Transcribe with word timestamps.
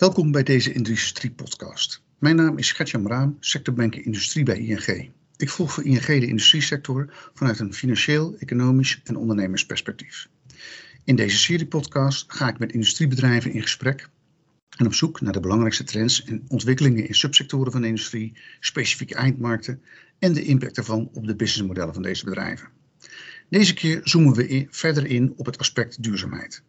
Welkom 0.00 0.32
bij 0.32 0.42
deze 0.42 0.72
Industrie-podcast. 0.72 2.02
Mijn 2.18 2.36
naam 2.36 2.58
is 2.58 2.72
Gertjan 2.72 3.06
Raam, 3.06 3.36
sectorbanker 3.40 4.04
Industrie 4.04 4.44
bij 4.44 4.58
ING. 4.58 5.10
Ik 5.36 5.48
volg 5.48 5.72
voor 5.72 5.84
ING 5.84 6.06
de 6.06 6.26
industriesector 6.26 7.30
vanuit 7.34 7.58
een 7.58 7.74
financieel, 7.74 8.34
economisch 8.38 9.00
en 9.04 9.16
ondernemersperspectief. 9.16 10.28
In 11.04 11.16
deze 11.16 11.38
serie 11.38 11.66
podcast 11.66 12.24
ga 12.32 12.48
ik 12.48 12.58
met 12.58 12.72
industriebedrijven 12.72 13.52
in 13.52 13.62
gesprek 13.62 14.08
en 14.76 14.86
op 14.86 14.94
zoek 14.94 15.20
naar 15.20 15.32
de 15.32 15.40
belangrijkste 15.40 15.84
trends 15.84 16.24
en 16.24 16.44
ontwikkelingen 16.48 17.08
in 17.08 17.14
subsectoren 17.14 17.72
van 17.72 17.80
de 17.80 17.86
industrie, 17.86 18.32
specifieke 18.60 19.14
eindmarkten 19.14 19.82
en 20.18 20.32
de 20.32 20.44
impact 20.44 20.74
daarvan 20.74 21.10
op 21.12 21.26
de 21.26 21.36
businessmodellen 21.36 21.94
van 21.94 22.02
deze 22.02 22.24
bedrijven. 22.24 22.68
Deze 23.48 23.74
keer 23.74 24.00
zoomen 24.04 24.34
we 24.34 24.66
verder 24.70 25.06
in 25.06 25.32
op 25.36 25.46
het 25.46 25.58
aspect 25.58 26.02
duurzaamheid. 26.02 26.62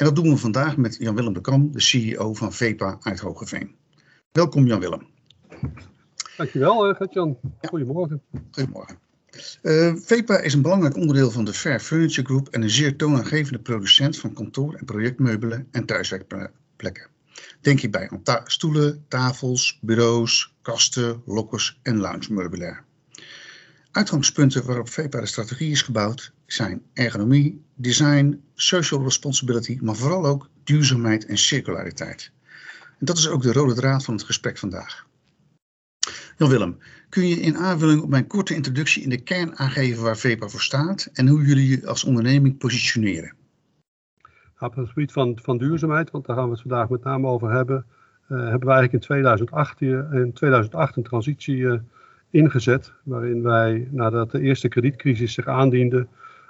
En 0.00 0.06
dat 0.06 0.16
doen 0.16 0.28
we 0.28 0.36
vandaag 0.36 0.76
met 0.76 0.96
Jan-Willem 0.98 1.32
de 1.32 1.40
Kam, 1.40 1.72
de 1.72 1.80
CEO 1.80 2.34
van 2.34 2.52
VEPA 2.52 2.98
uit 3.02 3.20
Hogeveen. 3.20 3.74
Welkom 4.32 4.66
Jan-Willem. 4.66 5.06
Dankjewel 6.36 6.88
eh, 6.88 6.96
Gert-Jan. 6.96 7.38
Goedemorgen. 7.60 8.22
Goedemorgen. 8.50 8.98
Uh, 9.62 9.94
VEPA 9.94 10.38
is 10.38 10.54
een 10.54 10.62
belangrijk 10.62 10.96
onderdeel 10.96 11.30
van 11.30 11.44
de 11.44 11.52
Fair 11.52 11.80
Furniture 11.80 12.26
Group 12.26 12.48
en 12.48 12.62
een 12.62 12.70
zeer 12.70 12.96
toonaangevende 12.96 13.58
producent 13.58 14.18
van 14.18 14.32
kantoor- 14.32 14.74
en 14.74 14.84
projectmeubelen 14.84 15.68
en 15.70 15.84
thuiswerkplekken. 15.84 17.08
Denk 17.60 17.80
hierbij 17.80 18.10
aan 18.10 18.22
ta 18.22 18.42
stoelen, 18.44 19.04
tafels, 19.08 19.78
bureaus, 19.80 20.54
kasten, 20.62 21.22
lokkers 21.26 21.80
en 21.82 21.96
lounge-meubilair. 21.96 22.84
Uitgangspunten 23.90 24.66
waarop 24.66 24.88
VEPA 24.88 25.20
de 25.20 25.26
strategie 25.26 25.70
is 25.70 25.82
gebouwd 25.82 26.32
zijn 26.46 26.82
ergonomie, 26.92 27.62
design, 27.74 28.42
social 28.54 29.02
responsibility, 29.02 29.78
maar 29.82 29.96
vooral 29.96 30.26
ook 30.26 30.48
duurzaamheid 30.64 31.26
en 31.26 31.38
circulariteit. 31.38 32.32
En 32.98 33.06
dat 33.06 33.18
is 33.18 33.28
ook 33.28 33.42
de 33.42 33.52
rode 33.52 33.74
draad 33.74 34.04
van 34.04 34.14
het 34.14 34.22
gesprek 34.22 34.58
vandaag. 34.58 35.06
Jan-Willem, 36.36 36.78
kun 37.08 37.28
je 37.28 37.40
in 37.40 37.56
aanvulling 37.56 38.02
op 38.02 38.08
mijn 38.08 38.26
korte 38.26 38.54
introductie 38.54 39.02
in 39.02 39.08
de 39.08 39.22
kern 39.22 39.56
aangeven 39.56 40.02
waar 40.02 40.16
VEPA 40.16 40.48
voor 40.48 40.60
staat 40.60 41.08
en 41.12 41.28
hoe 41.28 41.44
jullie 41.44 41.68
je 41.68 41.86
als 41.86 42.04
onderneming 42.04 42.58
positioneren? 42.58 43.34
op 44.58 44.74
het 44.74 44.88
gebied 44.88 45.12
van, 45.12 45.38
van 45.42 45.58
duurzaamheid, 45.58 46.10
want 46.10 46.26
daar 46.26 46.36
gaan 46.36 46.44
we 46.44 46.50
het 46.50 46.60
vandaag 46.60 46.88
met 46.88 47.04
name 47.04 47.26
over 47.26 47.50
hebben, 47.50 47.86
uh, 48.28 48.38
hebben 48.38 48.68
we 48.68 48.74
eigenlijk 48.74 48.92
in 48.92 49.00
2008, 49.00 49.80
in 49.80 50.30
2008 50.34 50.96
een 50.96 51.02
transitie 51.02 51.56
uh, 51.56 51.80
ingezet, 52.30 52.92
waarin 53.02 53.42
wij, 53.42 53.88
nadat 53.90 54.30
de 54.30 54.40
eerste 54.40 54.68
kredietcrisis 54.68 55.32
zich 55.32 55.46
aandiende, 55.46 56.06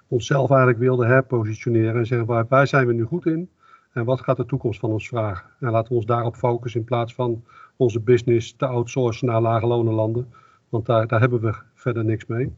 onszelf 0.08 0.50
eigenlijk 0.50 0.80
wilden 0.80 1.06
herpositioneren 1.06 1.94
en 1.94 2.06
zeggen 2.06 2.26
waar, 2.26 2.46
waar 2.48 2.66
zijn 2.66 2.86
we 2.86 2.92
nu 2.92 3.04
goed 3.04 3.26
in 3.26 3.48
en 3.92 4.04
wat 4.04 4.20
gaat 4.20 4.36
de 4.36 4.46
toekomst 4.46 4.80
van 4.80 4.90
ons 4.90 5.08
vragen. 5.08 5.50
En 5.60 5.70
laten 5.70 5.88
we 5.88 5.94
ons 5.94 6.06
daarop 6.06 6.36
focussen 6.36 6.80
in 6.80 6.86
plaats 6.86 7.14
van 7.14 7.44
onze 7.76 8.00
business 8.00 8.52
te 8.56 8.66
outsourcen 8.66 9.26
naar 9.26 9.40
lage 9.40 9.66
landen, 9.66 10.32
want 10.68 10.86
daar, 10.86 11.06
daar 11.06 11.20
hebben 11.20 11.40
we 11.40 11.54
verder 11.74 12.04
niks 12.04 12.26
mee. 12.26 12.52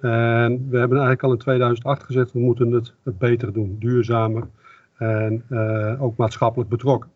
En 0.00 0.68
we 0.68 0.78
hebben 0.78 0.98
eigenlijk 0.98 1.22
al 1.22 1.32
in 1.32 1.38
2008 1.38 2.02
gezegd, 2.02 2.32
we 2.32 2.38
moeten 2.38 2.70
het, 2.70 2.94
beter 3.02 3.52
doen, 3.52 3.76
duurzamer 3.78 4.48
en 4.96 5.44
uh, 5.50 6.02
ook 6.02 6.16
maatschappelijk 6.16 6.70
betrokken. 6.70 7.10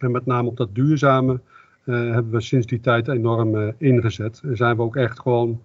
En 0.00 0.10
met 0.10 0.26
name 0.26 0.48
op 0.48 0.56
dat 0.56 0.74
duurzame 0.74 1.40
hebben 1.84 2.30
we 2.30 2.40
sinds 2.40 2.66
die 2.66 2.80
tijd 2.80 3.08
enorm 3.08 3.54
uh, 3.54 3.72
ingezet. 3.78 4.40
En 4.44 4.56
zijn 4.56 4.76
we 4.76 4.82
ook 4.82 4.96
echt 4.96 5.20
gewoon, 5.20 5.62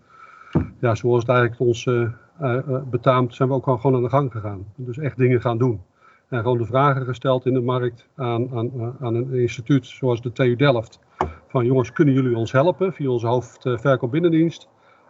ja, 0.79 0.95
zoals 0.95 1.21
het 1.21 1.29
eigenlijk 1.29 1.61
ons 1.61 1.89
betaamt, 2.89 3.35
zijn 3.35 3.49
we 3.49 3.55
ook 3.55 3.63
gewoon 3.63 3.95
aan 3.95 4.03
de 4.03 4.09
gang 4.09 4.31
gegaan. 4.31 4.65
Dus 4.75 4.97
echt 4.97 5.17
dingen 5.17 5.41
gaan 5.41 5.57
doen. 5.57 5.81
En 6.27 6.41
gewoon 6.41 6.57
de 6.57 6.65
vragen 6.65 7.05
gesteld 7.05 7.45
in 7.45 7.53
de 7.53 7.61
markt 7.61 8.07
aan, 8.15 8.49
aan, 8.53 8.95
aan 8.99 9.15
een 9.15 9.33
instituut 9.33 9.87
zoals 9.87 10.21
de 10.21 10.31
TU 10.31 10.55
Delft. 10.55 10.99
Van 11.47 11.65
jongens, 11.65 11.91
kunnen 11.91 12.13
jullie 12.13 12.37
ons 12.37 12.51
helpen 12.51 12.93
via 12.93 13.09
onze 13.09 13.27
hoofdverkoop 13.27 14.11
binnendienst? 14.11 14.69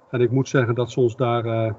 En 0.09 0.21
ik 0.21 0.31
moet 0.31 0.49
zeggen 0.49 0.75
dat 0.75 0.91
ze 0.91 0.99
ons 0.99 1.15
daar 1.15 1.75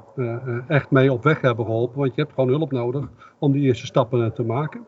echt 0.66 0.90
mee 0.90 1.12
op 1.12 1.22
weg 1.22 1.40
hebben 1.40 1.64
geholpen. 1.64 1.98
Want 1.98 2.14
je 2.14 2.20
hebt 2.20 2.34
gewoon 2.34 2.50
hulp 2.50 2.72
nodig 2.72 3.08
om 3.38 3.52
die 3.52 3.62
eerste 3.62 3.86
stappen 3.86 4.32
te 4.34 4.42
maken. 4.42 4.84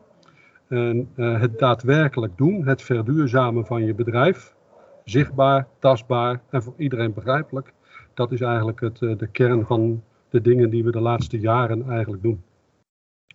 En 0.73 1.09
uh, 1.15 1.39
het 1.39 1.59
daadwerkelijk 1.59 2.37
doen, 2.37 2.67
het 2.67 2.81
verduurzamen 2.81 3.65
van 3.65 3.85
je 3.85 3.93
bedrijf, 3.93 4.55
zichtbaar, 5.03 5.67
tastbaar 5.79 6.41
en 6.49 6.63
voor 6.63 6.73
iedereen 6.77 7.13
begrijpelijk. 7.13 7.73
Dat 8.13 8.31
is 8.31 8.41
eigenlijk 8.41 8.79
het, 8.79 8.99
de 8.99 9.27
kern 9.31 9.65
van 9.65 10.03
de 10.29 10.41
dingen 10.41 10.69
die 10.69 10.83
we 10.83 10.91
de 10.91 10.99
laatste 10.99 11.39
jaren 11.39 11.89
eigenlijk 11.89 12.23
doen. 12.23 12.43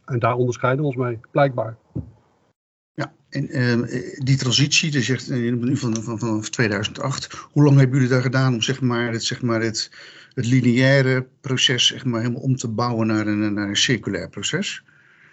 En 0.05 0.19
daar 0.19 0.35
onderscheiden 0.35 0.83
we 0.83 0.87
ons 0.87 0.97
mee, 0.97 1.21
blijkbaar. 1.31 1.77
Ja, 2.95 3.13
en 3.29 3.59
uh, 3.59 3.89
die 4.19 4.37
transitie, 4.37 4.91
dus 4.91 5.07
zegt 5.07 5.31
nu 5.31 5.77
van, 5.77 5.95
van, 6.03 6.19
vanaf 6.19 6.49
2008, 6.49 7.49
hoe 7.53 7.65
lang 7.65 7.79
hebben 7.79 7.97
jullie 7.97 8.13
daar 8.13 8.23
gedaan 8.23 8.55
om 8.55 8.63
zeg 8.63 8.81
maar, 8.81 9.13
het, 9.13 9.25
zeg 9.25 9.43
maar 9.43 9.61
het, 9.61 9.91
het 10.35 10.47
lineaire 10.47 11.27
proces 11.41 11.87
zeg 11.87 12.05
maar, 12.05 12.21
helemaal 12.21 12.43
om 12.43 12.57
te 12.57 12.69
bouwen 12.69 13.07
naar 13.07 13.27
een, 13.27 13.55
naar 13.55 13.69
een 13.69 13.77
circulair 13.77 14.29
proces? 14.29 14.85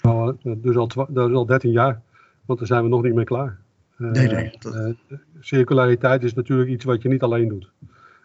Nou, 0.05 0.35
dus 0.43 0.75
al, 0.75 0.87
dat 1.09 1.29
is 1.29 1.35
al 1.35 1.45
13 1.45 1.71
jaar, 1.71 2.01
want 2.45 2.59
daar 2.59 2.67
zijn 2.67 2.83
we 2.83 2.89
nog 2.89 3.03
niet 3.03 3.13
mee 3.13 3.25
klaar. 3.25 3.57
Uh, 3.97 4.11
nee, 4.11 4.27
nee. 4.27 4.55
Dat... 4.59 4.75
Uh, 4.75 5.17
circulariteit 5.39 6.23
is 6.23 6.33
natuurlijk 6.33 6.69
iets 6.69 6.85
wat 6.85 7.01
je 7.01 7.09
niet 7.09 7.21
alleen 7.21 7.47
doet. 7.47 7.71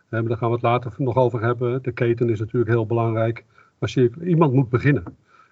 maar 0.08 0.24
daar 0.24 0.36
gaan 0.36 0.48
we 0.48 0.54
het 0.54 0.62
later 0.62 0.92
nog 0.96 1.16
over 1.16 1.42
hebben. 1.42 1.82
De 1.82 1.92
keten 1.92 2.30
is 2.30 2.38
natuurlijk 2.38 2.70
heel 2.70 2.86
belangrijk. 2.86 3.44
Maar 3.78 3.96
iemand 4.24 4.52
moet 4.52 4.68
beginnen. 4.68 5.04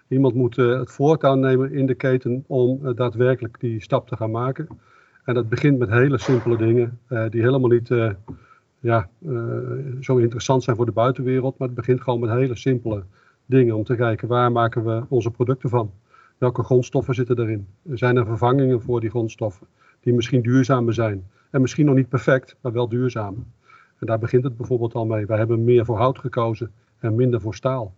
Iemand 0.08 0.34
moet 0.34 0.56
het 0.56 0.90
voortouw 0.90 1.34
nemen 1.34 1.72
in 1.72 1.86
de 1.86 1.94
keten 1.94 2.44
om 2.46 2.94
daadwerkelijk 2.94 3.60
die 3.60 3.82
stap 3.82 4.08
te 4.08 4.16
gaan 4.16 4.30
maken. 4.30 4.68
En 5.24 5.34
dat 5.34 5.48
begint 5.48 5.78
met 5.78 5.90
hele 5.90 6.18
simpele 6.18 6.56
dingen 6.56 6.98
die 7.30 7.42
helemaal 7.42 7.70
niet 7.70 7.88
ja, 8.80 9.08
zo 10.00 10.16
interessant 10.16 10.62
zijn 10.62 10.76
voor 10.76 10.86
de 10.86 10.92
buitenwereld. 10.92 11.58
Maar 11.58 11.68
het 11.68 11.76
begint 11.76 12.00
gewoon 12.00 12.20
met 12.20 12.30
hele 12.30 12.56
simpele 12.56 13.02
dingen 13.46 13.76
om 13.76 13.84
te 13.84 13.96
kijken 13.96 14.28
waar 14.28 14.52
maken 14.52 14.84
we 14.84 15.02
onze 15.08 15.30
producten 15.30 15.70
van. 15.70 15.90
Welke 16.38 16.62
grondstoffen 16.62 17.14
zitten 17.14 17.38
erin? 17.38 17.66
Zijn 17.84 18.16
er 18.16 18.26
vervangingen 18.26 18.82
voor 18.82 19.00
die 19.00 19.10
grondstoffen 19.10 19.66
die 20.00 20.12
misschien 20.12 20.42
duurzamer 20.42 20.94
zijn? 20.94 21.26
En 21.50 21.60
misschien 21.60 21.86
nog 21.86 21.94
niet 21.94 22.08
perfect, 22.08 22.56
maar 22.60 22.72
wel 22.72 22.88
duurzamer. 22.88 23.42
En 23.98 24.06
daar 24.06 24.18
begint 24.18 24.44
het 24.44 24.56
bijvoorbeeld 24.56 24.94
al 24.94 25.06
mee. 25.06 25.26
Wij 25.26 25.38
hebben 25.38 25.64
meer 25.64 25.84
voor 25.84 25.96
hout 25.96 26.18
gekozen 26.18 26.72
en 26.98 27.14
minder 27.14 27.40
voor 27.40 27.54
staal. 27.54 27.94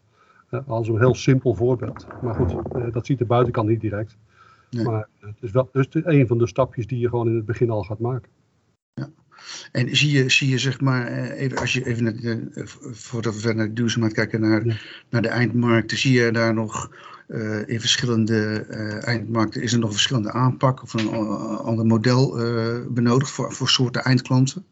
Uh, 0.50 0.60
als 0.66 0.88
een 0.88 0.98
heel 0.98 1.14
simpel 1.14 1.54
voorbeeld. 1.54 2.06
Maar 2.22 2.34
goed, 2.34 2.52
uh, 2.76 2.92
dat 2.92 3.06
ziet 3.06 3.18
de 3.18 3.24
buitenkant 3.24 3.68
niet 3.68 3.80
direct. 3.80 4.16
Nee. 4.70 4.84
Maar 4.84 5.08
het 5.18 5.36
is 5.40 5.50
wel 5.50 5.68
dus 5.72 5.86
een 5.90 6.26
van 6.26 6.38
de 6.38 6.46
stapjes 6.46 6.86
die 6.86 6.98
je 6.98 7.08
gewoon 7.08 7.28
in 7.28 7.34
het 7.34 7.44
begin 7.44 7.70
al 7.70 7.82
gaat 7.82 7.98
maken. 7.98 8.30
Ja. 8.94 9.10
En 9.72 9.96
zie 9.96 10.10
je, 10.10 10.30
zie 10.30 10.48
je 10.48 10.58
zeg 10.58 10.80
maar, 10.80 11.06
even, 11.30 11.58
als 11.58 11.72
je 11.72 11.86
even, 11.86 12.04
naar, 12.04 12.38
voordat 12.92 13.34
we 13.34 13.40
verder 13.40 13.56
naar 13.56 13.66
de 13.66 13.72
duurzaamheid 13.72 14.14
kijken, 14.14 14.40
naar, 14.40 14.66
ja. 14.66 14.74
naar 15.10 15.22
de 15.22 15.28
eindmarkten, 15.28 15.98
zie 15.98 16.22
je 16.22 16.32
daar 16.32 16.54
nog 16.54 16.90
uh, 17.30 17.68
in 17.68 17.80
verschillende 17.80 18.66
uh, 18.70 19.06
eindmarkten, 19.06 19.62
is 19.62 19.72
er 19.72 19.78
nog 19.78 19.91
verschillende 19.91 20.32
aanpak 20.32 20.82
of 20.82 20.94
een 20.94 21.08
ander 21.58 21.86
model 21.86 22.36
benodigd 22.91 23.30
voor, 23.30 23.52
voor 23.52 23.68
soorten 23.68 24.02
eindklanten? 24.02 24.64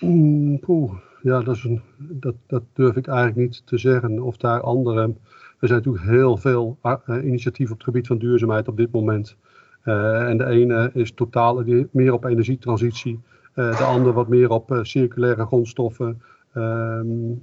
Oeh. 0.00 0.92
Ja, 1.22 1.40
dat, 1.42 1.56
is 1.56 1.64
een, 1.64 1.80
dat, 1.96 2.34
dat 2.46 2.62
durf 2.72 2.96
ik 2.96 3.06
eigenlijk 3.06 3.36
niet 3.36 3.62
te 3.64 3.78
zeggen. 3.78 4.22
Of 4.22 4.36
daar 4.36 4.60
andere. 4.60 5.00
Er 5.58 5.68
zijn 5.68 5.82
natuurlijk 5.82 6.04
heel 6.04 6.36
veel 6.36 6.78
uh, 6.82 7.24
initiatieven 7.24 7.74
op 7.74 7.80
het 7.80 7.88
gebied 7.88 8.06
van 8.06 8.18
duurzaamheid 8.18 8.68
op 8.68 8.76
dit 8.76 8.92
moment. 8.92 9.36
En 9.82 10.36
de 10.38 10.44
ene 10.44 10.90
is 10.94 11.12
totaal 11.12 11.64
meer 11.90 12.12
op 12.12 12.24
energietransitie. 12.24 13.20
De 13.54 13.84
andere 13.84 14.14
wat 14.14 14.28
meer 14.28 14.50
op 14.50 14.78
circulaire 14.82 15.46
grondstoffen. 15.46 16.22
Um, 16.54 17.42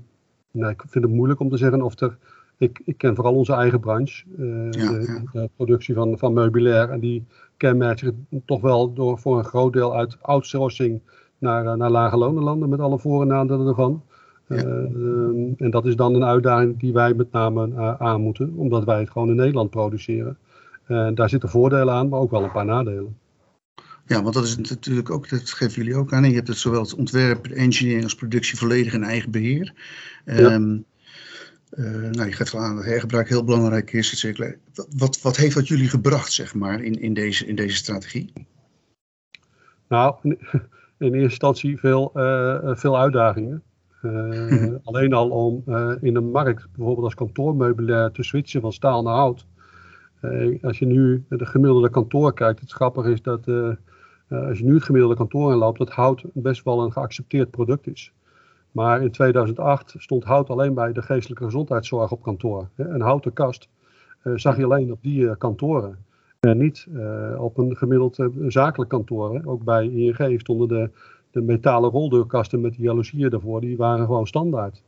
ik 0.51 0.83
vind 0.87 1.03
het 1.03 1.13
moeilijk 1.13 1.39
om 1.39 1.49
te 1.49 1.57
zeggen 1.57 1.81
of 1.81 1.99
er. 1.99 2.17
Ik, 2.61 2.81
ik 2.85 2.97
ken 2.97 3.15
vooral 3.15 3.33
onze 3.33 3.53
eigen 3.53 3.79
branche. 3.79 4.23
Ja, 4.37 4.91
de, 4.91 5.21
ja. 5.33 5.41
de, 5.41 5.49
productie 5.55 5.95
van, 5.95 6.17
van 6.17 6.33
meubilair. 6.33 6.89
En 6.89 6.99
die 6.99 7.23
kenmerkt 7.57 7.99
zich 7.99 8.11
toch 8.45 8.61
wel 8.61 8.93
door 8.93 9.19
voor 9.19 9.37
een 9.37 9.45
groot 9.45 9.73
deel 9.73 9.95
uit 9.95 10.17
outsourcing 10.21 11.01
naar, 11.37 11.77
naar 11.77 11.89
lage 11.89 12.17
lonenlanden 12.17 12.69
met 12.69 12.79
alle 12.79 12.99
voor- 12.99 13.21
en 13.21 13.27
nadelen 13.27 13.67
ervan. 13.67 14.03
Ja. 14.47 14.63
Uh, 14.65 15.53
en 15.57 15.69
dat 15.69 15.85
is 15.85 15.95
dan 15.95 16.15
een 16.15 16.23
uitdaging 16.23 16.79
die 16.79 16.93
wij 16.93 17.13
met 17.13 17.31
name 17.31 17.97
aan 17.99 18.21
moeten, 18.21 18.53
omdat 18.55 18.83
wij 18.83 18.99
het 18.99 19.09
gewoon 19.09 19.29
in 19.29 19.35
Nederland 19.35 19.69
produceren. 19.69 20.37
Daar 21.13 21.29
zitten 21.29 21.49
voordelen 21.49 21.93
aan, 21.93 22.09
maar 22.09 22.19
ook 22.19 22.31
wel 22.31 22.43
een 22.43 22.51
paar 22.51 22.65
nadelen. 22.65 23.17
Ja, 24.05 24.21
want 24.21 24.33
dat 24.33 24.43
is 24.43 24.57
natuurlijk 24.57 25.09
ook, 25.09 25.29
dat 25.29 25.51
geven 25.51 25.83
jullie 25.83 25.97
ook 25.97 26.13
aan. 26.13 26.29
Je 26.29 26.35
hebt 26.35 26.47
het 26.47 26.57
zowel 26.57 26.81
het 26.81 26.95
ontwerp, 26.95 27.45
engineering 27.45 28.03
als 28.03 28.15
productie 28.15 28.57
volledig 28.57 28.93
in 28.93 29.03
eigen 29.03 29.31
beheer. 29.31 29.73
Ja. 30.25 30.53
Um, 30.53 30.85
nou, 32.11 32.25
je 32.25 32.31
geeft 32.31 32.51
wel 32.51 32.61
aan 32.61 32.75
dat 32.75 32.85
hergebruik 32.85 33.29
heel 33.29 33.43
belangrijk 33.43 33.93
is. 33.93 34.33
Wat, 34.97 35.21
wat 35.21 35.37
heeft 35.37 35.55
dat 35.55 35.67
jullie 35.67 35.89
gebracht, 35.89 36.31
zeg 36.31 36.53
maar, 36.55 36.81
in, 36.81 37.01
in, 37.01 37.13
deze, 37.13 37.45
in 37.45 37.55
deze 37.55 37.75
strategie? 37.75 38.33
Nou, 39.87 40.15
in 40.21 40.37
eerste 40.99 41.19
instantie 41.19 41.79
veel, 41.79 42.11
uh, 42.15 42.75
veel 42.75 42.99
uitdagingen. 42.99 43.63
Uh, 44.01 44.73
alleen 44.83 45.13
al 45.13 45.29
om 45.29 45.63
uh, 45.67 45.91
in 46.01 46.15
een 46.15 46.31
markt, 46.31 46.67
bijvoorbeeld 46.75 47.05
als 47.05 47.15
kantoormeubilair, 47.15 48.11
te 48.11 48.23
switchen 48.23 48.61
van 48.61 48.73
staal 48.73 49.03
naar 49.03 49.15
hout. 49.15 49.45
als 50.61 50.79
je 50.79 50.85
nu 50.85 51.25
de 51.29 51.45
gemiddelde 51.45 51.89
kantoor 51.89 52.33
kijkt, 52.33 52.59
het 52.59 52.71
grappige 52.71 53.11
is 53.11 53.21
dat 53.21 53.47
als 54.27 54.57
je 54.57 54.63
nu 54.63 54.73
het 54.73 54.83
gemiddelde 54.83 55.15
kantoor 55.15 55.51
inloopt, 55.51 55.77
dat 55.77 55.89
hout 55.89 56.23
best 56.33 56.63
wel 56.63 56.83
een 56.83 56.91
geaccepteerd 56.91 57.51
product 57.51 57.87
is. 57.87 58.13
Maar 58.71 59.01
in 59.01 59.11
2008 59.11 59.95
stond 59.97 60.23
hout 60.23 60.49
alleen 60.49 60.73
bij 60.73 60.91
de 60.91 61.01
geestelijke 61.01 61.43
gezondheidszorg 61.43 62.11
op 62.11 62.21
kantoor. 62.21 62.67
Een 62.75 63.01
houten 63.01 63.33
kast 63.33 63.69
zag 64.35 64.57
je 64.57 64.63
alleen 64.63 64.91
op 64.91 65.01
die 65.01 65.37
kantoren. 65.37 65.97
En 66.39 66.57
niet 66.57 66.87
op 67.37 67.57
een 67.57 67.77
gemiddeld 67.77 68.17
zakelijk 68.47 68.89
kantoor. 68.89 69.41
Ook 69.45 69.63
bij 69.63 69.85
ING 69.85 70.39
stonden 70.39 70.67
de, 70.67 70.89
de 71.31 71.41
metalen 71.41 71.89
roldeurkasten 71.89 72.61
met 72.61 72.73
die 72.73 72.83
jaloezieën 72.83 73.31
ervoor, 73.31 73.61
die 73.61 73.77
waren 73.77 74.05
gewoon 74.05 74.27
standaard. 74.27 74.83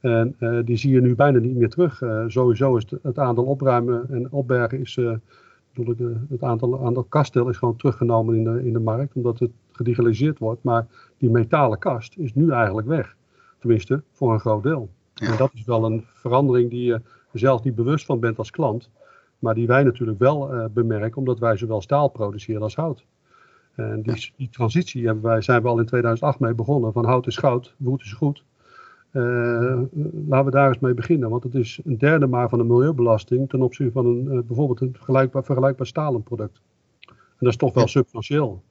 En 0.00 0.36
die 0.64 0.76
zie 0.76 0.92
je 0.92 1.00
nu 1.00 1.14
bijna 1.14 1.38
niet 1.38 1.56
meer 1.56 1.68
terug. 1.68 2.02
Sowieso 2.26 2.76
is 2.76 2.86
het, 2.88 3.02
het, 3.02 3.18
aantal 3.18 3.44
opruimen 3.44 4.06
en 4.10 4.32
opbergen 4.32 4.80
is, 4.80 4.96
uh, 4.96 5.12
bedoel 5.74 5.92
ik, 5.92 6.16
het 6.28 6.42
aantal, 6.42 6.86
aantal 6.86 7.04
kasten 7.04 7.48
is 7.48 7.56
gewoon 7.56 7.76
teruggenomen 7.76 8.34
in 8.34 8.44
de, 8.44 8.64
in 8.64 8.72
de 8.72 8.80
markt, 8.80 9.14
omdat 9.14 9.38
het 9.38 9.50
gedigitaliseerd 9.72 10.38
wordt. 10.38 10.62
Maar 10.62 10.86
die 11.18 11.30
metalen 11.30 11.78
kast 11.78 12.18
is 12.18 12.34
nu 12.34 12.50
eigenlijk 12.50 12.86
weg. 12.86 13.15
Tenminste, 13.66 14.02
voor 14.12 14.32
een 14.32 14.40
groot 14.40 14.62
deel. 14.62 14.88
Ja. 15.14 15.26
En 15.26 15.36
dat 15.36 15.50
is 15.54 15.64
wel 15.64 15.84
een 15.84 16.04
verandering 16.14 16.70
die 16.70 16.84
je 16.84 17.00
zelf 17.32 17.62
niet 17.62 17.74
bewust 17.74 18.04
van 18.04 18.20
bent 18.20 18.38
als 18.38 18.50
klant. 18.50 18.90
Maar 19.38 19.54
die 19.54 19.66
wij 19.66 19.82
natuurlijk 19.82 20.18
wel 20.18 20.68
bemerken, 20.70 21.18
omdat 21.18 21.38
wij 21.38 21.56
zowel 21.56 21.80
staal 21.80 22.08
produceren 22.08 22.62
als 22.62 22.74
hout. 22.74 23.04
En 23.74 24.02
die, 24.02 24.32
die 24.36 24.48
transitie 24.48 25.04
hebben 25.04 25.22
wij, 25.22 25.42
zijn 25.42 25.62
we 25.62 25.68
al 25.68 25.78
in 25.78 25.86
2008 25.86 26.38
mee 26.38 26.54
begonnen. 26.54 26.92
Van 26.92 27.04
hout 27.04 27.26
is 27.26 27.36
goud, 27.36 27.74
woed 27.76 28.02
is 28.02 28.12
goed. 28.12 28.44
Uh, 29.12 29.22
laten 30.28 30.44
we 30.44 30.50
daar 30.50 30.68
eens 30.68 30.78
mee 30.78 30.94
beginnen, 30.94 31.30
want 31.30 31.42
het 31.42 31.54
is 31.54 31.80
een 31.84 31.98
derde 31.98 32.26
maar 32.26 32.48
van 32.48 32.58
de 32.58 32.64
milieubelasting 32.64 33.48
ten 33.48 33.62
opzichte 33.62 33.92
van 33.92 34.06
een, 34.06 34.24
uh, 34.24 34.40
bijvoorbeeld 34.46 34.80
een 34.80 34.92
vergelijkbaar, 34.92 35.44
vergelijkbaar 35.44 35.86
stalen 35.86 36.22
product. 36.22 36.60
En 37.08 37.14
dat 37.38 37.48
is 37.48 37.56
toch 37.56 37.74
wel 37.74 37.82
ja. 37.82 37.88
substantieel. 37.88 38.62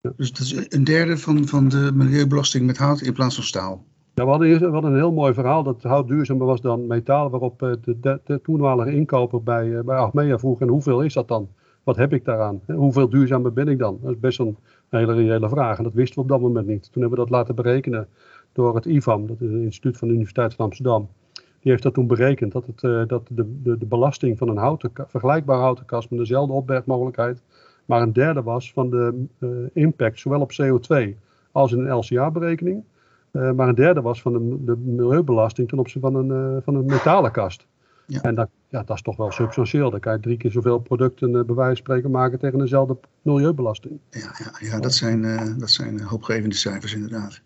Ja. 0.00 0.12
Dus 0.16 0.32
dat 0.32 0.40
is 0.40 0.66
een 0.68 0.84
derde 0.84 1.18
van, 1.18 1.46
van 1.46 1.68
de 1.68 1.90
milieubelasting 1.94 2.66
met 2.66 2.78
hout 2.78 3.00
in 3.00 3.12
plaats 3.12 3.34
van 3.34 3.44
staal? 3.44 3.84
Ja, 4.14 4.24
we 4.24 4.30
hadden, 4.30 4.58
we 4.58 4.66
hadden 4.66 4.90
een 4.90 4.96
heel 4.96 5.12
mooi 5.12 5.34
verhaal 5.34 5.62
dat 5.62 5.82
hout 5.82 6.08
duurzamer 6.08 6.46
was 6.46 6.60
dan 6.60 6.86
metaal, 6.86 7.30
waarop 7.30 7.62
uh, 7.62 7.72
de, 8.00 8.40
toenmalige 8.42 8.92
inkoper 8.92 9.42
bij, 9.42 9.84
bij 9.84 9.96
Achmea 9.96 10.38
vroeg, 10.38 10.60
en 10.60 10.68
hoeveel 10.68 11.02
is 11.02 11.14
dat 11.14 11.28
dan? 11.28 11.48
Wat 11.84 11.96
heb 11.96 12.12
ik 12.12 12.24
daaraan? 12.24 12.60
Hoeveel 12.66 13.08
duurzamer 13.08 13.52
ben 13.52 13.68
ik 13.68 13.78
dan? 13.78 13.98
Dat 14.02 14.10
is 14.10 14.20
best 14.20 14.38
een 14.38 14.56
hele 14.88 15.14
reële 15.14 15.48
vraag 15.48 15.78
en 15.78 15.84
dat 15.84 15.92
wisten 15.92 16.14
we 16.14 16.22
op 16.22 16.28
dat 16.28 16.40
moment 16.40 16.66
niet. 16.66 16.92
Toen 16.92 17.02
hebben 17.02 17.18
we 17.18 17.24
dat 17.24 17.34
laten 17.34 17.54
berekenen 17.54 18.08
door 18.52 18.74
het 18.74 18.84
IFAM, 18.84 19.26
dat 19.26 19.40
is 19.40 19.50
het 19.50 19.60
instituut 19.60 19.96
van 19.96 20.08
de 20.08 20.14
Universiteit 20.14 20.54
van 20.54 20.64
Amsterdam. 20.64 21.08
Die 21.32 21.70
heeft 21.70 21.82
dat 21.82 21.94
toen 21.94 22.06
berekend, 22.06 22.52
dat, 22.52 22.66
het, 22.66 22.82
uh, 22.82 23.02
dat 23.06 23.26
de, 23.30 23.60
de, 23.62 23.78
de, 23.78 23.86
belasting 23.86 24.38
van 24.38 24.48
een 24.48 24.56
houten, 24.56 24.90
vergelijkbaar 25.06 25.58
houten 25.58 25.84
kast 25.84 26.10
met 26.10 26.18
dezelfde 26.18 26.52
opbergmogelijkheid, 26.52 27.42
maar 27.84 28.02
een 28.02 28.12
derde 28.12 28.42
was 28.42 28.72
van 28.72 28.90
de 28.90 29.70
impact, 29.72 30.18
zowel 30.18 30.40
op 30.40 30.52
CO2 30.52 31.16
als 31.52 31.72
in 31.72 31.78
een 31.78 31.96
LCA-berekening. 31.96 32.84
Uh, 33.32 33.52
maar 33.52 33.68
een 33.68 33.74
derde 33.74 34.00
was 34.00 34.22
van 34.22 34.32
de, 34.32 34.64
de 34.64 34.76
milieubelasting 34.76 35.68
ten 35.68 35.78
opzichte 35.78 36.10
van 36.10 36.30
een, 36.30 36.62
van 36.62 36.74
een 36.74 36.84
metalen 36.84 37.32
kast. 37.32 37.66
Ja. 38.10 38.20
En 38.20 38.34
dat, 38.34 38.48
ja, 38.68 38.82
dat 38.82 38.96
is 38.96 39.02
toch 39.02 39.16
wel 39.16 39.32
substantieel. 39.32 39.90
Dan 39.90 40.00
kan 40.00 40.12
je 40.12 40.20
drie 40.20 40.36
keer 40.36 40.50
zoveel 40.50 40.78
producten 40.78 41.28
uh, 41.28 41.44
bij 41.44 41.54
wijze 41.54 41.68
van 41.68 41.76
spreken 41.76 42.10
maken 42.10 42.38
tegen 42.38 42.58
dezelfde 42.58 42.96
milieubelasting. 43.22 43.98
Ja, 44.10 44.34
ja, 44.38 44.68
ja 44.70 44.80
dat, 44.80 44.94
zijn, 44.94 45.22
uh, 45.22 45.42
dat 45.58 45.70
zijn 45.70 46.00
hoopgevende 46.00 46.54
cijfers 46.54 46.94
inderdaad. 46.94 47.40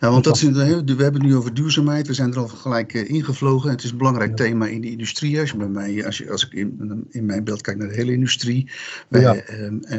Ja, 0.00 0.10
want 0.10 0.24
dat 0.24 0.36
is, 0.36 0.42
we 0.42 0.62
hebben 0.62 1.12
het 1.12 1.22
nu 1.22 1.36
over 1.36 1.54
duurzaamheid. 1.54 2.06
We 2.06 2.14
zijn 2.14 2.32
er 2.32 2.38
al 2.38 2.48
gelijk 2.48 2.94
uh, 2.94 3.10
ingevlogen. 3.10 3.70
Het 3.70 3.82
is 3.82 3.90
een 3.90 3.96
belangrijk 3.96 4.38
ja. 4.38 4.44
thema 4.44 4.66
in 4.66 4.80
de 4.80 4.90
industrie. 4.90 5.40
Als, 5.40 5.50
je 5.50 5.56
bij 5.56 5.68
mij, 5.68 6.06
als, 6.06 6.18
je, 6.18 6.30
als 6.30 6.46
ik 6.46 6.52
in, 6.52 7.06
in 7.08 7.26
mijn 7.26 7.44
beeld 7.44 7.60
kijk 7.60 7.76
naar 7.76 7.88
de 7.88 7.94
hele 7.94 8.12
industrie. 8.12 8.70
Ja. 9.08 9.36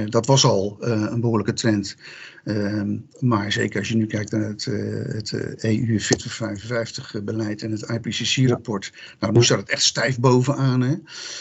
dat 0.06 0.26
was 0.26 0.46
al 0.46 0.78
een 0.80 1.22
behoorlijke 1.22 1.54
trend. 1.54 1.96
Um, 2.50 3.08
maar 3.20 3.52
zeker 3.52 3.80
als 3.80 3.90
je 3.90 3.96
nu 3.96 4.06
kijkt 4.06 4.32
naar 4.32 4.42
het, 4.42 4.66
uh, 4.66 5.06
het 5.06 5.32
uh, 5.32 5.88
EU 5.88 6.00
Fit 6.00 6.22
for 6.22 6.32
55 6.32 7.24
beleid 7.24 7.62
en 7.62 7.72
het 7.72 7.90
IPCC-rapport, 7.90 8.94
nou, 9.20 9.34
dan 9.34 9.44
staat 9.44 9.60
het 9.60 9.70
echt 9.70 9.84
stijf 9.84 10.20
bovenaan. 10.20 10.82
Hè? 10.82 10.96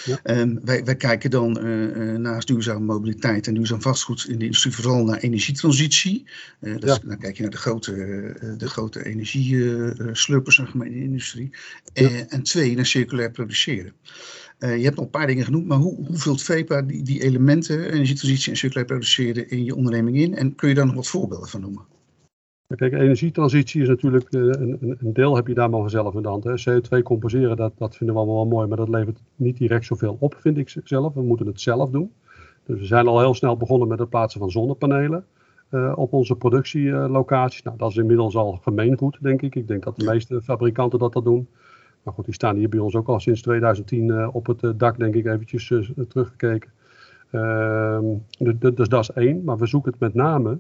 Ja. 0.04 0.40
Um, 0.40 0.60
wij, 0.64 0.84
wij 0.84 0.96
kijken 0.96 1.30
dan 1.30 1.66
uh, 1.66 2.16
naast 2.16 2.46
duurzame 2.46 2.84
mobiliteit 2.84 3.46
en 3.46 3.54
duurzaam 3.54 3.82
vastgoed 3.82 4.26
in 4.28 4.38
de 4.38 4.44
industrie 4.44 4.74
vooral 4.74 5.04
naar 5.04 5.18
energietransitie. 5.18 6.26
dat 6.60 6.84
is, 6.84 6.98
dan 7.04 7.18
kijk 7.18 7.36
je 7.36 7.42
naar 7.42 7.50
de 7.50 7.56
grote, 7.56 7.94
de 8.58 8.68
grote 8.68 9.04
energieslurpers 9.04 10.56
zeg 10.56 10.74
maar, 10.74 10.86
in 10.86 10.92
de 10.92 10.98
industrie. 10.98 11.50
en 12.28 12.42
twee, 12.42 12.74
naar 12.74 12.86
circulair 12.86 13.30
produceren. 13.30 13.92
Uh, 14.58 14.76
je 14.76 14.84
hebt 14.84 14.98
al 14.98 15.04
een 15.04 15.10
paar 15.10 15.26
dingen 15.26 15.44
genoemd, 15.44 15.66
maar 15.66 15.78
hoe, 15.78 16.06
hoe 16.06 16.16
vult 16.16 16.42
VEPA 16.42 16.82
die, 16.82 17.02
die 17.02 17.22
elementen, 17.22 17.90
energietransitie 17.92 18.50
en 18.50 18.58
circulair 18.58 18.86
produceren, 18.86 19.50
in 19.50 19.64
je 19.64 19.74
onderneming 19.74 20.16
in? 20.16 20.34
En 20.34 20.54
kun 20.54 20.68
je 20.68 20.74
daar 20.74 20.86
nog 20.86 20.94
wat 20.94 21.06
voorbeelden 21.06 21.48
van 21.48 21.60
noemen? 21.60 21.82
Kijk, 22.76 22.92
energietransitie 22.92 23.82
is 23.82 23.88
natuurlijk, 23.88 24.26
een, 24.30 24.96
een, 24.98 25.12
deel 25.12 25.36
heb 25.36 25.46
je 25.46 25.54
daar 25.54 25.70
maar 25.70 25.90
zelf 25.90 26.14
in 26.14 26.22
de 26.22 26.28
hand. 26.28 26.44
Hè. 26.44 26.52
CO2 26.52 27.02
compenseren, 27.02 27.56
dat, 27.56 27.72
dat 27.78 27.96
vinden 27.96 28.14
we 28.16 28.20
allemaal 28.20 28.40
wel 28.40 28.52
mooi, 28.52 28.68
maar 28.68 28.76
dat 28.76 28.88
levert 28.88 29.22
niet 29.36 29.58
direct 29.58 29.84
zoveel 29.84 30.16
op, 30.20 30.36
vind 30.40 30.58
ik 30.58 30.76
zelf. 30.84 31.14
We 31.14 31.22
moeten 31.22 31.46
het 31.46 31.60
zelf 31.60 31.90
doen. 31.90 32.12
Dus 32.66 32.78
we 32.78 32.86
zijn 32.86 33.06
al 33.06 33.20
heel 33.20 33.34
snel 33.34 33.56
begonnen 33.56 33.88
met 33.88 33.98
het 33.98 34.08
plaatsen 34.08 34.40
van 34.40 34.50
zonnepanelen 34.50 35.24
uh, 35.70 35.92
op 35.96 36.12
onze 36.12 36.36
productielocaties. 36.36 37.62
nou, 37.62 37.76
dat 37.76 37.90
is 37.90 37.96
inmiddels 37.96 38.36
al 38.36 38.58
gemeengoed, 38.62 39.18
denk 39.20 39.42
ik. 39.42 39.54
Ik 39.54 39.68
denk 39.68 39.84
dat 39.84 39.96
de 39.96 40.04
meeste 40.04 40.42
fabrikanten 40.42 40.98
dat, 40.98 41.12
dat 41.12 41.24
doen. 41.24 41.48
Maar 42.02 42.14
goed, 42.14 42.24
die 42.24 42.34
staan 42.34 42.56
hier 42.56 42.68
bij 42.68 42.78
ons 42.78 42.94
ook 42.94 43.08
al 43.08 43.20
sinds 43.20 43.42
2010 43.42 44.08
uh, 44.08 44.28
op 44.32 44.46
het 44.46 44.62
uh, 44.62 44.70
dak, 44.76 44.98
denk 44.98 45.14
ik, 45.14 45.26
eventjes 45.26 45.70
uh, 45.70 45.88
teruggekeken. 46.08 46.70
Ehm, 47.30 48.04
dus, 48.38 48.74
dus 48.74 48.88
dat 48.88 49.00
is 49.00 49.10
één. 49.10 49.44
Maar 49.44 49.58
we 49.58 49.66
zoeken 49.66 49.90
het 49.90 50.00
met 50.00 50.14
name 50.14 50.58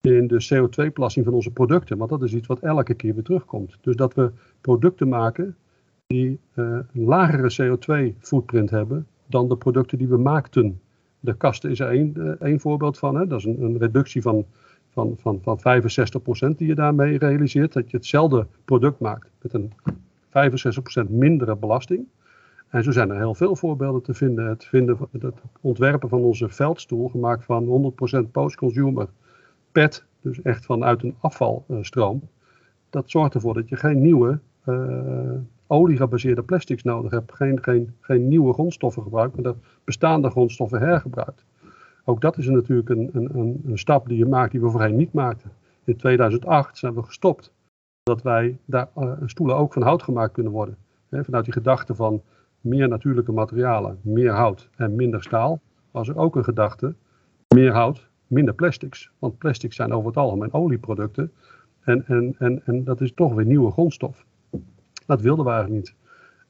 in 0.00 0.26
de 0.26 0.44
CO2-belasting 0.54 1.24
van 1.24 1.34
onze 1.34 1.50
producten. 1.50 1.98
Want 1.98 2.10
dat 2.10 2.22
is 2.22 2.34
iets 2.34 2.46
wat 2.46 2.58
elke 2.58 2.94
keer 2.94 3.14
weer 3.14 3.22
terugkomt. 3.22 3.76
Dus 3.80 3.96
dat 3.96 4.14
we 4.14 4.30
producten 4.60 5.08
maken 5.08 5.56
die 6.06 6.38
een 6.54 6.86
lagere 6.94 7.52
CO2-footprint 7.62 8.70
hebben 8.70 9.06
dan 9.26 9.48
de 9.48 9.56
producten 9.56 9.98
die 9.98 10.08
we 10.08 10.16
maakten. 10.16 10.80
De 11.20 11.36
kasten 11.36 11.70
is 11.70 11.80
er 11.80 11.88
één, 12.40 12.60
voorbeeld 12.60 12.98
van. 12.98 13.16
Hè. 13.16 13.26
Dat 13.26 13.38
is 13.38 13.44
een, 13.44 13.62
een 13.62 13.78
reductie 13.78 14.22
van, 14.22 14.44
van, 14.88 15.14
van, 15.18 15.40
van 15.42 15.58
65% 16.52 16.56
die 16.56 16.66
je 16.66 16.74
daarmee 16.74 17.18
realiseert. 17.18 17.72
Dat 17.72 17.90
je 17.90 17.96
hetzelfde 17.96 18.46
product 18.64 18.98
maakt 19.00 19.30
met 19.42 19.54
een 19.54 19.72
65% 21.06 21.08
mindere 21.08 21.56
belasting. 21.56 22.06
En 22.68 22.84
zo 22.84 22.90
zijn 22.90 23.10
er 23.10 23.16
heel 23.16 23.34
veel 23.34 23.56
voorbeelden 23.56 24.02
te 24.02 24.14
vinden. 24.14 24.46
Het, 24.46 24.64
vinden, 24.64 24.98
ontwerpen 25.60 26.08
van 26.08 26.20
onze 26.20 26.48
veldstoel, 26.48 27.08
gemaakt 27.08 27.44
van 27.44 27.92
100% 28.26 28.30
post-consumer 28.30 29.08
PET, 29.72 30.04
dus 30.20 30.42
echt 30.42 30.64
vanuit 30.64 31.02
een 31.02 31.16
afvalstroom. 31.20 32.28
Dat 32.90 33.10
zorgt 33.10 33.34
ervoor 33.34 33.54
dat 33.54 33.68
je 33.68 33.76
geen 33.76 34.00
nieuwe 34.00 34.38
uh, 34.66 35.30
olie-gebaseerde 35.66 36.42
plastics 36.42 36.82
nodig 36.82 37.10
hebt. 37.10 37.34
Geen, 37.34 37.62
geen, 37.62 37.94
geen 38.00 38.28
nieuwe 38.28 38.52
grondstoffen 38.52 39.02
gebruikt, 39.02 39.34
maar 39.34 39.52
de 39.52 39.58
bestaande 39.84 40.30
grondstoffen 40.30 40.80
hergebruikt. 40.80 41.44
Ook 42.04 42.20
dat 42.20 42.38
is 42.38 42.48
natuurlijk 42.48 42.88
een, 42.88 43.10
een, 43.12 43.62
een 43.66 43.78
stap 43.78 44.08
die 44.08 44.18
je 44.18 44.26
maakt 44.26 44.50
die 44.50 44.60
we 44.60 44.70
voorheen 44.70 44.96
niet 44.96 45.12
maakten. 45.12 45.50
In 45.84 45.96
2008 45.96 46.78
zijn 46.78 46.94
we 46.94 47.02
gestopt 47.02 47.52
dat 48.04 48.22
wij 48.22 48.58
daar 48.64 48.88
uh, 48.98 49.12
stoelen 49.24 49.56
ook 49.56 49.72
van 49.72 49.82
hout 49.82 50.02
gemaakt 50.02 50.32
kunnen 50.32 50.52
worden. 50.52 50.76
He, 51.08 51.24
vanuit 51.24 51.44
die 51.44 51.52
gedachte 51.52 51.94
van 51.94 52.22
meer 52.60 52.88
natuurlijke 52.88 53.32
materialen, 53.32 53.98
meer 54.02 54.32
hout 54.32 54.68
en 54.76 54.94
minder 54.94 55.22
staal, 55.22 55.60
was 55.90 56.08
er 56.08 56.16
ook 56.16 56.36
een 56.36 56.44
gedachte, 56.44 56.94
meer 57.54 57.72
hout, 57.72 58.08
minder 58.26 58.54
plastics. 58.54 59.10
Want 59.18 59.38
plastics 59.38 59.76
zijn 59.76 59.92
over 59.92 60.06
het 60.08 60.16
algemeen 60.16 60.52
olieproducten 60.52 61.32
en, 61.80 62.06
en, 62.06 62.34
en, 62.38 62.62
en 62.64 62.84
dat 62.84 63.00
is 63.00 63.12
toch 63.14 63.34
weer 63.34 63.46
nieuwe 63.46 63.70
grondstof. 63.70 64.24
Dat 65.06 65.20
wilden 65.20 65.44
we 65.44 65.50
eigenlijk 65.50 65.80
niet. 65.84 65.94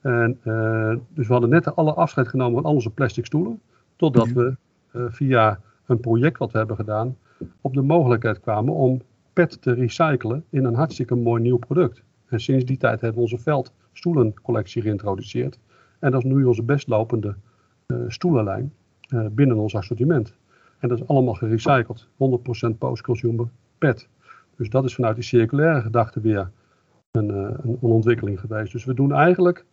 En, 0.01 0.39
uh, 0.43 0.95
dus 1.13 1.27
we 1.27 1.33
hadden 1.33 1.49
net 1.49 1.75
alle 1.75 1.93
afscheid 1.93 2.27
genomen 2.27 2.53
van 2.53 2.65
al 2.65 2.73
onze 2.73 2.89
plastic 2.89 3.25
stoelen, 3.25 3.61
totdat 3.95 4.27
we 4.27 4.55
uh, 4.91 5.05
via 5.09 5.59
een 5.85 5.99
project 5.99 6.37
wat 6.37 6.51
we 6.51 6.57
hebben 6.57 6.75
gedaan, 6.75 7.17
op 7.61 7.73
de 7.73 7.81
mogelijkheid 7.81 8.39
kwamen 8.39 8.73
om 8.73 9.01
PET 9.35 9.61
te 9.61 9.73
recyclen 9.73 10.43
in 10.49 10.63
een 10.63 10.73
hartstikke 10.73 11.15
mooi 11.15 11.41
nieuw 11.41 11.57
product. 11.57 12.03
En 12.25 12.39
sinds 12.39 12.65
die 12.65 12.77
tijd 12.77 13.01
hebben 13.01 13.23
we 13.23 13.31
onze 13.31 13.37
veldstoelencollectie 13.37 14.81
geïntroduceerd. 14.81 15.59
En 15.99 16.11
dat 16.11 16.23
is 16.23 16.31
nu 16.31 16.43
onze 16.43 16.63
best 16.63 16.87
lopende 16.87 17.35
uh, 17.87 17.97
stoelenlijn 18.07 18.73
uh, 19.09 19.25
binnen 19.31 19.57
ons 19.57 19.75
assortiment. 19.75 20.33
En 20.79 20.89
dat 20.89 20.99
is 20.99 21.07
allemaal 21.07 21.33
gerecycled. 21.33 22.07
100% 22.07 22.77
post-consumer 22.77 23.47
PET. 23.77 24.07
Dus 24.55 24.69
dat 24.69 24.83
is 24.83 24.95
vanuit 24.95 25.15
die 25.15 25.23
circulaire 25.23 25.81
gedachte 25.81 26.19
weer 26.19 26.51
een, 27.11 27.29
uh, 27.29 27.35
een, 27.35 27.77
een 27.81 27.89
ontwikkeling 27.91 28.39
geweest. 28.39 28.71
Dus 28.71 28.85
we 28.85 28.93
doen 28.93 29.13
eigenlijk 29.13 29.65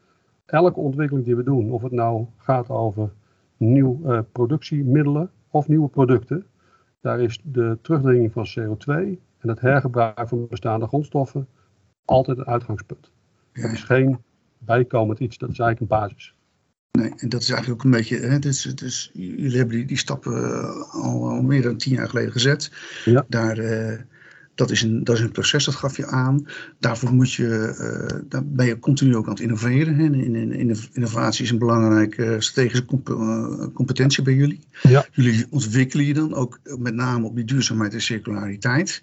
elke 0.47 0.81
ontwikkeling 0.81 1.25
die 1.25 1.37
we 1.37 1.43
doen, 1.43 1.71
of 1.71 1.83
het 1.83 1.93
nou 1.93 2.27
gaat 2.37 2.69
over 2.69 3.11
nieuwe 3.57 4.25
productiemiddelen 4.33 5.31
of 5.51 5.69
nieuwe 5.69 5.89
producten, 5.89 6.47
daar 7.01 7.21
is 7.21 7.41
de 7.43 7.79
terugdringing 7.83 8.33
van 8.33 8.47
CO2 8.47 9.19
en 9.43 9.49
het 9.49 9.61
hergebruik 9.61 10.29
van 10.29 10.47
bestaande 10.49 10.87
grondstoffen 10.87 11.49
altijd 12.05 12.39
een 12.39 12.47
uitgangspunt. 12.47 13.11
Ja. 13.53 13.63
Dat 13.63 13.73
is 13.73 13.83
geen 13.83 14.19
bijkomend 14.59 15.19
iets, 15.19 15.39
dat 15.39 15.51
is 15.51 15.59
eigenlijk 15.59 15.93
een 15.93 15.99
basis. 15.99 16.35
Nee, 16.93 17.13
en 17.17 17.29
dat 17.29 17.43
is 17.43 17.51
eigenlijk 17.51 17.81
ook 17.81 17.85
een 17.85 17.99
beetje, 17.99 18.17
hè, 18.17 18.39
dus, 18.39 18.63
dus, 18.63 19.11
jullie 19.13 19.57
hebben 19.57 19.77
die, 19.77 19.85
die 19.85 19.97
stappen 19.97 20.65
al, 20.91 21.29
al, 21.29 21.43
meer 21.43 21.63
dan 21.63 21.77
tien 21.77 21.95
jaar 21.95 22.09
geleden 22.09 22.33
gezet. 22.33 22.73
Ja. 23.05 23.25
Daar, 23.29 23.59
uh, 23.59 23.99
dat 24.63 24.71
is, 24.71 24.83
een, 24.83 25.05
dat 25.05 25.17
is 25.17 25.23
een 25.23 25.31
proces, 25.31 25.65
dat 25.65 25.75
gaf 25.75 25.97
je 25.97 26.07
aan. 26.07 26.47
Daarvoor 26.79 27.13
moet 27.13 27.33
je, 27.33 27.77
uh, 27.81 28.21
daar 28.29 28.45
ben 28.45 28.67
je 28.67 28.79
continu 28.79 29.17
ook 29.17 29.25
aan 29.25 29.33
het 29.33 29.43
innoveren. 29.43 29.95
Hè. 29.95 30.05
In, 30.05 30.35
in, 30.35 30.53
in, 30.53 30.77
innovatie 30.93 31.45
is 31.45 31.51
een 31.51 31.59
belangrijke 31.59 32.37
strategische 32.39 32.85
comp 32.85 33.09
uh, 33.09 33.67
competentie 33.75 34.23
bij 34.23 34.35
jullie. 34.35 34.61
Ja. 34.83 35.07
Jullie 35.13 35.47
ontwikkelen 35.51 36.07
je 36.07 36.15
dan 36.15 36.35
ook 36.35 36.61
met 36.79 36.95
name 36.95 37.27
op 37.27 37.37
die 37.37 37.45
duurzaamheid 37.45 37.95
en 37.95 38.03
circulariteit. 38.03 39.03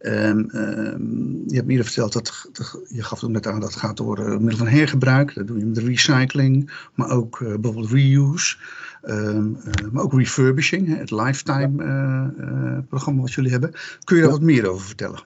Um, 0.00 0.48
um, 0.52 1.42
je 1.46 1.54
hebt 1.54 1.66
meer 1.66 1.84
verteld 1.84 2.12
dat, 2.12 2.48
dat, 2.52 2.80
je 2.88 3.02
gaf 3.02 3.24
ook 3.24 3.30
net 3.30 3.46
aan 3.46 3.60
dat 3.60 3.76
gaat 3.76 3.96
door 3.96 4.40
middel 4.40 4.58
van 4.58 4.68
hergebruik. 4.68 5.34
Dat 5.34 5.46
doe 5.46 5.58
je 5.58 5.64
met 5.64 5.74
de 5.74 5.84
recycling, 5.84 6.70
maar 6.94 7.10
ook 7.10 7.38
bijvoorbeeld 7.38 7.90
reuse. 7.90 8.56
Um, 9.02 9.56
uh, 9.56 9.90
maar 9.92 10.02
ook 10.02 10.12
refurbishing, 10.12 10.96
het 10.98 11.10
lifetime 11.10 11.84
uh, 11.84 12.46
uh, 12.46 12.78
programma 12.88 13.20
wat 13.20 13.32
jullie 13.32 13.50
hebben. 13.50 13.72
Kun 14.04 14.16
je 14.16 14.22
daar 14.22 14.30
wat 14.30 14.40
meer 14.40 14.68
over 14.68 14.86
vertellen? 14.86 15.22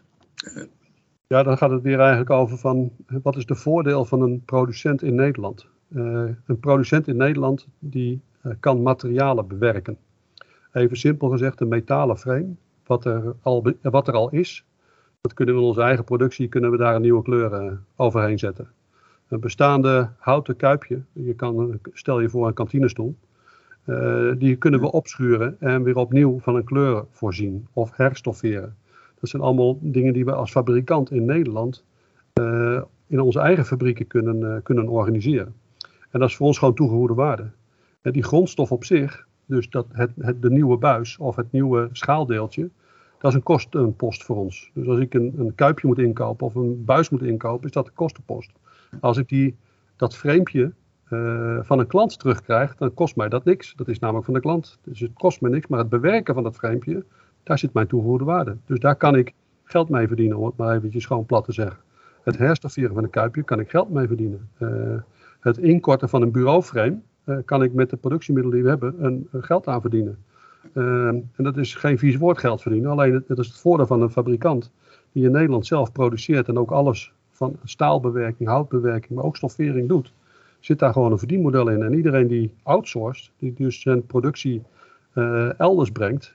Ja, 1.27 1.43
dan 1.43 1.59
gaat 1.59 1.71
het 1.71 1.83
weer 1.83 1.99
eigenlijk 1.99 2.31
over 2.31 2.59
van 2.59 2.93
wat 3.23 3.37
is 3.37 3.47
de 3.47 3.55
voordeel 3.55 4.05
van 4.05 4.23
een 4.23 4.43
producent 4.45 5.03
in 5.03 5.15
Nederland? 5.15 5.71
een 6.47 6.61
producent 6.61 7.09
in 7.09 7.17
Nederland 7.17 7.67
die 7.79 8.21
kan 8.61 8.83
materialen 8.83 9.47
bewerken. 9.47 9.97
Even 10.73 10.97
simpel 10.97 11.29
gezegd, 11.29 11.61
een 11.61 11.69
metalen 11.69 12.19
frame, 12.19 12.55
wat 12.87 13.05
er 13.05 13.35
al, 13.43 13.75
wat 13.83 14.09
er 14.09 14.15
al 14.15 14.31
is, 14.31 14.65
dat 15.21 15.35
kunnen 15.35 15.55
we 15.55 15.61
in 15.61 15.67
onze 15.67 15.83
eigen 15.83 16.05
productie, 16.05 16.49
kunnen 16.49 16.71
we 16.71 16.77
daar 16.77 16.95
een 16.95 17.03
nieuwe 17.03 17.23
kleur 17.23 17.79
overheen 17.97 18.39
zetten. 18.39 18.69
Een 19.29 19.41
bestaande 19.41 20.09
houten 20.19 20.57
kuipje, 20.57 21.03
je 21.13 21.35
kan, 21.35 21.81
stel 21.93 22.21
je 22.21 22.29
voor 22.29 22.47
een 22.47 22.55
kantinestoel, 22.55 23.17
uh, 23.85 24.33
die 24.39 24.57
kunnen 24.57 24.81
we 24.81 24.93
opschuren 24.93 25.57
en 25.61 25.83
weer 25.83 25.97
opnieuw 25.97 26.39
van 26.41 26.57
een 26.57 26.65
kleur 26.65 27.05
voorzien 27.11 27.67
of 27.73 27.97
herstofferen. 27.97 28.77
Dat 29.21 29.31
zijn 29.31 29.43
allemaal 29.43 29.79
dingen 29.81 30.13
die 30.13 30.25
we 30.25 30.33
als 30.33 30.51
fabrikant 30.51 31.11
in 31.11 31.25
Nederland 31.25 31.85
uh, 32.41 32.83
in 33.07 33.21
onze 33.21 33.41
eigen 33.41 33.65
fabrieken 33.65 34.07
kunnen, 34.07 34.41
uh, 34.41 34.57
kunnen 34.63 34.89
organiseren. 34.89 35.55
En 36.11 36.21
dat 36.21 36.29
is 36.29 36.37
voor 36.37 36.47
ons 36.47 36.59
gewoon 36.59 36.75
toegevoegde 36.75 37.15
waarde. 37.15 37.51
En 38.03 38.13
die 38.13 38.23
grondstof 38.23 38.73
op 38.73 38.85
zich, 38.85 39.27
dus 39.47 39.71
dat 39.71 39.87
het, 39.93 40.11
het, 40.19 40.43
de 40.43 40.51
nieuwe 40.51 40.77
buis 40.77 41.17
of 41.19 41.37
het 41.37 41.53
nieuwe 41.53 41.89
schaaldeeltje, 41.93 42.71
dat 43.19 43.31
is 43.31 43.37
een 43.37 43.43
kostenpost 43.43 44.25
voor 44.25 44.37
ons. 44.37 44.71
Dus 44.75 44.87
als 44.87 44.99
ik 44.99 45.15
een, 45.15 45.35
een 45.37 45.55
kuipje 45.55 45.87
moet 45.87 45.99
inkopen 45.99 46.47
of 46.47 46.55
een 46.55 46.85
buis 46.85 47.11
moet 47.11 47.23
inkopen, 47.23 47.67
is 47.67 47.73
dat 47.73 47.87
een 47.87 47.95
kostenpost. 47.95 48.51
Als 49.01 49.17
ik 49.17 49.29
die, 49.29 49.57
dat 49.97 50.17
framepje 50.17 50.73
uh, 51.13 51.59
van 51.63 51.79
een 51.79 51.87
klant 51.87 52.19
terugkrijg, 52.19 52.77
dan 52.77 52.95
kost 52.95 53.17
mij 53.17 53.29
dat 53.29 53.45
niks. 53.45 53.75
Dat 53.77 53.89
is 53.89 53.99
namelijk 53.99 54.25
van 54.25 54.35
de 54.35 54.41
klant. 54.41 54.79
Dus 54.83 55.01
het 55.01 55.11
kost 55.15 55.41
me 55.41 55.49
niks, 55.49 55.67
maar 55.67 55.79
het 55.79 55.89
bewerken 55.89 56.35
van 56.35 56.43
dat 56.43 56.57
framepje, 56.57 57.05
daar 57.43 57.59
zit 57.59 57.73
mijn 57.73 57.87
toegevoegde 57.87 58.25
waarde. 58.25 58.57
Dus 58.67 58.79
daar 58.79 58.97
kan 58.97 59.17
ik 59.17 59.33
geld 59.65 59.89
mee 59.89 60.07
verdienen, 60.07 60.37
om 60.37 60.47
het 60.47 60.57
maar 60.57 60.77
eventjes 60.77 61.07
gewoon 61.07 61.27
plat 61.27 61.45
te 61.45 61.53
zeggen. 61.53 61.79
Het 62.23 62.39
herstofferen 62.39 62.95
van 62.95 63.05
een 63.05 63.11
kuipje 63.11 63.43
kan 63.43 63.61
ik 63.61 63.71
geld 63.71 63.91
mee 63.91 64.07
verdienen. 64.07 64.49
Uh, 64.59 64.69
het 65.41 65.59
inkorten 65.59 66.09
van 66.09 66.23
een 66.23 66.31
bureauframe 66.31 66.97
uh, 67.25 67.37
kan 67.45 67.63
ik 67.63 67.73
met 67.73 67.91
de 67.91 67.97
productiemiddelen 67.97 68.57
die 68.57 68.65
we 68.65 68.71
hebben 68.71 69.05
een, 69.05 69.29
een 69.33 69.43
geld 69.43 69.67
aan 69.67 69.81
verdienen. 69.81 70.19
en 70.73 71.31
dat 71.37 71.57
is 71.57 71.75
geen 71.75 71.99
vies 71.99 72.17
woord 72.17 72.39
geld 72.39 72.63
verdienen, 72.63 72.91
alleen 72.91 73.25
dat 73.27 73.39
is 73.39 73.47
het 73.47 73.59
voordeel 73.59 73.87
van 73.87 74.03
een 74.03 74.11
fabrikant 74.11 74.71
die 75.13 75.25
in 75.25 75.33
Nederland 75.33 75.67
zelf 75.67 75.93
produceert 75.93 76.49
en 76.49 76.59
ook 76.59 76.71
alles 76.71 77.13
van 77.31 77.57
staalbewerking, 77.65 78.49
houtbewerking, 78.49 79.15
maar 79.15 79.25
ook 79.25 79.37
stoffering 79.37 79.89
doet 79.89 80.13
zit 80.65 80.79
daar 80.79 80.93
gewoon 80.93 81.13
een 81.13 81.19
verdienmodel 81.19 81.69
in. 81.69 81.83
En 81.83 81.95
iedereen 81.95 82.27
die 82.27 82.55
outsourced, 82.63 83.31
die 83.39 83.53
dus 83.53 83.81
zijn 83.81 84.07
productie 84.07 84.63
uh, 85.15 85.61
elders 85.61 85.91
brengt, 85.91 86.35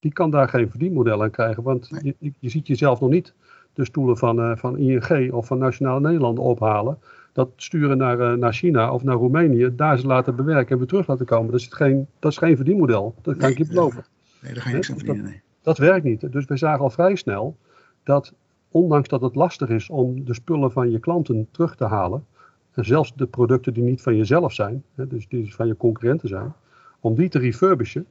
die 0.00 0.12
kan 0.12 0.30
daar 0.30 0.48
geen 0.48 0.70
verdienmodel 0.70 1.22
aan 1.22 1.30
krijgen. 1.30 1.62
Want 1.62 1.88
je, 2.02 2.32
je, 2.38 2.48
ziet 2.48 2.66
jezelf 2.66 3.00
nog 3.00 3.10
niet 3.10 3.34
de 3.74 3.84
stoelen 3.84 4.16
van, 4.16 4.40
uh, 4.40 4.56
van 4.56 4.78
ING 4.78 5.32
of 5.32 5.46
van 5.46 5.58
Nationale 5.58 6.00
Nederland 6.00 6.38
ophalen. 6.38 6.98
Dat 7.32 7.50
sturen 7.56 7.98
naar, 7.98 8.20
uh, 8.20 8.32
naar 8.32 8.52
China 8.52 8.92
of 8.92 9.02
naar 9.02 9.16
Roemenië, 9.16 9.72
daar 9.76 9.98
ze 9.98 10.06
laten 10.06 10.36
bewerken 10.36 10.70
en 10.70 10.78
weer 10.78 10.86
terug 10.86 11.06
laten 11.06 11.26
komen. 11.26 11.50
Dat 11.50 11.60
is, 11.60 11.66
geen, 11.66 12.06
dat 12.18 12.30
is 12.30 12.38
geen 12.38 12.56
verdienmodel. 12.56 13.14
Dat 13.22 13.36
kan 13.36 13.50
ik 13.50 13.58
je 13.58 13.66
beloven. 13.66 14.04
Nee, 14.40 14.52
daar 14.52 14.62
ga 14.62 14.68
je 14.68 14.74
niks 14.74 14.90
aan 14.90 14.96
verdienen. 14.96 15.24
Nee. 15.24 15.32
Dat, 15.62 15.76
dat 15.76 15.78
werkt 15.78 16.04
niet. 16.04 16.32
Dus 16.32 16.44
we 16.44 16.56
zagen 16.56 16.80
al 16.80 16.90
vrij 16.90 17.14
snel 17.14 17.56
dat, 18.02 18.34
ondanks 18.70 19.08
dat 19.08 19.20
het 19.20 19.34
lastig 19.34 19.68
is 19.68 19.90
om 19.90 20.24
de 20.24 20.34
spullen 20.34 20.72
van 20.72 20.90
je 20.90 20.98
klanten 20.98 21.48
terug 21.50 21.76
te 21.76 21.84
halen, 21.84 22.18
en 22.18 22.31
zelfs 22.74 23.14
de 23.14 23.26
producten 23.26 23.74
die 23.74 23.82
niet 23.82 24.02
van 24.02 24.16
jezelf 24.16 24.52
zijn, 24.52 24.84
hè, 24.94 25.06
dus 25.06 25.28
die 25.28 25.54
van 25.54 25.66
je 25.66 25.76
concurrenten 25.76 26.28
zijn, 26.28 26.52
om 27.00 27.14
die 27.14 27.28
te 27.28 27.38
refurbishen, 27.38 28.06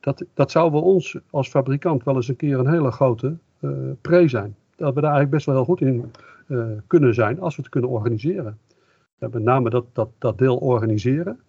dat, 0.00 0.24
dat 0.34 0.50
zou 0.50 0.70
bij 0.70 0.80
ons 0.80 1.18
als 1.30 1.48
fabrikant 1.48 2.04
wel 2.04 2.14
eens 2.14 2.28
een 2.28 2.36
keer 2.36 2.58
een 2.58 2.70
hele 2.70 2.90
grote 2.90 3.36
uh, 3.60 3.70
pre 4.00 4.28
zijn. 4.28 4.56
Dat 4.76 4.94
we 4.94 5.00
daar 5.00 5.10
eigenlijk 5.10 5.30
best 5.30 5.46
wel 5.46 5.54
heel 5.54 5.64
goed 5.64 5.80
in 5.80 6.10
uh, 6.46 6.66
kunnen 6.86 7.14
zijn 7.14 7.40
als 7.40 7.56
we 7.56 7.62
het 7.62 7.70
kunnen 7.70 7.90
organiseren. 7.90 8.58
Ja, 9.18 9.28
met 9.32 9.42
name 9.42 9.70
dat, 9.70 9.84
dat, 9.92 10.08
dat 10.18 10.38
deel 10.38 10.56
organiseren, 10.56 11.40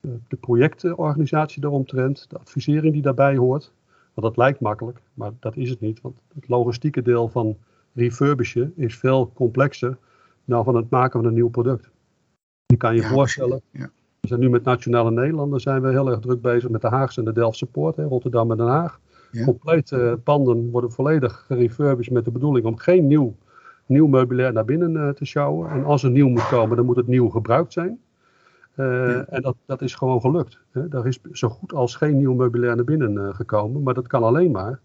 uh, 0.00 0.12
de 0.28 0.36
projectorganisatie 0.36 1.60
daaromtrent, 1.60 2.30
de 2.30 2.38
advisering 2.38 2.92
die 2.92 3.02
daarbij 3.02 3.36
hoort. 3.36 3.72
Want 4.14 4.26
dat 4.26 4.36
lijkt 4.36 4.60
makkelijk, 4.60 5.00
maar 5.14 5.30
dat 5.40 5.56
is 5.56 5.70
het 5.70 5.80
niet. 5.80 6.00
Want 6.00 6.20
het 6.34 6.48
logistieke 6.48 7.02
deel 7.02 7.28
van 7.28 7.56
refurbishen 7.94 8.72
is 8.76 8.98
veel 8.98 9.30
complexer 9.34 9.96
dan 10.44 10.64
van 10.64 10.76
het 10.76 10.90
maken 10.90 11.20
van 11.20 11.28
een 11.28 11.34
nieuw 11.34 11.48
product. 11.48 11.90
Je 12.72 12.78
kan 12.78 12.94
je 12.94 13.02
voorstellen, 13.02 13.60
ja. 13.70 13.90
we 14.20 14.28
zijn 14.28 14.40
nu 14.40 14.50
met 14.50 14.64
Nationale 14.64 15.10
Nederlanden 15.10 15.60
zijn 15.60 15.82
we 15.82 15.88
heel 15.88 16.10
erg 16.10 16.20
druk 16.20 16.40
bezig 16.40 16.70
met 16.70 16.80
de 16.80 16.88
Haagse 16.88 17.18
en 17.18 17.24
de 17.24 17.32
Delftse 17.32 17.66
Poort, 17.66 17.96
hè, 17.96 18.04
Rotterdam 18.04 18.50
en 18.50 18.56
Den 18.56 18.66
Haag. 18.66 19.00
Ja. 19.30 19.44
Complete 19.44 20.18
panden 20.24 20.70
worden 20.70 20.92
volledig 20.92 21.44
gerefurbished 21.46 22.12
met 22.12 22.24
de 22.24 22.30
bedoeling 22.30 22.66
om 22.66 22.76
geen 22.76 23.06
nieuw, 23.06 23.34
nieuw 23.86 24.06
meubilair 24.06 24.52
naar 24.52 24.64
binnen 24.64 24.92
uh, 24.92 25.08
te 25.08 25.24
sjouwen. 25.24 25.70
En 25.70 25.84
als 25.84 26.02
er 26.02 26.10
nieuw 26.10 26.28
moet 26.28 26.48
komen, 26.48 26.76
dan 26.76 26.86
moet 26.86 26.96
het 26.96 27.06
nieuw 27.06 27.28
gebruikt 27.28 27.72
zijn. 27.72 28.00
Uh, 28.76 28.86
ja. 28.86 29.24
En 29.28 29.42
dat, 29.42 29.56
dat 29.66 29.82
is 29.82 29.94
gewoon 29.94 30.20
gelukt. 30.20 30.58
Hè. 30.70 30.88
Er 30.90 31.06
is 31.06 31.18
zo 31.32 31.48
goed 31.48 31.72
als 31.72 31.96
geen 31.96 32.16
nieuw 32.16 32.34
meubilair 32.34 32.76
naar 32.76 32.84
binnen 32.84 33.12
uh, 33.12 33.34
gekomen, 33.34 33.82
maar 33.82 33.94
dat 33.94 34.06
kan 34.06 34.22
alleen 34.22 34.50
maar 34.50 34.80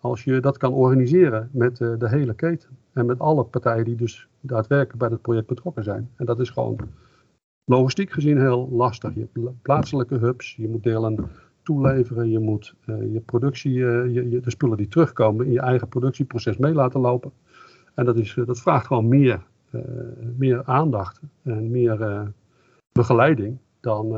als 0.00 0.24
je 0.24 0.40
dat 0.40 0.58
kan 0.58 0.72
organiseren 0.72 1.48
met 1.52 1.76
de 1.76 2.08
hele 2.08 2.34
keten. 2.34 2.68
En 2.92 3.06
met 3.06 3.18
alle 3.18 3.44
partijen 3.44 3.84
die 3.84 3.96
dus 3.96 4.28
daadwerkelijk 4.40 4.98
bij 4.98 5.08
het 5.08 5.22
project 5.22 5.46
betrokken 5.46 5.84
zijn. 5.84 6.10
En 6.16 6.26
dat 6.26 6.40
is 6.40 6.50
gewoon 6.50 6.78
logistiek 7.72 8.10
gezien 8.10 8.38
heel 8.38 8.68
lastig. 8.70 9.14
Je 9.14 9.26
hebt 9.32 9.62
plaatselijke 9.62 10.14
hubs, 10.14 10.56
je 10.56 10.68
moet 10.68 10.82
delen 10.82 11.30
toeleveren, 11.62 12.30
je 12.30 12.38
moet 12.38 12.74
uh, 12.86 13.12
je 13.12 13.20
productie, 13.20 13.74
uh, 13.74 14.14
je, 14.14 14.30
je, 14.30 14.40
de 14.40 14.50
spullen 14.50 14.76
die 14.76 14.88
terugkomen 14.88 15.46
in 15.46 15.52
je 15.52 15.60
eigen 15.60 15.88
productieproces 15.88 16.56
mee 16.56 16.74
laten 16.74 17.00
lopen. 17.00 17.32
En 17.94 18.04
dat, 18.04 18.16
is, 18.16 18.38
dat 18.46 18.60
vraagt 18.60 18.86
gewoon 18.86 19.08
meer, 19.08 19.42
meer 20.36 20.64
aandacht 20.64 21.20
en 21.42 21.70
meer 21.70 22.26
begeleiding 22.92 23.58
dan, 23.80 24.16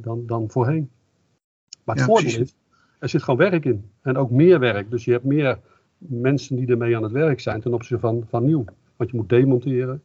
dan, 0.00 0.26
dan 0.26 0.50
voorheen. 0.50 0.90
Maar 1.84 1.96
het 1.96 2.04
ja, 2.04 2.10
voordeel 2.10 2.40
is, 2.40 2.54
er 2.98 3.08
zit 3.08 3.22
gewoon 3.22 3.50
werk 3.50 3.64
in. 3.64 3.90
En 4.02 4.16
ook 4.16 4.30
meer 4.30 4.58
werk. 4.58 4.90
Dus 4.90 5.04
je 5.04 5.12
hebt 5.12 5.24
meer 5.24 5.58
mensen 5.98 6.56
die 6.56 6.66
ermee 6.66 6.96
aan 6.96 7.02
het 7.02 7.12
werk 7.12 7.40
zijn 7.40 7.60
ten 7.60 7.74
opzichte 7.74 7.98
van, 7.98 8.24
van 8.28 8.44
nieuw. 8.44 8.64
Want 8.96 9.10
je 9.10 9.16
moet 9.16 9.28
demonteren, 9.28 10.02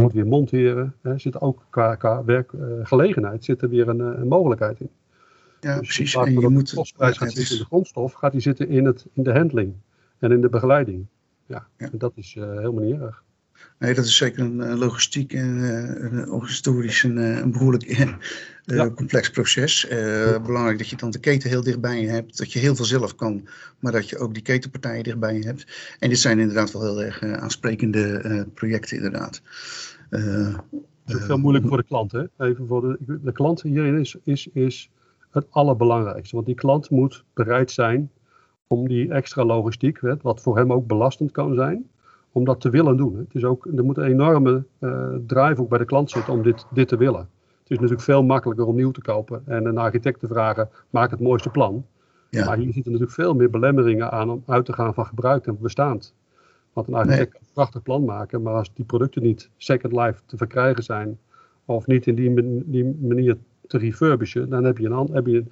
moet 0.00 0.12
weer 0.12 0.26
monteren. 0.26 0.94
Er 1.02 1.20
zit 1.20 1.40
ook 1.40 1.66
qua, 1.70 1.94
qua 1.94 2.24
werkgelegenheid 2.24 3.44
zit 3.44 3.62
er 3.62 3.68
weer 3.68 3.88
een, 3.88 4.00
eh, 4.00 4.20
een 4.20 4.28
mogelijkheid 4.28 4.80
in. 4.80 4.90
Ja, 5.60 5.78
dus 5.78 5.94
precies. 5.96 6.14
En 6.14 6.40
je 6.40 6.48
moet, 6.48 6.70
de 6.70 6.76
kostprijs 6.76 7.18
gaat 7.18 7.32
zitten 7.32 7.54
in 7.54 7.60
de 7.60 7.66
grondstof, 7.66 8.12
gaat 8.12 8.32
die 8.32 8.40
zitten 8.40 8.68
in, 8.68 8.84
het, 8.84 9.06
in 9.12 9.22
de 9.22 9.32
handling 9.32 9.74
en 10.18 10.32
in 10.32 10.40
de 10.40 10.48
begeleiding. 10.48 11.06
Ja, 11.46 11.66
ja. 11.76 11.90
En 11.90 11.98
dat 11.98 12.12
is 12.14 12.34
uh, 12.34 12.44
helemaal 12.44 12.84
niet 12.84 13.00
erg. 13.00 13.24
Nee, 13.78 13.94
dat 13.94 14.04
is 14.04 14.16
zeker 14.16 14.42
een 14.42 14.78
logistiek 14.78 15.32
en 15.32 16.40
historisch 16.40 17.02
een, 17.02 17.16
een 17.16 17.52
behoorlijk 17.52 17.98
uh, 17.98 18.10
ja. 18.64 18.90
complex 18.90 19.30
proces. 19.30 19.86
Belangrijk 20.42 20.78
dat 20.78 20.88
je 20.88 20.96
dan 20.96 21.10
de 21.10 21.18
keten 21.18 21.50
heel 21.50 21.62
dichtbij 21.62 22.00
je 22.00 22.08
hebt, 22.08 22.38
dat 22.38 22.52
je 22.52 22.58
heel 22.58 22.76
veel 22.76 22.84
zelf 22.84 23.14
kan, 23.14 23.48
maar 23.78 23.92
dat 23.92 24.08
je 24.08 24.18
ook 24.18 24.34
die 24.34 24.42
ketenpartijen 24.42 25.04
dichtbij 25.04 25.34
je 25.34 25.44
hebt. 25.44 25.66
En 25.98 26.08
dit 26.08 26.18
zijn 26.18 26.38
inderdaad 26.38 26.72
wel 26.72 26.82
heel 26.82 27.02
erg 27.02 27.22
aansprekende 27.22 28.46
projecten, 28.54 28.96
inderdaad. 28.96 29.42
Het 30.08 31.16
is 31.20 31.24
veel 31.24 31.38
moeilijker 31.38 31.68
voor 31.68 31.78
de 31.78 31.84
klant. 31.84 32.12
Hè? 32.12 32.24
Even 32.38 32.66
voor 32.66 32.80
de, 32.80 33.18
de 33.22 33.32
klant 33.32 33.62
hierin 33.62 33.98
is, 33.98 34.16
is, 34.24 34.48
is 34.52 34.90
het 35.30 35.46
allerbelangrijkste. 35.50 36.34
Want 36.34 36.46
die 36.46 36.54
klant 36.54 36.90
moet 36.90 37.24
bereid 37.34 37.70
zijn 37.70 38.10
om 38.66 38.88
die 38.88 39.12
extra 39.12 39.44
logistiek, 39.44 40.00
wat 40.22 40.40
voor 40.40 40.56
hem 40.56 40.72
ook 40.72 40.86
belastend 40.86 41.30
kan 41.32 41.54
zijn, 41.54 41.88
om 42.32 42.44
dat 42.44 42.60
te 42.60 42.70
willen 42.70 42.96
doen. 42.96 43.16
Het 43.16 43.34
is 43.34 43.44
ook, 43.44 43.66
er 43.76 43.84
moet 43.84 43.96
een 43.96 44.04
enorme 44.04 44.64
uh, 44.80 45.08
drive 45.26 45.60
ook 45.60 45.68
bij 45.68 45.78
de 45.78 45.84
klant 45.84 46.10
zitten 46.10 46.32
om 46.32 46.42
dit, 46.42 46.66
dit 46.70 46.88
te 46.88 46.96
willen. 46.96 47.20
Het 47.20 47.76
is 47.76 47.76
natuurlijk 47.76 48.02
veel 48.02 48.22
makkelijker 48.22 48.66
om 48.66 48.76
nieuw 48.76 48.90
te 48.90 49.00
kopen 49.00 49.42
en 49.46 49.64
een 49.64 49.78
architect 49.78 50.20
te 50.20 50.26
vragen, 50.26 50.68
maak 50.90 51.10
het 51.10 51.20
mooiste 51.20 51.50
plan. 51.50 51.86
Ja. 52.30 52.44
Maar 52.44 52.56
hier 52.56 52.72
zitten 52.72 52.92
natuurlijk 52.92 53.20
veel 53.20 53.34
meer 53.34 53.50
belemmeringen 53.50 54.10
aan 54.10 54.30
om 54.30 54.42
uit 54.46 54.64
te 54.64 54.72
gaan 54.72 54.94
van 54.94 55.06
gebruik 55.06 55.46
en 55.46 55.58
bestaand. 55.60 56.14
Want 56.72 56.88
een 56.88 56.94
architect 56.94 57.32
kan 57.32 57.40
een 57.40 57.52
prachtig 57.52 57.82
plan 57.82 58.04
maken, 58.04 58.42
maar 58.42 58.54
als 58.54 58.74
die 58.74 58.84
producten 58.84 59.22
niet 59.22 59.50
second 59.56 59.92
life 59.92 60.20
te 60.26 60.36
verkrijgen 60.36 60.82
zijn, 60.82 61.18
of 61.64 61.86
niet 61.86 62.06
in 62.06 62.14
die, 62.14 62.62
die 62.64 62.96
manier 63.00 63.36
te 63.66 63.78
refurbishen, 63.78 64.48
dan, 64.48 64.64
heb 64.64 64.78
je 64.78 64.88
een, 64.88 65.08
heb 65.12 65.26
je, 65.26 65.44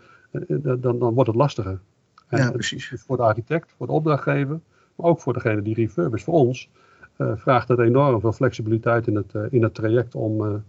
dan, 0.81 0.99
dan 0.99 1.15
wordt 1.15 1.27
het 1.27 1.37
lastiger. 1.37 1.81
En 2.29 2.39
ja, 2.39 2.51
precies. 2.51 2.89
Dus 2.91 3.03
voor 3.03 3.17
de 3.17 3.23
architect, 3.23 3.75
voor 3.77 3.87
de 3.87 3.93
opdrachtgever, 3.93 4.61
maar 4.97 5.07
ook 5.07 5.21
voor 5.21 5.33
degene 5.33 5.63
die 5.63 5.75
refurbish. 5.75 6.23
Voor 6.23 6.35
ons 6.35 6.71
vraagt 7.17 7.69
het 7.69 7.79
enorm 7.79 8.21
veel 8.21 8.33
flexibiliteit 8.33 9.07
in 9.07 9.17
het, 9.17 9.33
in 9.51 9.63
het 9.63 9.75
traject 9.75 10.15
om 10.15 10.65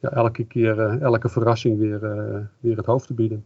ja, 0.00 0.10
elke 0.10 0.44
keer, 0.44 0.78
elke 1.00 1.28
verrassing 1.28 1.78
weer, 1.78 2.00
weer 2.60 2.76
het 2.76 2.86
hoofd 2.86 3.06
te 3.06 3.14
bieden. 3.14 3.44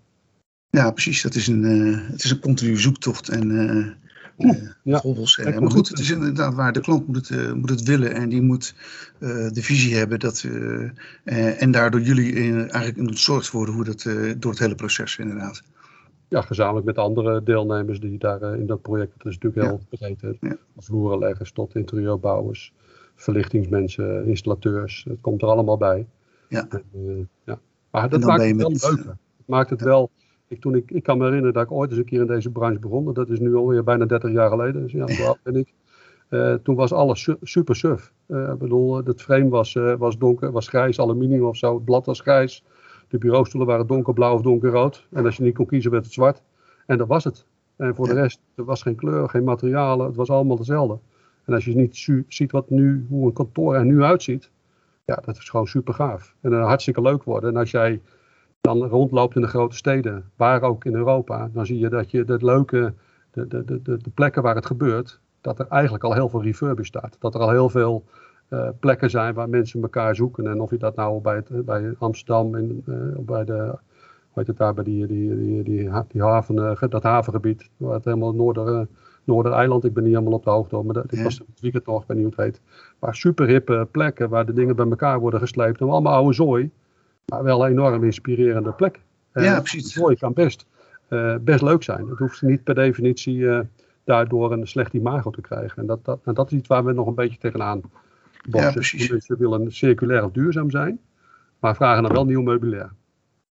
Ja, 0.70 0.90
precies. 0.90 1.22
Dat 1.22 1.34
is 1.34 1.46
een, 1.46 1.62
het 2.10 2.24
is 2.24 2.30
een 2.30 2.40
continue 2.40 2.76
zoektocht. 2.76 3.28
En 3.28 3.48
ja. 4.82 5.02
Uh, 5.04 5.58
maar 5.58 5.70
goed, 5.70 5.88
het 5.88 5.98
is 5.98 6.10
inderdaad 6.10 6.54
waar. 6.54 6.72
De 6.72 6.80
klant 6.80 7.06
moet 7.06 7.28
het, 7.28 7.54
moet 7.54 7.70
het 7.70 7.82
willen 7.82 8.14
en 8.14 8.28
die 8.28 8.42
moet 8.42 8.74
de 9.18 9.62
visie 9.62 9.96
hebben. 9.96 10.18
Dat, 10.18 10.46
en 11.24 11.70
daardoor 11.70 12.00
jullie 12.00 12.32
eigenlijk 12.56 12.96
in 12.96 13.06
het 13.06 13.46
voor 13.46 13.68
hoe 13.68 13.84
dat 13.84 14.02
door 14.38 14.50
het 14.50 14.60
hele 14.60 14.74
proces 14.74 15.16
inderdaad. 15.16 15.62
Ja, 16.28 16.40
gezamenlijk 16.40 16.86
met 16.86 16.98
andere 16.98 17.42
deelnemers 17.42 18.00
die 18.00 18.18
daar 18.18 18.58
in 18.58 18.66
dat 18.66 18.82
project. 18.82 19.12
Dat 19.16 19.26
is 19.26 19.38
natuurlijk 19.38 19.62
heel 19.68 19.80
ja. 19.90 20.14
breed. 20.14 20.36
Ja. 20.40 20.56
Vloerenleggers 20.76 21.52
tot 21.52 21.74
interieurbouwers, 21.74 22.72
verlichtingsmensen, 23.14 24.26
installateurs. 24.26 25.04
Het 25.08 25.20
komt 25.20 25.42
er 25.42 25.48
allemaal 25.48 25.76
bij. 25.76 26.06
Ja. 26.48 26.68
ja. 27.44 27.58
Maar 27.90 28.08
dat 28.08 28.20
maakt 28.20 28.42
het 28.42 28.56
wel 28.56 28.70
met... 28.70 28.82
leuker. 28.82 29.06
Het 29.36 29.46
maakt 29.46 29.70
het 29.70 29.80
wel 29.80 30.10
ik, 30.48 30.60
toen 30.60 30.74
ik, 30.74 30.90
ik 30.90 31.02
kan 31.02 31.18
me 31.18 31.24
herinneren 31.24 31.54
dat 31.54 31.62
ik 31.62 31.72
ooit 31.72 31.90
eens 31.90 31.98
een 31.98 32.04
keer 32.04 32.20
in 32.20 32.26
deze 32.26 32.50
branche 32.50 32.78
begon. 32.78 33.12
Dat 33.12 33.28
is 33.28 33.38
nu 33.38 33.54
alweer 33.54 33.84
bijna 33.84 34.04
30 34.04 34.32
jaar 34.32 34.48
geleden. 34.48 34.82
Dus 34.82 34.92
ja, 34.92 35.06
zo 35.06 35.36
ben 35.42 35.56
ik. 35.56 35.72
Uh, 36.30 36.54
toen 36.54 36.74
was 36.74 36.92
alles 36.92 37.28
super 37.42 37.76
suf. 37.76 38.12
Uh, 38.26 38.50
ik 38.52 38.58
bedoel, 38.58 39.04
het 39.04 39.22
frame 39.22 39.48
was, 39.48 39.74
uh, 39.74 39.94
was 39.94 40.18
donker, 40.18 40.52
was 40.52 40.68
grijs, 40.68 41.00
aluminium 41.00 41.44
of 41.44 41.56
zo. 41.56 41.74
Het 41.74 41.84
blad 41.84 42.06
was 42.06 42.20
grijs. 42.20 42.64
De 43.08 43.18
bureaustoelen 43.18 43.68
waren 43.68 43.86
donkerblauw 43.86 44.34
of 44.34 44.42
donkerrood. 44.42 45.06
En 45.10 45.24
als 45.24 45.36
je 45.36 45.42
niet 45.42 45.54
kon 45.54 45.66
kiezen, 45.66 45.90
werd 45.90 46.04
het 46.04 46.12
zwart. 46.12 46.42
En 46.86 46.98
dat 46.98 47.08
was 47.08 47.24
het. 47.24 47.46
En 47.76 47.94
voor 47.94 48.06
de 48.06 48.14
rest, 48.14 48.40
er 48.54 48.64
was 48.64 48.82
geen 48.82 48.96
kleur, 48.96 49.28
geen 49.28 49.44
materialen. 49.44 50.06
Het 50.06 50.16
was 50.16 50.30
allemaal 50.30 50.56
hetzelfde. 50.56 50.98
En 51.44 51.54
als 51.54 51.64
je 51.64 51.74
niet 51.74 52.24
ziet 52.28 52.52
wat 52.52 52.70
nu, 52.70 53.06
hoe 53.08 53.26
een 53.26 53.32
kantoor 53.32 53.74
er 53.74 53.84
nu 53.84 54.02
uitziet. 54.02 54.50
Ja, 55.04 55.22
dat 55.24 55.36
is 55.36 55.48
gewoon 55.48 55.66
super 55.66 55.94
gaaf. 55.94 56.34
En 56.40 56.50
dan 56.50 56.62
hartstikke 56.62 57.02
leuk 57.02 57.22
worden. 57.22 57.50
En 57.50 57.56
als 57.56 57.70
jij 57.70 58.00
dan 58.60 58.84
rondloopt 58.84 59.36
in 59.36 59.42
de 59.42 59.48
grote 59.48 59.76
steden, 59.76 60.30
waar 60.36 60.62
ook 60.62 60.84
in 60.84 60.94
Europa, 60.94 61.50
dan 61.52 61.66
zie 61.66 61.78
je 61.78 61.88
dat 61.88 62.10
je 62.10 62.24
het 62.26 62.42
leuke, 62.42 62.94
de, 63.30 63.46
de, 63.46 63.64
de, 63.64 63.80
de 63.82 64.10
plekken 64.14 64.42
waar 64.42 64.54
het 64.54 64.66
gebeurt, 64.66 65.20
dat 65.40 65.58
er 65.58 65.66
eigenlijk 65.68 66.04
al 66.04 66.14
heel 66.14 66.28
veel 66.28 66.42
refurbish 66.42 66.86
staat. 66.86 67.16
Dat 67.18 67.34
er 67.34 67.40
al 67.40 67.50
heel 67.50 67.68
veel 67.68 68.04
uh, 68.50 68.68
plekken 68.80 69.10
zijn 69.10 69.34
waar 69.34 69.48
mensen 69.48 69.82
elkaar 69.82 70.16
zoeken. 70.16 70.46
En 70.46 70.60
of 70.60 70.70
je 70.70 70.76
dat 70.76 70.96
nou 70.96 71.20
bij, 71.20 71.34
het, 71.34 71.64
bij 71.64 71.94
Amsterdam, 71.98 72.56
in, 72.56 72.84
uh, 72.86 72.96
bij 73.18 73.44
de, 73.44 73.52
hoe 73.52 73.78
heet 74.34 74.46
het 74.46 74.56
daar, 74.56 74.74
bij 74.74 74.84
die, 74.84 75.06
die, 75.06 75.36
die, 75.36 75.62
die, 75.62 75.90
die 76.08 76.22
haven, 76.22 76.56
uh, 76.56 76.88
dat 76.88 77.02
havengebied, 77.02 77.68
waar 77.76 77.94
het 77.94 78.04
helemaal 78.04 78.34
Noorder, 78.34 78.86
Noordereiland, 79.24 79.84
ik 79.84 79.94
ben 79.94 80.02
niet 80.02 80.12
helemaal 80.12 80.38
op 80.38 80.44
de 80.44 80.50
hoogte, 80.50 80.76
maar 80.76 80.94
dat, 80.94 81.12
ik 81.12 81.22
was 81.22 81.38
het 81.38 81.60
weekend 81.60 81.86
nog, 81.86 82.02
ik 82.02 82.08
weet 82.08 82.16
niet 82.16 82.26
hoe 82.26 82.44
het 82.44 82.54
heet. 82.54 82.60
Maar 82.98 83.14
super 83.14 83.46
hippe 83.46 83.88
plekken 83.90 84.28
waar 84.28 84.46
de 84.46 84.52
dingen 84.52 84.76
bij 84.76 84.86
elkaar 84.86 85.20
worden 85.20 85.40
gesleept. 85.40 85.80
En 85.80 85.88
allemaal 85.88 86.14
oude 86.14 86.34
zooi 86.34 86.70
maar 87.26 87.42
wel 87.42 87.64
een 87.64 87.70
enorm 87.70 88.04
inspirerende 88.04 88.72
plek. 88.72 89.00
Eh, 89.32 89.44
ja, 89.44 89.60
precies. 89.60 89.98
Mooi 89.98 90.16
kan 90.16 90.32
best, 90.32 90.66
best 91.40 91.62
leuk 91.62 91.82
zijn. 91.82 92.08
Het 92.08 92.18
hoeft 92.18 92.42
niet 92.42 92.64
per 92.64 92.74
definitie 92.74 93.48
daardoor 94.04 94.52
een 94.52 94.66
slecht 94.66 94.92
imago 94.92 95.30
te 95.30 95.40
krijgen. 95.40 95.76
En 95.76 95.86
dat, 95.86 96.04
dat, 96.04 96.20
en 96.24 96.34
dat 96.34 96.50
is 96.50 96.58
iets 96.58 96.68
waar 96.68 96.84
we 96.84 96.92
nog 96.92 97.06
een 97.06 97.14
beetje 97.14 97.38
tegenaan 97.38 97.80
Ja, 98.50 98.72
precies. 98.72 99.10
Mensen 99.10 99.38
willen 99.38 99.72
circulair 99.72 100.24
of 100.24 100.32
duurzaam 100.32 100.70
zijn, 100.70 101.00
maar 101.58 101.76
vragen 101.76 102.02
dan 102.02 102.12
wel 102.12 102.24
nieuw 102.24 102.42
meubilair. 102.42 102.92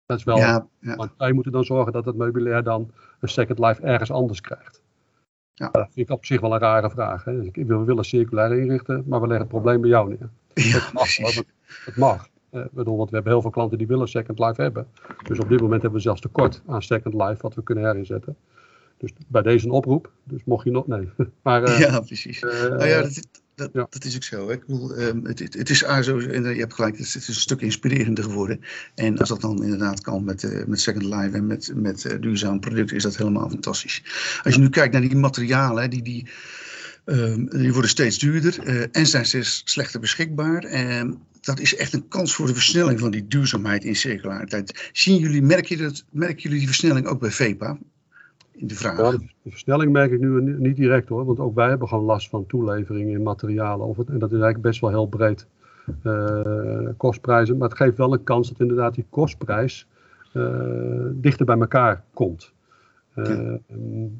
Dat 0.06 0.18
is 0.18 0.24
wel, 0.24 0.38
ja, 0.38 0.68
ja. 0.80 0.96
want 0.96 1.12
wij 1.18 1.32
moeten 1.32 1.52
dan 1.52 1.64
zorgen 1.64 1.94
dat 1.94 2.06
het 2.06 2.16
meubilair 2.16 2.64
dan 2.64 2.92
een 3.20 3.30
second 3.30 3.60
life 3.60 3.82
ergens 3.82 4.12
anders 4.12 4.42
krijgt. 4.42 4.82
Ja. 5.54 5.70
Dat 5.72 5.88
vind 5.92 6.10
ik 6.10 6.16
op 6.16 6.26
zich 6.26 6.42
wel 6.42 6.54
een 6.54 6.60
rare 6.60 6.90
vraag. 6.90 7.24
Hè. 7.24 7.52
We 7.52 7.84
willen 7.84 8.06
circulair 8.06 8.58
inrichten, 8.58 9.04
maar 9.08 9.22
we 9.22 9.28
leggen 9.28 9.46
het 9.46 9.56
probleem 9.56 9.82
bij 9.82 9.90
jou 9.90 10.10
neer. 10.10 10.30
Ja, 10.54 10.74
dat 10.74 10.94
mag, 10.94 11.16
het 11.86 11.96
mag. 11.96 12.28
Uh, 12.52 12.66
bedoel, 12.72 12.98
want 12.98 13.10
we 13.10 13.16
hebben 13.16 13.34
heel 13.34 13.42
veel 13.42 13.52
klanten 13.52 13.78
die 13.78 13.88
willen 13.88 14.08
Second 14.08 14.40
Life 14.40 14.62
hebben. 14.62 14.88
Dus 15.28 15.40
op 15.40 15.50
dit 15.50 15.62
moment 15.62 15.82
hebben 15.82 16.00
we 16.00 16.06
zelfs 16.06 16.22
tekort 16.22 16.62
aan 16.68 16.82
Second 16.82 17.14
Life 17.14 17.38
wat 17.42 17.56
we 17.56 17.64
kunnen 17.64 17.84
herinzetten. 17.84 18.36
Dus 18.98 19.14
bij 19.28 19.42
deze 19.42 19.66
een 19.66 19.72
oproep. 19.72 20.12
Dus 20.24 20.44
mocht 20.44 20.64
je 20.64 20.72
nog. 20.72 20.88
Nee. 20.88 21.10
maar, 21.44 21.64
uh, 21.64 21.80
ja, 21.80 22.00
precies. 22.00 22.42
Uh, 22.42 22.52
nou 22.52 22.86
ja, 22.86 23.02
dat, 23.02 23.30
dat, 23.56 23.70
ja. 23.74 23.88
dat, 23.90 24.04
is 24.04 24.16
ook 24.16 24.24
zo. 24.24 24.48
Hè. 24.48 24.54
Ik 24.54 24.66
bedoel, 24.66 25.00
um, 25.00 25.26
het, 25.26 25.40
het, 25.40 25.70
is 25.70 25.80
zo, 25.80 26.20
en 26.20 26.44
je 26.44 26.60
hebt 26.60 26.74
gelijk, 26.74 26.98
het 26.98 27.06
is, 27.06 27.14
het 27.14 27.22
is, 27.24 27.28
een 27.28 27.34
stuk 27.34 27.62
inspirerender 27.62 28.24
geworden. 28.24 28.60
En 28.96 29.18
als 29.18 29.30
dat 29.30 29.42
dan 29.42 29.64
inderdaad 29.64 30.02
kan 30.02 30.24
met, 30.24 30.68
met 30.68 30.82
Second 30.82 31.04
Life 31.04 31.32
en 31.32 31.48
met, 31.48 31.72
met 31.76 32.18
duurzaam 32.20 32.60
producten, 32.60 32.96
is 32.96 33.04
dat 33.04 33.18
helemaal 33.18 33.50
fantastisch. 33.50 34.04
Als 34.44 34.54
je 34.54 34.60
nu 34.60 34.70
kijkt 34.70 34.94
naar 34.94 35.02
die 35.02 35.16
materialen, 35.16 35.90
die. 35.90 36.02
die 36.02 36.28
Um, 37.06 37.50
die 37.50 37.72
worden 37.72 37.90
steeds 37.90 38.20
duurder 38.20 38.68
uh, 38.68 38.86
en 38.92 39.08
zijn 39.08 39.26
steeds 39.26 39.62
slechter 39.66 40.00
beschikbaar. 40.00 40.64
En 40.64 41.22
dat 41.42 41.60
is 41.60 41.76
echt 41.76 41.94
een 41.94 42.08
kans 42.08 42.34
voor 42.34 42.48
de 42.48 42.54
versnelling 42.54 43.00
van 43.00 43.12
die 43.12 43.28
duurzaamheid 43.28 43.84
in 43.84 43.96
circulariteit. 43.96 44.90
Zien 44.94 45.18
jullie, 45.18 45.42
merk 45.42 45.66
je 45.66 45.78
dat, 45.78 46.04
merken 46.10 46.42
jullie 46.42 46.58
die 46.58 46.68
versnelling 46.68 47.06
ook 47.08 47.20
bij 47.20 47.32
VEPA? 47.32 47.78
De 48.68 48.76
vraag. 48.76 48.98
Ja, 48.98 49.12
de 49.42 49.50
versnelling 49.50 49.92
merk 49.92 50.12
ik 50.12 50.20
nu 50.20 50.42
niet 50.58 50.76
direct 50.76 51.10
hoor, 51.10 51.26
want 51.26 51.40
ook 51.40 51.56
wij 51.56 51.70
hebben 51.70 51.88
gewoon 51.88 52.04
last 52.04 52.30
van 52.30 52.46
toelevering 52.46 53.10
in 53.10 53.24
materialen. 53.24 53.88
Of 53.88 53.98
het, 53.98 54.08
en 54.08 54.20
dat 54.20 54.32
is 54.32 54.40
eigenlijk 54.40 54.64
best 54.64 54.82
wel 54.82 54.90
heel 54.90 55.08
breed. 55.08 55.48
Uh, 56.04 56.88
kostprijzen, 56.98 57.58
maar 57.58 57.70
het 57.70 57.78
geeft 57.78 57.98
wel 57.98 58.14
een 58.14 58.24
kans 58.24 58.50
dat 58.50 58.60
inderdaad 58.60 58.96
die 58.96 59.06
kostprijs 59.10 59.88
uh, 60.34 61.06
dichter 61.12 61.46
bij 61.46 61.58
elkaar 61.58 62.04
komt. 62.14 62.54
Uh, 63.16 63.54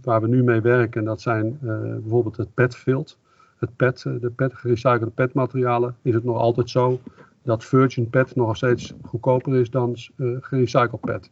waar 0.02 0.22
we 0.22 0.28
nu 0.28 0.44
mee 0.44 0.62
werken, 0.62 1.04
dat 1.04 1.22
zijn 1.22 1.58
bijvoorbeeld 2.02 2.38
het 2.38 2.54
petfield 2.54 3.18
het 3.64 3.76
PET, 3.76 4.06
eh, 4.06 4.14
de 4.22 4.30
PET, 4.30 4.54
gerecyclede 4.54 5.12
PET-materialen, 5.12 5.96
is 6.02 6.14
het 6.14 6.24
nog 6.24 6.38
altijd 6.38 6.70
zo 6.70 7.00
dat 7.42 7.66
virgin 7.66 8.10
PET 8.10 8.36
nog 8.36 8.56
steeds 8.56 8.94
goedkoper 9.06 9.56
is 9.56 9.70
dan 9.70 9.96
gerecycled 10.40 11.02
PET. 11.02 11.30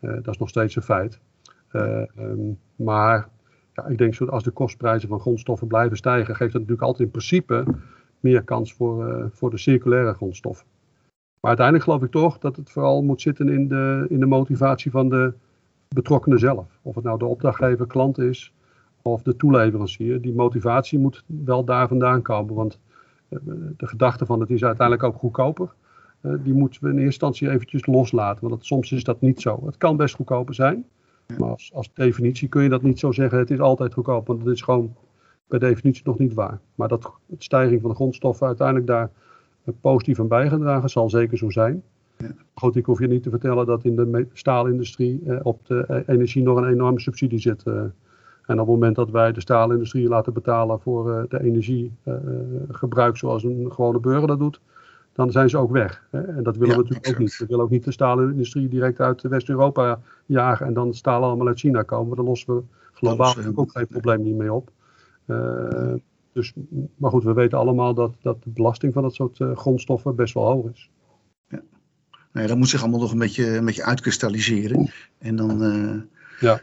Dat 0.00 0.28
is 0.28 0.38
nog 0.38 0.48
steeds 0.48 0.76
een 0.76 0.82
feit. 0.82 1.18
Um, 1.72 2.58
maar 2.76 3.28
ja, 3.72 3.86
ik 3.86 3.98
denk 3.98 4.18
dat 4.18 4.30
als 4.30 4.44
de 4.44 4.50
kostprijzen 4.50 5.08
van 5.08 5.20
grondstoffen 5.20 5.68
blijven 5.68 5.96
stijgen, 5.96 6.36
geeft 6.36 6.52
dat 6.52 6.60
natuurlijk 6.60 6.88
altijd 6.88 7.06
in 7.06 7.10
principe 7.10 7.64
meer 8.20 8.42
kans 8.42 8.72
voor, 8.72 9.30
voor 9.32 9.50
de 9.50 9.58
circulaire 9.58 10.14
grondstoffen. 10.14 10.66
Maar 11.40 11.50
uiteindelijk 11.50 11.84
geloof 11.84 12.02
ik 12.02 12.10
toch 12.10 12.38
dat 12.38 12.56
het 12.56 12.70
vooral 12.70 13.02
moet 13.02 13.20
zitten 13.20 13.48
in 13.48 13.68
de, 13.68 14.06
in 14.08 14.20
de 14.20 14.26
motivatie 14.26 14.90
van 14.90 15.08
de 15.08 15.32
betrokkenen 15.88 16.38
zelf. 16.38 16.78
Of 16.82 16.94
het 16.94 17.04
nou 17.04 17.18
de 17.18 17.24
opdrachtgever, 17.24 17.86
klant 17.86 18.18
is, 18.18 18.54
of 19.02 19.22
de 19.22 19.36
toeleverancier. 19.36 20.20
Die 20.20 20.34
motivatie 20.34 20.98
moet 20.98 21.24
wel 21.26 21.64
daar 21.64 21.88
vandaan 21.88 22.22
komen. 22.22 22.54
Want 22.54 22.78
eh, 23.28 23.38
de 23.76 23.86
gedachte 23.86 24.26
van 24.26 24.40
het 24.40 24.50
is 24.50 24.64
uiteindelijk 24.64 25.06
ook 25.08 25.18
goedkoper. 25.18 25.74
Die 26.20 26.54
moeten 26.54 26.82
we 26.82 26.88
in 26.88 26.92
eerste 26.92 27.06
instantie 27.06 27.50
eventjes 27.50 27.86
loslaten. 27.86 28.48
Want 28.48 28.64
soms 28.64 28.92
is 28.92 29.04
dat 29.04 29.20
niet 29.20 29.40
zo. 29.40 29.62
Het 29.66 29.76
kan 29.76 29.96
best 29.96 30.14
goedkoper 30.14 30.54
zijn. 30.54 30.84
Maar 31.38 31.48
als, 31.48 31.70
als 31.74 31.90
definitie 31.94 32.48
kun 32.48 32.62
je 32.62 32.68
dat 32.68 32.82
niet 32.82 32.98
zo 32.98 33.12
zeggen. 33.12 33.38
Het 33.38 33.50
is 33.50 33.60
altijd 33.60 33.94
goedkoop. 33.94 34.26
Want 34.26 34.44
dat 34.44 34.54
is 34.54 34.62
gewoon 34.62 34.94
per 35.46 35.60
definitie 35.60 36.02
nog 36.04 36.18
niet 36.18 36.34
waar. 36.34 36.60
Maar 36.74 36.88
dat 36.88 37.12
de 37.26 37.36
stijging 37.38 37.80
van 37.80 37.90
de 37.90 37.96
grondstoffen 37.96 38.46
uiteindelijk 38.46 38.86
daar 38.86 39.10
positief 39.80 40.20
aan 40.20 40.28
bijgedragen 40.28 40.90
zal 40.90 41.10
zeker 41.10 41.38
zo 41.38 41.50
zijn. 41.50 41.82
Ja. 42.18 42.34
Goed, 42.54 42.76
ik 42.76 42.84
hoef 42.84 42.98
je 42.98 43.06
niet 43.06 43.22
te 43.22 43.30
vertellen 43.30 43.66
dat 43.66 43.84
in 43.84 43.96
de 43.96 44.26
staalindustrie 44.32 45.22
eh, 45.26 45.36
op 45.42 45.66
de 45.66 46.02
energie 46.06 46.42
nog 46.42 46.56
een 46.56 46.68
enorme 46.68 47.00
subsidie 47.00 47.38
zit. 47.38 47.62
Uh, 47.66 47.74
en 48.46 48.60
op 48.60 48.66
het 48.66 48.66
moment 48.66 48.96
dat 48.96 49.10
wij 49.10 49.32
de 49.32 49.40
staalindustrie 49.40 50.08
laten 50.08 50.32
betalen 50.32 50.80
voor 50.80 51.10
uh, 51.10 51.22
de 51.28 51.42
energiegebruik 51.42 53.14
uh, 53.14 53.20
zoals 53.20 53.44
een 53.44 53.72
gewone 53.72 54.00
burger 54.00 54.26
dat 54.26 54.38
doet, 54.38 54.60
dan 55.12 55.30
zijn 55.30 55.50
ze 55.50 55.58
ook 55.58 55.70
weg. 55.70 56.06
Hè? 56.10 56.20
En 56.22 56.42
dat 56.42 56.56
willen 56.56 56.76
ja, 56.76 56.76
we 56.76 56.82
natuurlijk 56.82 57.08
ook 57.08 57.18
niet. 57.18 57.38
We 57.38 57.46
willen 57.46 57.64
ook 57.64 57.70
niet 57.70 57.84
de 57.84 57.92
staalindustrie 57.92 58.68
direct 58.68 59.00
uit 59.00 59.22
West-Europa 59.22 60.00
jagen 60.26 60.66
en 60.66 60.74
dan 60.74 60.94
staal 60.94 61.22
allemaal 61.22 61.46
uit 61.46 61.58
China 61.58 61.82
komen. 61.82 62.16
Daar 62.16 62.24
lossen 62.24 62.54
we 62.56 62.62
globaal 62.92 63.34
ook 63.54 63.70
geen 63.70 63.86
probleem 63.86 64.22
niet 64.22 64.36
mee 64.36 64.52
op. 64.52 64.70
Uh, 65.26 65.94
dus, 66.32 66.52
maar 66.96 67.10
goed, 67.10 67.24
we 67.24 67.32
weten 67.32 67.58
allemaal 67.58 67.94
dat, 67.94 68.14
dat 68.22 68.42
de 68.42 68.50
belasting 68.50 68.92
van 68.92 69.02
dat 69.02 69.14
soort 69.14 69.38
grondstoffen 69.54 70.14
best 70.14 70.34
wel 70.34 70.44
hoog 70.44 70.70
is. 70.72 70.90
Ja. 71.48 71.62
Nou 72.32 72.44
ja, 72.44 72.46
dat 72.46 72.56
moet 72.56 72.68
zich 72.68 72.82
allemaal 72.82 73.00
nog 73.00 73.12
een 73.12 73.18
beetje, 73.18 73.56
een 73.56 73.64
beetje 73.64 73.84
uitkristalliseren. 73.84 74.90
En 75.18 75.36
dan, 75.36 75.58
ja. 76.40 76.60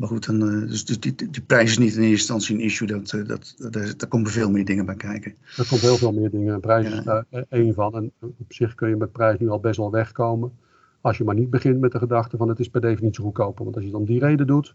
Maar 0.00 0.08
goed, 0.08 0.26
dan, 0.26 0.42
uh, 0.42 0.68
dus 0.68 0.84
die, 0.84 1.14
die, 1.14 1.42
prijs 1.46 1.70
is 1.70 1.78
niet 1.78 1.94
in 1.94 2.00
eerste 2.00 2.10
instantie 2.10 2.56
een 2.56 2.62
issue. 2.62 2.86
Dat, 2.86 3.12
uh, 3.12 3.26
dat, 3.28 3.54
dat, 3.58 3.72
daar 3.72 4.08
komen 4.08 4.30
veel 4.30 4.50
meer 4.50 4.64
dingen 4.64 4.86
bij 4.86 4.94
kijken. 4.94 5.34
Er 5.56 5.68
komt 5.68 5.80
heel 5.80 5.96
veel 5.96 6.12
meer 6.12 6.30
dingen. 6.30 6.60
Prijs 6.60 6.88
ja. 6.88 6.98
is 6.98 7.04
daar 7.04 7.24
één 7.48 7.74
van. 7.74 7.94
En 7.94 8.12
op 8.20 8.52
zich 8.52 8.74
kun 8.74 8.88
je 8.88 8.96
met 8.96 9.12
prijs 9.12 9.38
nu 9.38 9.48
al 9.48 9.60
best 9.60 9.76
wel 9.76 9.90
wegkomen. 9.90 10.52
Als 11.00 11.18
je 11.18 11.24
maar 11.24 11.34
niet 11.34 11.50
begint 11.50 11.80
met 11.80 11.92
de 11.92 11.98
gedachte 11.98 12.36
van 12.36 12.48
het 12.48 12.58
is 12.58 12.68
per 12.68 12.80
definitie 12.80 13.22
goedkoper. 13.22 13.64
Want 13.64 13.76
als 13.76 13.84
je 13.84 13.90
dan 13.90 14.04
die 14.04 14.20
reden 14.20 14.46
doet, 14.46 14.74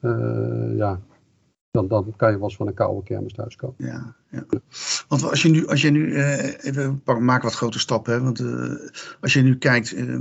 uh, 0.00 0.76
ja, 0.76 1.00
dan, 1.70 1.88
dan 1.88 2.12
kan 2.16 2.30
je 2.30 2.36
wel 2.36 2.44
eens 2.44 2.56
van 2.56 2.66
een 2.66 2.74
koude 2.74 3.02
kermis 3.02 3.32
thuiskomen. 3.32 3.74
Ja, 3.78 4.14
ja. 4.30 4.44
Want 5.08 5.30
als 5.30 5.42
je 5.42 5.48
nu, 5.48 5.66
als 5.66 5.82
je 5.82 5.90
nu 5.90 6.06
uh, 6.06 6.64
even 6.64 7.02
maak 7.20 7.42
wat 7.42 7.54
grote 7.54 7.78
stappen, 7.78 8.12
hè, 8.12 8.20
want 8.20 8.40
uh, 8.40 8.72
als 9.20 9.32
je 9.32 9.42
nu 9.42 9.56
kijkt 9.56 9.92
uh, 9.92 10.16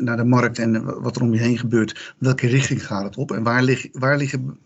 naar 0.00 0.16
de 0.16 0.24
markt 0.24 0.58
en 0.58 1.00
wat 1.02 1.16
er 1.16 1.22
om 1.22 1.32
je 1.32 1.40
heen 1.40 1.58
gebeurt, 1.58 2.14
welke 2.18 2.46
richting 2.46 2.86
gaat 2.86 3.04
het 3.04 3.16
op 3.16 3.30
en 3.30 3.42
waar, 3.42 3.62
lig, 3.62 3.88
waar 3.92 4.16
liggen 4.16 4.58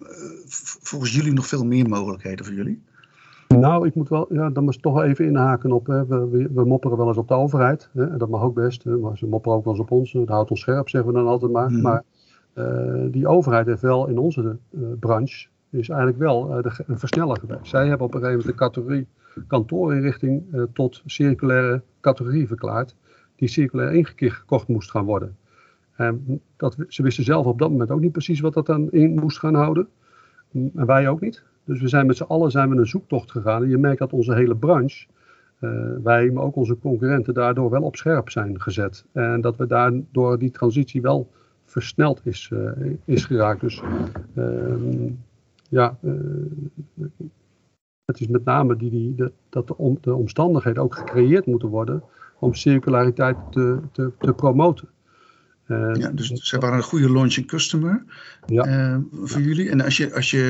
volgens 0.83 1.15
jullie 1.15 1.33
nog 1.33 1.47
veel 1.47 1.65
meer 1.65 1.89
mogelijkheden 1.89 2.45
voor 2.45 2.55
jullie? 2.55 2.83
Nou, 3.49 3.87
ik 3.87 3.95
moet 3.95 4.09
wel, 4.09 4.35
ja, 4.35 4.51
dan 4.51 4.65
moet 4.65 4.83
toch 4.83 5.03
even 5.03 5.25
inhaken 5.25 5.73
op, 5.73 5.87
hè. 5.87 6.07
We, 6.07 6.29
we, 6.29 6.49
we, 6.55 6.65
mopperen 6.65 6.97
wel 6.97 7.09
eens 7.09 7.17
op 7.17 7.29
de 7.29 7.35
overheid, 7.35 7.89
hè. 7.93 8.11
en 8.11 8.19
dat 8.19 8.29
mag 8.29 8.43
ook 8.43 8.55
best, 8.55 8.85
hè. 8.85 8.97
maar 8.97 9.19
ze 9.19 9.27
mopperen 9.27 9.59
ook 9.59 9.65
wel 9.65 9.73
eens 9.73 9.83
op 9.83 9.91
ons, 9.91 10.13
dat 10.13 10.29
houdt 10.29 10.51
ons 10.51 10.61
scherp, 10.61 10.89
zeggen 10.89 11.13
we 11.13 11.19
dan 11.19 11.29
altijd 11.29 11.53
maar. 11.53 11.71
Mm. 11.71 11.81
Maar 11.81 12.03
die 13.11 13.27
overheid 13.27 13.67
heeft 13.67 13.81
wel 13.81 14.09
in 14.09 14.19
onze 14.19 14.57
branche 14.99 15.47
is 15.75 15.89
eigenlijk 15.89 16.19
wel 16.19 16.57
uh, 16.57 16.63
de, 16.63 16.71
een 16.87 16.99
versneller 16.99 17.39
geweest. 17.39 17.67
Zij 17.67 17.89
hebben 17.89 18.07
op 18.07 18.15
een 18.15 18.21
gegeven 18.21 18.41
moment 18.41 18.59
de 18.59 18.65
categorie 18.65 19.07
kantoorinrichting 19.47 20.43
uh, 20.53 20.63
tot 20.73 21.03
circulaire 21.07 21.83
categorie 22.01 22.47
verklaard, 22.47 22.97
die 23.37 23.49
circulair 23.49 23.93
ingekeerd 23.93 24.33
gekocht 24.33 24.69
moest 24.69 24.91
gaan 24.91 25.05
worden. 25.05 25.37
En 25.97 26.41
dat, 26.57 26.77
ze 26.89 27.03
wisten 27.03 27.25
zelf 27.25 27.47
op 27.47 27.59
dat 27.59 27.71
moment 27.71 27.91
ook 27.91 28.01
niet 28.01 28.13
precies 28.13 28.41
wat 28.41 28.55
dat 28.55 28.67
dan 28.67 28.91
in 28.91 29.15
moest 29.15 29.39
gaan 29.39 29.55
houden. 29.55 29.89
En 30.53 30.87
wij 30.87 31.09
ook 31.09 31.21
niet. 31.21 31.43
Dus 31.65 31.81
we 31.81 31.89
zijn 31.89 32.07
met 32.07 32.17
z'n 32.17 32.23
allen 32.23 32.51
zijn 32.51 32.71
we 32.71 32.77
een 32.77 32.87
zoektocht 32.87 33.31
gegaan. 33.31 33.63
En 33.63 33.69
je 33.69 33.79
merkt 33.79 33.99
dat 33.99 34.13
onze 34.13 34.35
hele 34.35 34.57
branche, 34.57 35.07
uh, 35.61 35.71
wij, 36.03 36.31
maar 36.31 36.45
ook 36.45 36.57
onze 36.57 36.79
concurrenten, 36.79 37.35
daardoor 37.35 37.71
wel 37.71 37.83
op 37.83 37.97
scherp 37.97 38.31
zijn 38.31 38.61
gezet. 38.61 39.05
En 39.13 39.41
dat 39.41 39.57
we 39.57 39.67
daardoor 39.67 40.39
die 40.39 40.51
transitie 40.51 41.03
wel 41.03 41.31
versneld 41.65 42.21
is, 42.25 42.51
is 43.05 43.25
geraakt. 43.25 43.61
Dus 43.61 43.83
uh, 44.35 44.45
ja, 45.75 45.99
uh, 46.03 46.13
het 48.05 48.21
is 48.21 48.27
met 48.27 48.45
name 48.45 48.77
die, 48.77 48.91
die, 48.91 49.15
de, 49.15 49.33
dat 49.49 49.67
de, 49.67 49.77
om, 49.77 49.99
de, 50.01 50.15
omstandigheden 50.15 50.83
ook 50.83 50.95
gecreëerd 50.95 51.47
moeten 51.47 51.69
worden 51.69 52.03
om 52.39 52.55
circulariteit 52.55 53.37
te, 53.51 53.79
te, 53.93 54.13
te 54.19 54.33
promoten. 54.33 54.89
Uh, 55.67 55.91
ja, 55.95 56.11
dus 56.11 56.29
ze 56.31 56.59
waren 56.59 56.77
een 56.77 56.83
goede 56.83 57.13
launching 57.13 57.47
customer 57.47 58.05
ja. 58.47 58.67
uh, 58.67 58.99
voor 59.11 59.41
ja. 59.41 59.47
jullie. 59.47 59.71
En 59.71 59.81
als 59.81 59.97
je, 59.97 60.15
als, 60.15 60.31
je, 60.31 60.45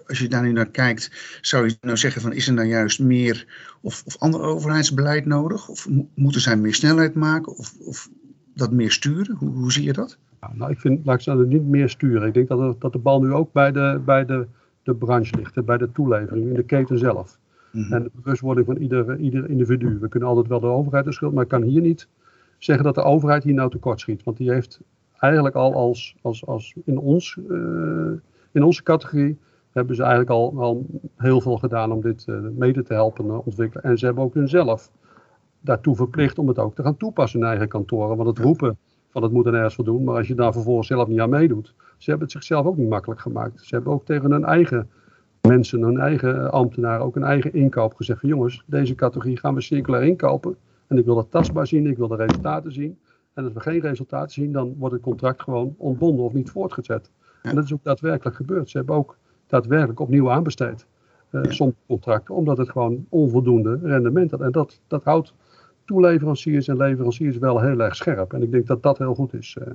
uh, 0.00 0.08
als 0.08 0.18
je 0.18 0.28
daar 0.28 0.42
nu 0.42 0.52
naar 0.52 0.70
kijkt, 0.70 1.38
zou 1.40 1.66
je 1.66 1.76
nou 1.80 1.96
zeggen 1.96 2.22
van 2.22 2.32
is 2.32 2.46
er 2.46 2.54
nou 2.54 2.68
juist 2.68 3.00
meer 3.00 3.46
of, 3.80 4.02
of 4.06 4.18
ander 4.18 4.40
overheidsbeleid 4.40 5.26
nodig? 5.26 5.68
Of 5.68 5.88
moeten 6.14 6.40
zij 6.40 6.56
meer 6.56 6.74
snelheid 6.74 7.14
maken 7.14 7.56
of, 7.56 7.74
of 7.80 8.10
dat 8.54 8.72
meer 8.72 8.92
sturen? 8.92 9.36
Hoe, 9.36 9.50
hoe 9.50 9.72
zie 9.72 9.84
je 9.84 9.92
dat? 9.92 10.18
Nou, 10.52 10.70
ik 10.70 10.80
vind, 10.80 11.06
laat 11.06 11.14
ik 11.14 11.20
zeggen, 11.20 11.48
niet 11.48 11.66
meer 11.66 11.88
sturen. 11.88 12.28
Ik 12.28 12.34
denk 12.34 12.48
dat, 12.48 12.80
dat 12.80 12.92
de 12.92 12.98
bal 12.98 13.20
nu 13.20 13.32
ook 13.32 13.52
bij 13.52 13.72
de, 13.72 14.00
bij 14.04 14.24
de, 14.24 14.46
de 14.82 14.94
branche 14.94 15.36
ligt, 15.36 15.64
bij 15.64 15.78
de 15.78 15.92
toelevering, 15.92 16.46
in 16.46 16.54
de 16.54 16.62
keten 16.62 16.98
zelf. 16.98 17.38
Mm 17.72 17.82
-hmm. 17.82 17.92
En 17.92 18.02
de 18.02 18.10
bewustwording 18.14 18.66
van 18.66 18.76
ieder, 18.76 19.18
ieder 19.18 19.50
individu. 19.50 19.98
We 19.98 20.08
kunnen 20.08 20.28
altijd 20.28 20.46
wel 20.48 20.60
de 20.60 20.66
overheid 20.66 21.04
de 21.04 21.12
schuld, 21.12 21.32
maar 21.32 21.42
ik 21.42 21.48
kan 21.48 21.62
hier 21.62 21.80
niet 21.80 22.08
zeggen 22.58 22.84
dat 22.84 22.94
de 22.94 23.02
overheid 23.02 23.44
hier 23.44 23.54
nou 23.54 23.70
tekort 23.70 24.00
schiet. 24.00 24.22
Want 24.22 24.36
die 24.36 24.50
heeft 24.50 24.80
eigenlijk 25.18 25.54
al 25.54 25.74
als, 25.74 26.16
als, 26.22 26.46
als 26.46 26.74
in, 26.84 26.98
ons, 26.98 27.38
uh, 27.48 28.12
in 28.52 28.62
onze 28.62 28.82
categorie 28.82 29.38
hebben 29.72 29.96
ze 29.96 30.02
eigenlijk 30.02 30.30
al, 30.30 30.60
al 30.60 30.86
heel 31.16 31.40
veel 31.40 31.56
gedaan 31.56 31.92
om 31.92 32.00
dit 32.00 32.24
uh, 32.28 32.36
mede 32.56 32.82
te 32.82 32.92
helpen 32.92 33.26
uh, 33.26 33.46
ontwikkelen. 33.46 33.84
En 33.84 33.98
ze 33.98 34.04
hebben 34.04 34.24
ook 34.24 34.34
hunzelf 34.34 34.90
daartoe 35.60 35.96
verplicht 35.96 36.38
om 36.38 36.48
het 36.48 36.58
ook 36.58 36.74
te 36.74 36.82
gaan 36.82 36.96
toepassen 36.96 37.40
in 37.40 37.46
eigen 37.46 37.68
kantoren. 37.68 38.16
Want 38.16 38.28
het 38.28 38.46
roepen 38.46 38.78
van 39.20 39.28
het 39.28 39.36
moet 39.36 39.46
er 39.46 39.54
ergens 39.54 39.74
voor 39.74 39.84
doen. 39.84 40.04
Maar 40.04 40.16
als 40.16 40.28
je 40.28 40.34
daar 40.34 40.52
vervolgens 40.52 40.86
zelf 40.86 41.08
niet 41.08 41.20
aan 41.20 41.30
meedoet. 41.30 41.74
Ze 41.96 42.10
hebben 42.10 42.28
het 42.28 42.36
zichzelf 42.36 42.66
ook 42.66 42.76
niet 42.76 42.88
makkelijk 42.88 43.20
gemaakt. 43.20 43.60
Ze 43.64 43.74
hebben 43.74 43.92
ook 43.92 44.04
tegen 44.04 44.30
hun 44.30 44.44
eigen 44.44 44.90
mensen, 45.40 45.82
hun 45.82 45.98
eigen 45.98 46.52
ambtenaren, 46.52 47.04
ook 47.04 47.16
een 47.16 47.22
eigen 47.22 47.52
inkoop 47.52 47.94
gezegd 47.94 48.20
van 48.20 48.28
jongens, 48.28 48.62
deze 48.66 48.94
categorie 48.94 49.38
gaan 49.38 49.54
we 49.54 49.60
circulair 49.60 50.02
inkopen. 50.02 50.56
En 50.86 50.98
ik 50.98 51.04
wil 51.04 51.14
dat 51.14 51.30
tastbaar 51.30 51.66
zien, 51.66 51.86
ik 51.86 51.96
wil 51.96 52.08
de 52.08 52.16
resultaten 52.16 52.72
zien. 52.72 52.98
En 53.34 53.44
als 53.44 53.52
we 53.52 53.60
geen 53.60 53.80
resultaten 53.80 54.30
zien, 54.30 54.52
dan 54.52 54.74
wordt 54.78 54.94
het 54.94 55.02
contract 55.02 55.42
gewoon 55.42 55.74
ontbonden 55.76 56.24
of 56.24 56.32
niet 56.32 56.50
voortgezet. 56.50 57.10
En 57.42 57.54
dat 57.54 57.64
is 57.64 57.72
ook 57.72 57.82
daadwerkelijk 57.84 58.36
gebeurd. 58.36 58.70
Ze 58.70 58.76
hebben 58.76 58.96
ook 58.96 59.16
daadwerkelijk 59.46 60.00
opnieuw 60.00 60.30
aanbesteed. 60.30 60.86
Uh, 61.30 61.42
ja. 61.42 61.70
Contracten, 61.86 62.34
omdat 62.34 62.58
het 62.58 62.70
gewoon 62.70 63.06
onvoldoende 63.08 63.78
rendement 63.82 64.30
had. 64.30 64.40
En 64.40 64.52
dat, 64.52 64.80
dat 64.86 65.04
houdt 65.04 65.34
toeleveranciers 65.88 66.68
en 66.68 66.76
leveranciers 66.76 67.38
wel 67.38 67.60
heel 67.60 67.80
erg 67.80 67.96
scherp. 67.96 68.32
En 68.32 68.42
ik 68.42 68.50
denk 68.50 68.66
dat 68.66 68.82
dat 68.82 68.98
heel 68.98 69.14
goed 69.14 69.34
is. 69.34 69.56
Uh, 69.60 69.66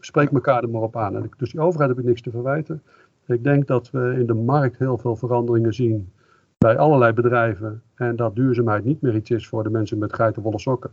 spreek 0.00 0.30
elkaar 0.30 0.62
er 0.62 0.68
maar 0.68 0.82
op 0.82 0.96
aan. 0.96 1.16
En 1.16 1.30
dus 1.36 1.50
die 1.50 1.60
overheid 1.60 1.90
heb 1.90 1.98
ik 1.98 2.04
niks 2.04 2.20
te 2.20 2.30
verwijten. 2.30 2.82
Ik 3.26 3.44
denk 3.44 3.66
dat 3.66 3.90
we 3.90 4.14
in 4.18 4.26
de 4.26 4.34
markt 4.34 4.78
heel 4.78 4.98
veel 4.98 5.16
veranderingen 5.16 5.74
zien 5.74 6.12
bij 6.58 6.78
allerlei 6.78 7.12
bedrijven. 7.12 7.82
En 7.94 8.16
dat 8.16 8.36
duurzaamheid 8.36 8.84
niet 8.84 9.00
meer 9.00 9.14
iets 9.14 9.30
is 9.30 9.48
voor 9.48 9.62
de 9.62 9.70
mensen 9.70 9.98
met 9.98 10.14
geitenwolle 10.14 10.58
sokken. 10.58 10.90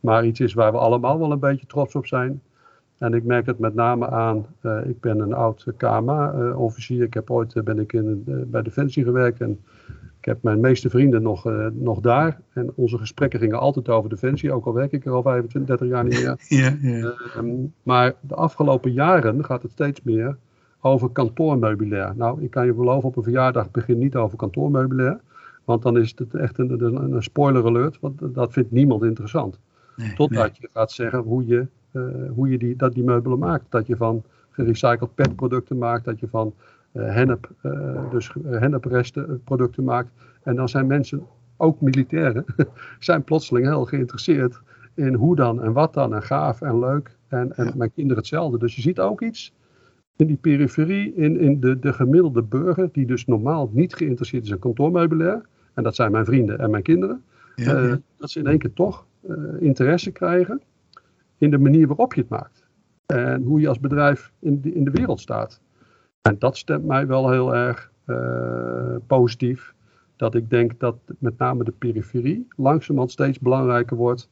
Maar 0.00 0.24
iets 0.24 0.40
is 0.40 0.54
waar 0.54 0.72
we 0.72 0.78
allemaal 0.78 1.18
wel 1.18 1.32
een 1.32 1.38
beetje 1.38 1.66
trots 1.66 1.94
op 1.94 2.06
zijn. 2.06 2.42
En 2.98 3.14
ik 3.14 3.24
merk 3.24 3.46
het 3.46 3.58
met 3.58 3.74
name 3.74 4.08
aan, 4.08 4.46
uh, 4.62 4.86
ik 4.86 5.00
ben 5.00 5.20
een 5.20 5.32
oud 5.32 5.66
KMA-officier. 5.76 6.98
Uh, 6.98 7.04
ik 7.04 7.14
heb 7.14 7.30
ooit 7.30 7.64
ben 7.64 7.78
ik 7.78 7.92
in, 7.92 8.24
bij 8.26 8.62
Defensie 8.62 9.04
gewerkt 9.04 9.40
en 9.40 9.60
ik 10.22 10.28
heb 10.28 10.42
mijn 10.42 10.60
meeste 10.60 10.90
vrienden 10.90 11.22
nog, 11.22 11.46
uh, 11.46 11.66
nog 11.72 12.00
daar. 12.00 12.40
En 12.52 12.72
onze 12.74 12.98
gesprekken 12.98 13.38
gingen 13.38 13.58
altijd 13.58 13.88
over 13.88 14.10
Defensie, 14.10 14.52
ook 14.52 14.66
al 14.66 14.72
werk 14.72 14.92
ik 14.92 15.04
er 15.04 15.12
al 15.12 15.22
25, 15.22 15.78
30 15.78 15.88
jaar 15.88 16.04
niet 16.04 16.12
meer. 16.12 16.36
Ja, 16.62 16.76
ja. 16.80 17.14
Uh, 17.42 17.52
maar 17.82 18.14
de 18.20 18.34
afgelopen 18.34 18.92
jaren 18.92 19.44
gaat 19.44 19.62
het 19.62 19.70
steeds 19.70 20.02
meer 20.02 20.36
over 20.80 21.10
kantoormeubilair. 21.10 22.12
Nou, 22.16 22.42
ik 22.42 22.50
kan 22.50 22.66
je 22.66 22.72
beloven, 22.72 23.08
op 23.08 23.16
een 23.16 23.22
verjaardag 23.22 23.70
begin 23.70 23.98
niet 23.98 24.16
over 24.16 24.38
kantoormeubilair. 24.38 25.20
Want 25.64 25.82
dan 25.82 25.98
is 25.98 26.14
het 26.16 26.34
echt 26.34 26.58
een, 26.58 26.84
een, 26.84 27.14
een 27.14 27.22
spoiler 27.22 27.64
alert, 27.64 28.00
want 28.00 28.34
dat 28.34 28.52
vindt 28.52 28.70
niemand 28.70 29.02
interessant. 29.02 29.58
Nee, 29.96 30.14
Totdat 30.14 30.42
nee. 30.42 30.56
je 30.60 30.68
gaat 30.72 30.92
zeggen 30.92 31.18
hoe 31.18 31.46
je, 31.46 31.66
uh, 31.92 32.04
hoe 32.34 32.50
je 32.50 32.58
die, 32.58 32.76
dat 32.76 32.94
die 32.94 33.04
meubelen 33.04 33.38
maakt. 33.38 33.64
Dat 33.68 33.86
je 33.86 33.96
van 33.96 34.22
gerecycled 34.50 35.14
petproducten 35.14 35.78
maakt, 35.78 36.04
dat 36.04 36.20
je 36.20 36.28
van 36.28 36.54
hennep, 36.92 37.50
uh, 37.62 38.10
dus 38.10 38.32
hennepresten 38.42 39.42
producten 39.44 39.84
maakt. 39.84 40.10
En 40.42 40.56
dan 40.56 40.68
zijn 40.68 40.86
mensen, 40.86 41.26
ook 41.56 41.80
militairen, 41.80 42.44
zijn 42.98 43.24
plotseling 43.24 43.66
heel 43.66 43.84
geïnteresseerd 43.84 44.60
in 44.94 45.14
hoe 45.14 45.36
dan 45.36 45.62
en 45.62 45.72
wat 45.72 45.94
dan 45.94 46.14
en 46.14 46.22
gaaf 46.22 46.60
en 46.60 46.78
leuk. 46.78 47.16
En, 47.28 47.56
en 47.56 47.72
mijn 47.76 47.92
kinderen 47.92 48.18
hetzelfde. 48.18 48.58
Dus 48.58 48.76
je 48.76 48.82
ziet 48.82 49.00
ook 49.00 49.22
iets 49.22 49.54
in 50.16 50.26
die 50.26 50.36
periferie, 50.36 51.14
in, 51.14 51.38
in 51.38 51.60
de, 51.60 51.78
de 51.78 51.92
gemiddelde 51.92 52.42
burger, 52.42 52.88
die 52.92 53.06
dus 53.06 53.26
normaal 53.26 53.70
niet 53.72 53.94
geïnteresseerd 53.94 54.44
is 54.44 54.50
in 54.50 54.58
kantoormeubilair. 54.58 55.46
En 55.74 55.82
dat 55.82 55.94
zijn 55.94 56.12
mijn 56.12 56.24
vrienden 56.24 56.58
en 56.58 56.70
mijn 56.70 56.82
kinderen. 56.82 57.22
Ja, 57.56 57.82
uh, 57.82 57.94
dat 58.16 58.30
ze 58.30 58.38
in 58.38 58.46
één 58.46 58.58
keer 58.58 58.72
toch 58.72 59.06
uh, 59.28 59.36
interesse 59.60 60.10
krijgen 60.10 60.60
in 61.38 61.50
de 61.50 61.58
manier 61.58 61.86
waarop 61.86 62.14
je 62.14 62.20
het 62.20 62.30
maakt. 62.30 62.66
En 63.06 63.42
hoe 63.42 63.60
je 63.60 63.68
als 63.68 63.80
bedrijf 63.80 64.32
in 64.38 64.60
de, 64.60 64.72
in 64.72 64.84
de 64.84 64.90
wereld 64.90 65.20
staat. 65.20 65.60
En 66.22 66.38
dat 66.38 66.56
stemt 66.56 66.84
mij 66.84 67.06
wel 67.06 67.30
heel 67.30 67.54
erg 67.54 67.90
uh, 68.06 68.96
positief. 69.06 69.74
Dat 70.16 70.34
ik 70.34 70.50
denk 70.50 70.80
dat 70.80 70.96
met 71.18 71.38
name 71.38 71.64
de 71.64 71.72
periferie 71.72 72.48
langzamerhand 72.56 73.12
steeds 73.12 73.38
belangrijker 73.38 73.96
wordt 73.96 74.28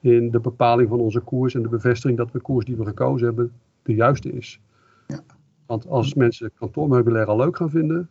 in 0.00 0.30
de 0.30 0.40
bepaling 0.40 0.88
van 0.88 1.00
onze 1.00 1.20
koers 1.20 1.54
en 1.54 1.62
de 1.62 1.68
bevestiging 1.68 2.18
dat 2.18 2.32
de 2.32 2.40
koers 2.40 2.64
die 2.64 2.76
we 2.76 2.84
gekozen 2.84 3.26
hebben 3.26 3.52
de 3.82 3.94
juiste 3.94 4.32
is. 4.32 4.60
Ja. 5.06 5.20
Want 5.66 5.88
als 5.88 6.14
mensen 6.14 6.50
kantoormeubilair 6.54 7.26
al 7.26 7.36
leuk 7.36 7.56
gaan 7.56 7.70
vinden, 7.70 8.08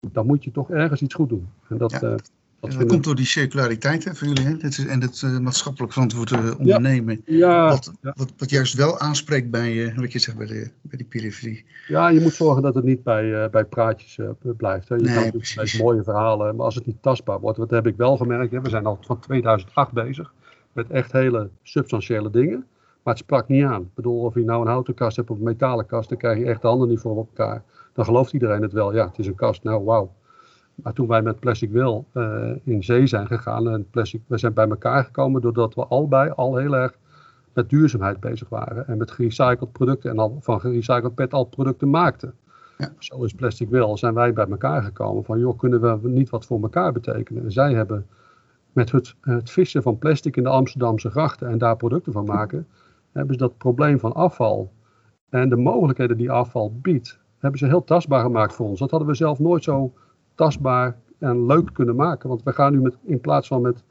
dan 0.00 0.26
moet 0.26 0.44
je 0.44 0.50
toch 0.50 0.70
ergens 0.70 1.02
iets 1.02 1.14
goed 1.14 1.28
doen. 1.28 1.48
En 1.68 1.78
dat, 1.78 1.90
ja. 1.90 2.02
uh, 2.02 2.14
dat, 2.60 2.72
dat 2.72 2.86
komt 2.86 3.04
door 3.04 3.14
die 3.14 3.26
circulariteit 3.26 4.04
hè, 4.04 4.14
voor 4.14 4.26
jullie 4.26 4.44
hè? 4.44 4.56
Dit 4.56 4.78
is, 4.78 4.86
en 4.86 5.00
het 5.00 5.22
uh, 5.24 5.38
maatschappelijk 5.38 5.92
verantwoord 5.92 6.30
uh, 6.30 6.58
ondernemen. 6.58 7.22
Ja. 7.24 7.36
Ja. 7.36 7.68
Wat, 7.68 7.92
wat, 8.00 8.32
wat, 8.36 8.50
juist 8.50 8.74
wel 8.74 8.98
aanspreekt 8.98 9.50
bij, 9.50 9.94
wat 9.96 10.12
je 10.12 10.18
zegt, 10.18 10.36
bij, 10.36 10.46
de, 10.46 10.70
bij 10.80 10.98
die 10.98 11.06
periferie. 11.06 11.64
Ja, 11.86 12.08
je 12.08 12.20
moet 12.20 12.34
zorgen 12.34 12.62
dat 12.62 12.74
het 12.74 12.84
niet 12.84 13.02
bij, 13.02 13.50
bij 13.50 13.64
praatjes 13.64 14.18
blijft. 14.56 14.88
Hè. 14.88 14.94
Je 14.94 15.02
nee, 15.02 15.30
kan 15.30 15.40
dus 15.40 15.78
mooie 15.78 16.02
verhalen, 16.02 16.56
maar 16.56 16.64
als 16.64 16.74
het 16.74 16.86
niet 16.86 17.02
tastbaar 17.02 17.40
wordt, 17.40 17.58
wat 17.58 17.70
heb 17.70 17.86
ik 17.86 17.96
wel 17.96 18.16
gemerkt. 18.16 18.52
Hè. 18.52 18.60
We 18.60 18.68
zijn 18.68 18.86
al 18.86 18.98
van 19.00 19.18
2008 19.18 19.92
bezig 19.92 20.32
met 20.72 20.90
echt 20.90 21.12
hele 21.12 21.50
substantiële 21.62 22.30
dingen. 22.30 22.66
Maar 23.02 23.14
het 23.14 23.22
sprak 23.22 23.48
niet 23.48 23.64
aan. 23.64 23.82
Ik 23.82 23.94
bedoel, 23.94 24.20
of 24.20 24.34
je 24.34 24.44
nou 24.44 24.60
een 24.60 24.66
houten 24.66 24.94
kast 24.94 25.16
hebt 25.16 25.30
of 25.30 25.36
een 25.36 25.42
metalen 25.44 25.86
kast, 25.86 26.08
dan 26.08 26.18
krijg 26.18 26.38
je 26.38 26.44
echt 26.44 26.62
de 26.62 26.68
handen 26.68 26.88
niet 26.88 27.00
voor 27.00 27.16
elkaar. 27.16 27.62
Dan 27.92 28.04
gelooft 28.04 28.32
iedereen 28.32 28.62
het 28.62 28.72
wel. 28.72 28.94
Ja, 28.94 29.06
het 29.06 29.18
is 29.18 29.26
een 29.26 29.34
kast. 29.34 29.62
Nou, 29.62 29.84
wauw. 29.84 30.12
Maar 30.82 30.92
toen 30.92 31.06
wij 31.06 31.22
met 31.22 31.40
Plastic 31.40 31.70
Will 31.70 32.04
uh, 32.14 32.50
in 32.64 32.84
zee 32.84 33.06
zijn 33.06 33.26
gegaan 33.26 33.68
en 33.68 33.90
plastic, 33.90 34.22
we 34.26 34.38
zijn 34.38 34.52
bij 34.52 34.68
elkaar 34.68 35.04
gekomen 35.04 35.40
doordat 35.40 35.74
we 35.74 35.86
allebei 35.86 36.30
al 36.30 36.56
heel 36.56 36.76
erg 36.76 36.98
met 37.52 37.70
duurzaamheid 37.70 38.20
bezig 38.20 38.48
waren. 38.48 38.86
En 38.86 38.98
met 38.98 39.10
gerecycled 39.10 39.72
producten 39.72 40.10
en 40.10 40.18
al 40.18 40.38
van 40.40 40.60
gerecycled 40.60 41.14
pet 41.14 41.32
al 41.32 41.44
producten 41.44 41.90
maakten. 41.90 42.34
Ja. 42.78 42.92
Zo 42.98 43.24
is 43.24 43.32
Plastic 43.32 43.68
Will, 43.68 43.96
zijn 43.96 44.14
wij 44.14 44.32
bij 44.32 44.46
elkaar 44.46 44.82
gekomen 44.82 45.24
van 45.24 45.38
joh, 45.38 45.58
kunnen 45.58 45.80
we 46.02 46.08
niet 46.08 46.30
wat 46.30 46.46
voor 46.46 46.62
elkaar 46.62 46.92
betekenen. 46.92 47.44
En 47.44 47.52
zij 47.52 47.74
hebben 47.74 48.06
met 48.72 48.92
het, 48.92 49.14
het 49.20 49.50
vissen 49.50 49.82
van 49.82 49.98
plastic 49.98 50.36
in 50.36 50.42
de 50.42 50.48
Amsterdamse 50.48 51.10
grachten 51.10 51.48
en 51.48 51.58
daar 51.58 51.76
producten 51.76 52.12
van 52.12 52.24
maken, 52.24 52.66
hebben 53.12 53.34
ze 53.34 53.40
dat 53.40 53.58
probleem 53.58 53.98
van 53.98 54.12
afval 54.12 54.72
en 55.28 55.48
de 55.48 55.56
mogelijkheden 55.56 56.16
die 56.16 56.30
afval 56.30 56.72
biedt, 56.82 57.18
hebben 57.38 57.58
ze 57.58 57.66
heel 57.66 57.84
tastbaar 57.84 58.22
gemaakt 58.22 58.54
voor 58.54 58.68
ons. 58.68 58.78
Dat 58.78 58.90
hadden 58.90 59.08
we 59.08 59.14
zelf 59.14 59.38
nooit 59.38 59.64
zo 59.64 59.92
tastbaar 60.38 60.96
en 61.18 61.46
leuk 61.46 61.70
kunnen 61.72 61.96
maken. 61.96 62.28
Want 62.28 62.42
we 62.42 62.52
gaan 62.52 62.72
nu 62.72 62.80
met, 62.80 62.96
in 63.04 63.20
plaats 63.20 63.48
van 63.48 63.60
met 63.60 63.84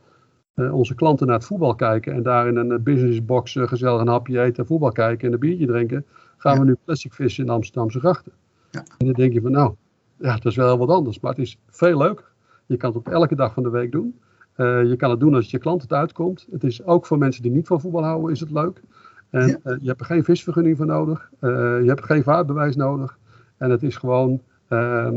uh, 0.56 0.74
onze 0.74 0.96
klanten 0.96 1.28
naar 1.28 1.36
het 1.36 1.46
voetbal 1.46 1.76
kijken 1.76 2.14
en 2.14 2.24
daar 2.24 2.48
in 2.48 2.56
een 2.56 2.84
businessbox 2.84 3.56
uh, 3.56 3.68
gezellig 3.68 4.02
een 4.02 4.08
hapje 4.08 4.42
eten, 4.42 4.66
voetbal 4.66 4.92
kijken 4.92 5.28
en 5.28 5.34
een 5.34 5.40
biertje 5.40 5.66
drinken, 5.66 6.06
gaan 6.38 6.54
ja. 6.54 6.60
we 6.60 6.66
nu 6.66 6.76
plastic 6.86 7.14
vissen 7.14 7.44
in 7.44 7.50
Amsterdamse 7.50 8.00
grachten. 8.00 8.32
Ja. 8.72 8.84
En 8.98 9.06
dan 9.06 9.16
denk 9.16 9.34
je 9.34 9.42
van 9.42 9.52
nou, 9.52 9.74
ja, 10.18 10.34
dat 10.34 10.46
is 10.46 10.56
wel 10.56 10.78
wat 10.78 10.90
anders, 10.90 11.20
maar 11.20 11.32
het 11.32 11.40
is 11.40 11.60
veel 11.70 11.98
leuker. 11.98 12.26
Je 12.66 12.78
kan 12.78 12.90
het 12.90 13.00
op 13.00 13.08
elke 13.08 13.36
dag 13.36 13.54
van 13.54 13.64
de 13.64 13.70
week 13.70 13.92
doen. 13.92 14.20
Uh, 14.58 14.84
je 14.84 14.96
kan 14.96 15.10
het 15.10 15.20
doen 15.20 15.36
als 15.36 15.52
je 15.52 15.58
klant 15.58 15.82
het 15.82 15.94
uitkomt. 15.94 16.48
Het 16.52 16.64
is 16.64 16.84
ook 16.84 17.06
voor 17.06 17.18
mensen 17.18 17.42
die 17.42 17.52
niet 17.52 17.68
van 17.68 17.82
voetbal 17.82 18.04
houden, 18.04 18.32
is 18.32 18.40
het 18.40 18.52
leuk. 18.52 18.82
En 19.30 19.48
ja. 19.48 19.78
je 19.82 19.88
hebt 19.88 20.00
er 20.00 20.06
geen 20.06 20.24
visvergunning 20.24 20.78
voor 20.78 20.86
nodig. 20.86 21.32
Je 21.40 21.84
hebt 21.86 22.06
geen 22.06 22.24
vaartbewijs 22.24 22.76
nodig. 22.76 23.18
En 23.58 23.70
het 23.70 23.84
is 23.84 23.96
gewoon 23.96 24.42
ehm, 24.68 25.16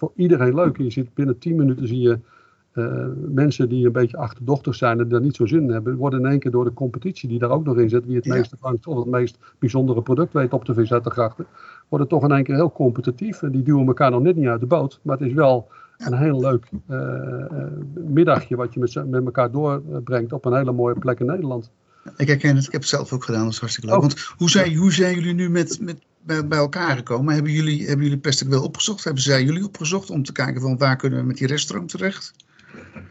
voor 0.00 0.12
iedereen 0.16 0.54
leuk. 0.54 0.78
En 0.78 0.84
je 0.84 0.90
ziet 0.90 1.14
binnen 1.14 1.38
10 1.38 1.56
minuten 1.56 1.86
zie 1.86 2.00
je 2.00 2.18
mensen 3.28 3.68
die 3.68 3.86
een 3.86 3.92
beetje 3.92 4.16
achterdochtig 4.16 4.74
zijn 4.74 5.00
en 5.00 5.08
daar 5.08 5.20
niet 5.20 5.36
zo 5.36 5.46
zin 5.46 5.62
in 5.62 5.70
hebben, 5.70 5.96
worden 5.96 6.20
in 6.20 6.26
één 6.26 6.38
keer 6.38 6.50
door 6.50 6.64
de 6.64 6.72
competitie 6.72 7.28
die 7.28 7.38
daar 7.38 7.50
ook 7.50 7.64
nog 7.64 7.78
in 7.78 7.88
zit, 7.88 8.06
wie 8.06 8.16
het 8.16 8.24
ja. 8.24 8.34
meeste 8.34 8.56
vangt 8.60 8.86
of 8.86 8.96
het 8.96 9.06
meest 9.06 9.38
bijzondere 9.58 10.02
product 10.02 10.32
weet 10.32 10.52
op 10.52 10.64
de 10.64 10.74
vis 10.74 10.92
uit 10.92 11.04
de 11.04 11.10
grachten, 11.10 11.46
worden 11.88 12.08
toch 12.08 12.22
in 12.22 12.30
één 12.30 12.44
keer 12.44 12.54
heel 12.54 12.72
competitief. 12.72 13.42
En 13.42 13.50
die 13.50 13.62
duwen 13.62 13.86
elkaar 13.86 14.10
nog 14.10 14.22
net 14.22 14.36
niet 14.36 14.46
uit 14.46 14.60
de 14.60 14.66
boot. 14.66 15.00
Maar 15.02 15.18
het 15.18 15.26
is 15.26 15.32
wel 15.32 15.68
een 15.96 16.14
heel 16.14 16.40
leuk 16.40 16.70
uh, 16.90 17.64
middagje 17.94 18.56
wat 18.56 18.74
je 18.74 18.80
met, 18.80 19.10
met 19.10 19.24
elkaar 19.24 19.50
doorbrengt 19.50 20.32
op 20.32 20.44
een 20.44 20.56
hele 20.56 20.72
mooie 20.72 20.98
plek 20.98 21.20
in 21.20 21.26
Nederland. 21.26 21.70
Ik 22.16 22.28
herken 22.28 22.56
het, 22.56 22.66
ik 22.66 22.72
heb 22.72 22.80
het 22.80 22.90
zelf 22.90 23.12
ook 23.12 23.24
gedaan, 23.24 23.44
dat 23.44 23.52
is 23.52 23.58
hartstikke 23.58 23.90
leuk. 23.90 23.98
Oh. 23.98 24.06
Want 24.06 24.34
hoe 24.36 24.50
zijn, 24.50 24.74
hoe 24.74 24.92
zijn 24.92 25.14
jullie 25.14 25.34
nu 25.34 25.50
met, 25.50 25.80
met, 25.80 25.98
bij, 26.22 26.58
elkaar 26.58 26.96
gekomen? 26.96 27.34
Hebben 27.34 27.52
jullie, 27.52 27.86
hebben 27.86 28.04
jullie 28.04 28.20
Plastic 28.20 28.48
wel 28.48 28.62
opgezocht? 28.62 29.04
Hebben 29.04 29.22
zij 29.22 29.42
jullie 29.42 29.64
opgezocht 29.64 30.10
om 30.10 30.22
te 30.22 30.32
kijken 30.32 30.60
van 30.60 30.78
waar 30.78 30.96
kunnen 30.96 31.18
we 31.18 31.24
met 31.24 31.36
die 31.36 31.46
reststroom 31.46 31.86
terecht? 31.86 32.32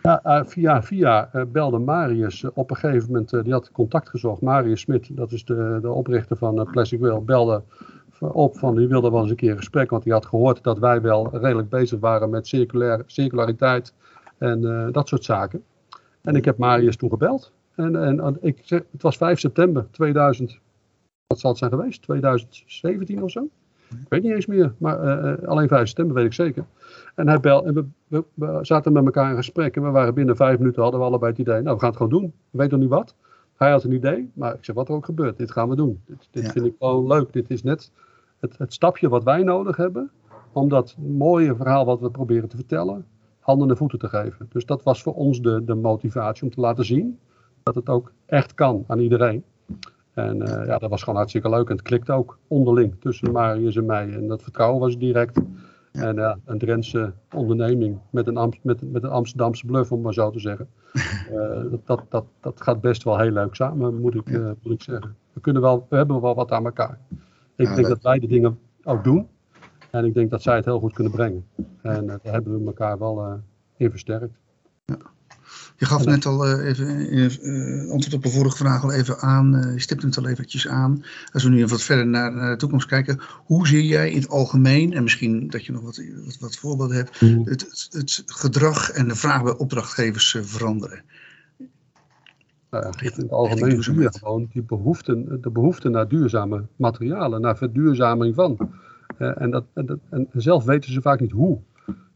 Ja, 0.02 0.22
uh, 0.26 0.42
via 0.46 0.84
via 0.84 1.30
uh, 1.34 1.42
belde 1.52 1.78
Marius 1.78 2.42
uh, 2.42 2.50
op 2.54 2.70
een 2.70 2.76
gegeven 2.76 3.08
moment, 3.08 3.30
die 3.30 3.54
had 3.54 3.72
contact 3.72 4.10
gezocht. 4.10 4.42
Marius 4.42 4.82
Smit, 4.82 5.16
dat 5.16 5.32
is 5.32 5.46
de, 5.46 5.80
de 5.82 5.92
oprichter 5.92 6.38
van 6.38 6.68
Plastic 6.72 7.00
belde 7.26 7.64
op 8.20 8.58
van 8.58 8.76
die 8.76 8.88
wilde 8.88 9.12
wel 9.12 9.22
eens 9.22 9.30
een 9.30 9.36
keer 9.36 9.52
een 9.52 9.58
gesprek, 9.58 9.90
want 9.90 10.04
die 10.04 10.14
had 10.14 10.26
gehoord 10.26 10.64
dat 10.64 10.80
wij 10.80 11.02
wel 11.02 11.38
redelijk 11.38 11.70
bezig 11.70 12.00
waren 12.00 12.30
met 12.30 12.48
circulair, 12.48 13.04
circulariteit 13.06 13.94
en 14.38 14.90
dat 14.92 15.08
soort 15.08 15.24
zaken. 15.24 15.64
En 16.22 16.36
ik 16.36 16.46
heb 16.46 16.58
Marius 16.58 16.96
toen 16.96 17.10
gebeld. 17.10 17.52
En, 17.76 17.96
en, 17.96 18.20
en, 18.20 18.38
ik 18.42 18.62
het 18.68 19.02
was 19.02 19.18
5 19.18 19.40
september 19.40 19.88
2000, 19.92 20.60
wat 21.30 21.40
zal 21.40 21.50
het 21.50 21.60
zijn 21.60 21.72
geweest? 21.72 22.02
2017 22.02 23.24
of 23.24 23.32
zo? 23.32 23.50
Ik 23.90 24.10
weet 24.10 24.24
niet 24.24 24.32
eens 24.32 24.46
meer, 24.46 24.74
maar 24.78 25.04
uh, 25.04 25.48
alleen 25.48 25.68
5 25.68 25.88
september 25.88 26.16
weet 26.16 26.26
ik 26.26 26.34
zeker. 26.34 26.66
En 27.16 27.28
hij 27.28 27.40
belde 27.40 27.68
en 27.68 27.74
we, 27.74 27.86
we, 28.08 28.24
we, 28.34 28.60
zaten 28.62 28.94
met 28.94 29.06
elkaar 29.06 29.30
in 29.30 29.36
gesprek 29.36 29.76
en 29.76 29.84
we 29.84 29.90
waren 29.90 30.14
binnen 30.14 30.36
vijf 30.36 30.58
minuten 30.58 30.82
hadden 30.82 31.00
we 31.00 31.06
allebei 31.06 31.32
het 31.32 31.40
idee, 31.40 31.62
nou 31.62 31.74
we 31.74 31.80
gaan 31.80 31.90
het 31.90 31.98
gewoon 31.98 32.22
doen. 32.22 32.34
We 32.50 32.58
weten 32.58 32.72
nog 32.72 32.80
niet 32.80 32.98
wat. 32.98 33.16
Hij 33.56 33.72
had 33.72 33.84
een 33.84 33.92
idee, 33.92 34.32
maar 34.34 34.54
ik 34.54 34.66
zeg 34.66 34.76
wat 34.76 34.88
er 34.88 34.94
ook 34.94 35.06
gebeurt, 35.06 35.38
dit 35.38 35.52
gaan 35.52 35.70
we 35.70 35.76
doen. 35.76 36.02
Dit, 36.06 36.28
dit 36.32 36.46
ja. 36.46 36.52
vind 36.52 36.66
ik 36.66 36.76
gewoon 36.80 37.08
leuk. 37.08 37.34
Dit 37.34 37.50
is 37.50 37.64
net 37.64 37.92
het, 38.40 38.58
het, 38.58 38.74
stapje 38.74 39.10
wat 39.10 39.24
wij 39.24 39.44
nodig 39.44 39.78
hebben 39.78 40.12
om 40.52 40.70
dat 40.70 40.96
mooie 40.98 41.56
verhaal 41.56 41.86
wat 41.86 42.00
we 42.00 42.12
proberen 42.12 42.50
te 42.50 42.56
vertellen, 42.56 43.06
handen 43.40 43.70
en 43.70 43.78
voeten 43.78 44.00
te 44.00 44.10
geven. 44.10 44.48
Dus 44.50 44.66
dat 44.66 44.84
was 44.84 45.02
voor 45.02 45.14
ons 45.14 45.42
de, 45.42 45.64
de 45.64 45.76
motivatie 45.76 46.44
om 46.44 46.54
te 46.54 46.62
laten 46.62 46.86
zien 46.86 47.20
dat 47.64 47.76
het 47.76 47.90
ook 47.90 48.12
echt 48.26 48.54
kan 48.54 48.84
aan 48.88 49.00
iedereen. 49.00 49.44
En 50.20 50.42
uh, 50.42 50.66
ja, 50.66 50.78
dat 50.78 50.90
was 50.90 51.04
gewoon 51.04 51.18
hartstikke 51.18 51.50
leuk. 51.50 51.70
En 51.70 51.76
het 51.76 51.82
klikt 51.82 52.10
ook 52.10 52.40
onderling 52.48 52.96
tussen 53.00 53.32
Marius 53.32 53.76
en 53.76 53.86
mij. 53.86 54.14
En 54.14 54.28
dat 54.28 54.44
vertrouwen 54.44 54.80
was 54.80 54.98
direct. 54.98 55.40
En 55.92 56.16
ja, 56.16 56.38
een 56.46 56.58
Drentse 56.58 57.14
onderneming 57.36 58.00
met 58.10 58.28
een, 58.28 58.54
met, 58.64 58.92
met 58.92 59.04
een 59.04 59.10
Amsterdamse 59.10 59.66
bluff, 59.66 59.92
om 59.92 60.02
maar 60.02 60.14
zo 60.14 60.30
te 60.30 60.40
zeggen. 60.40 60.68
Uh, 61.32 61.72
dat, 61.72 61.82
dat, 61.86 62.04
dat, 62.10 62.26
dat 62.40 62.62
gaat 62.62 62.82
best 62.82 63.04
wel 63.04 63.20
heel 63.20 63.32
leuk 63.32 63.56
samen, 63.56 64.02
moet 64.02 64.16
ik, 64.16 64.30
uh, 64.30 64.52
moet 64.62 64.74
ik 64.74 64.82
zeggen. 64.82 65.16
We, 65.34 65.42
kunnen 65.42 65.62
wel, 65.62 65.86
we 65.90 65.96
hebben 65.96 66.22
wel 66.22 66.36
wat 66.36 66.52
aan 66.52 66.66
elkaar. 66.66 67.00
Ik 67.56 67.68
ja, 67.68 67.76
denk 67.76 67.88
dat 67.88 68.02
wij 68.02 68.20
de 68.20 68.28
dingen 68.28 68.60
ook 68.84 69.04
doen. 69.04 69.28
En 69.92 70.06
ik 70.06 70.14
denk 70.14 70.30
dat 70.30 70.42
zij 70.42 70.56
het 70.56 70.66
heel 70.66 70.80
goed 70.80 70.94
kunnen 70.94 71.14
brengen. 71.14 71.46
En 71.82 72.04
uh, 72.04 72.08
daar 72.08 72.34
hebben 72.34 72.60
we 72.60 72.66
elkaar 72.66 73.00
wel 73.00 73.42
in 73.78 73.90
versterkt. 73.90 74.38
Ja. 74.86 74.98
Je 75.80 75.86
gaf 75.86 76.06
net 76.06 76.26
al 76.26 76.48
uh, 76.48 76.68
even 76.68 77.16
uh, 77.16 77.92
antwoord 77.92 78.14
op 78.14 78.24
de 78.24 78.30
vorige 78.30 78.58
vraag 78.58 78.84
al 78.84 78.92
even 78.92 79.20
aan. 79.20 79.72
je 79.74 79.80
stipte 79.80 80.06
het 80.06 80.18
al 80.18 80.28
eventjes 80.28 80.68
aan. 80.68 81.04
Als 81.32 81.44
we 81.44 81.50
nu 81.50 81.58
even 81.58 81.70
wat 81.70 81.82
verder 81.82 82.08
naar, 82.08 82.34
naar, 82.34 82.52
de 82.52 82.58
toekomst 82.58 82.88
kijken. 82.88 83.20
Hoe 83.46 83.68
zie 83.68 83.88
jij 83.88 84.12
in 84.12 84.22
het 84.22 84.30
algemeen, 84.30 84.94
en 84.94 85.04
misschien 85.04 85.50
dat 85.50 85.66
je 85.66 85.72
nog 85.72 85.82
wat, 85.82 86.02
wat, 86.26 86.38
wat 86.40 86.56
voorbeelden 86.56 86.96
hebt, 86.96 87.22
mm. 87.22 87.42
het, 87.46 88.24
gedrag 88.26 88.90
en 88.90 89.08
de 89.08 89.16
vraag 89.16 89.44
bij 89.44 89.58
opdrachtgevers 89.58 90.38
veranderen? 90.42 91.02
Nou 92.70 92.86
ja, 92.86 93.02
in 93.02 93.12
het 93.16 93.32
algemeen 93.32 93.84
zie 93.84 94.00
je 94.00 94.12
gewoon 94.12 94.50
die 94.52 94.62
behoefte, 94.62 95.40
de 95.42 95.50
behoefte 95.50 95.90
naar 95.90 96.08
duurzame 96.08 96.66
materialen, 96.76 97.42
naar 97.42 97.58
verduurzaming 97.58 98.36
van. 98.36 98.72
En, 99.18 99.52
dat, 99.52 99.66
en, 99.74 99.86
dat, 99.86 100.00
en 100.10 100.28
zelf 100.34 100.64
weten 100.64 100.94
ze 100.94 101.02
vaak 101.02 101.20
niet 101.20 101.32
hoe. 101.32 101.60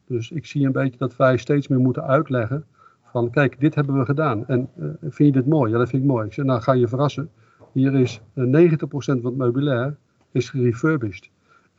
Dus 0.07 0.31
ik 0.31 0.45
zie 0.45 0.65
een 0.65 0.71
beetje 0.71 0.97
dat 0.97 1.15
wij 1.15 1.37
steeds 1.37 1.67
meer 1.67 1.79
moeten 1.79 2.03
uitleggen 2.03 2.65
van 3.13 3.29
kijk, 3.29 3.59
dit 3.59 3.75
hebben 3.75 3.99
we 3.99 4.05
gedaan. 4.05 4.47
En 4.47 4.69
uh, 4.75 4.89
vind 4.99 5.33
je 5.33 5.41
dit 5.41 5.47
mooi? 5.47 5.71
Ja, 5.71 5.77
dat 5.77 5.89
vind 5.89 6.03
ik 6.03 6.07
mooi. 6.07 6.25
Ik 6.25 6.33
zeg, 6.33 6.45
nou 6.45 6.61
ga 6.61 6.73
je 6.73 6.87
verrassen. 6.87 7.29
Hier 7.71 7.93
is 7.93 8.21
uh, 8.33 8.71
90% 8.71 8.77
van 8.85 9.25
het 9.25 9.35
meubilair 9.35 9.95
is 10.31 10.49
gerefurbished. 10.49 11.29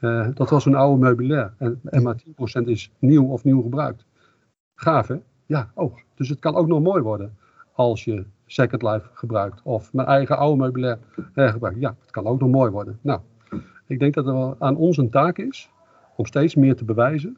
Uh, 0.01 0.29
dat 0.35 0.51
was 0.51 0.65
een 0.65 0.75
oude 0.75 1.01
meubilair. 1.01 1.55
En, 1.59 1.81
en 1.85 2.03
maar 2.03 2.23
10% 2.63 2.65
is 2.65 2.91
nieuw 2.99 3.25
of 3.25 3.45
nieuw 3.45 3.63
gebruikt. 3.63 4.07
Gaaf 4.75 5.09
hè? 5.09 5.17
Ja, 5.47 5.71
oh. 5.75 5.97
Dus 6.15 6.29
het 6.29 6.39
kan 6.39 6.55
ook 6.55 6.67
nog 6.67 6.83
mooi 6.83 7.03
worden 7.03 7.37
als 7.73 8.05
je 8.05 8.25
Second 8.47 8.83
Life 8.83 9.09
gebruikt. 9.13 9.61
Of 9.63 9.93
mijn 9.93 10.09
eigen 10.09 10.39
oude 10.39 10.63
meubilair 10.63 10.99
hergebruikt. 11.33 11.81
Ja, 11.81 11.97
het 12.01 12.11
kan 12.11 12.27
ook 12.27 12.41
nog 12.41 12.51
mooi 12.51 12.71
worden. 12.71 12.99
Nou, 13.01 13.21
ik 13.87 13.99
denk 13.99 14.15
dat 14.15 14.25
het 14.25 14.61
aan 14.61 14.77
ons 14.77 14.97
een 14.97 15.11
taak 15.11 15.39
is 15.39 15.71
om 16.17 16.27
steeds 16.27 16.55
meer 16.55 16.77
te 16.77 16.85
bewijzen 16.85 17.37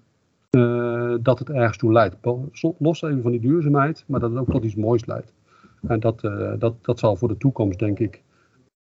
uh, 0.57 1.14
dat 1.21 1.38
het 1.38 1.51
ergens 1.51 1.77
toe 1.77 1.92
leidt. 1.92 2.16
Los 2.79 3.03
even 3.03 3.23
van 3.23 3.31
die 3.31 3.40
duurzaamheid, 3.40 4.05
maar 4.07 4.21
dat 4.21 4.31
het 4.31 4.38
ook 4.38 4.51
tot 4.51 4.64
iets 4.64 4.75
moois 4.75 5.07
leidt. 5.07 5.35
En 5.87 6.01
dat, 6.01 6.23
uh, 6.23 6.53
dat, 6.59 6.75
dat 6.85 6.99
zal 6.99 7.16
voor 7.16 7.29
de 7.29 7.37
toekomst, 7.37 7.79
denk 7.79 7.99
ik, 7.99 8.23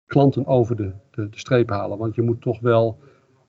klanten 0.06 0.46
over 0.46 0.76
de, 0.76 0.92
de, 1.12 1.30
de 1.30 1.40
streep 1.40 1.70
halen. 1.70 1.98
Want 1.98 2.16
je 2.16 2.22
moet 2.22 2.42
toch 2.42 2.60
wel, 2.60 3.00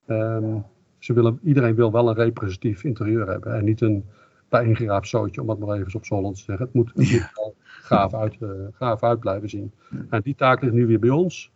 um, 0.07 0.65
ze 0.99 1.13
willen, 1.13 1.39
iedereen 1.43 1.75
wil 1.75 1.93
wel 1.93 2.09
een 2.09 2.15
representatief 2.15 2.85
interieur 2.85 3.29
hebben. 3.29 3.55
En 3.55 3.65
niet 3.65 3.81
een 3.81 4.05
bijeengeraapt 4.49 5.09
zootje, 5.09 5.43
om 5.43 5.49
het 5.49 5.59
maar 5.59 5.77
even 5.77 5.95
op 5.95 6.05
Zolland 6.05 6.37
te 6.37 6.43
zeggen. 6.43 6.65
Het 6.65 6.75
moet, 6.75 6.89
het 6.89 6.97
moet 6.97 7.31
wel 7.35 7.55
gaaf 7.65 8.15
uit, 8.15 8.37
uh, 8.41 8.51
gaaf 8.73 9.03
uit 9.03 9.21
blijven 9.21 9.49
zien. 9.49 9.73
En 10.11 10.21
die 10.23 10.35
taak 10.35 10.63
ligt 10.63 10.75
nu 10.75 10.87
weer 10.87 10.99
bij 10.99 11.11
ons. 11.11 11.53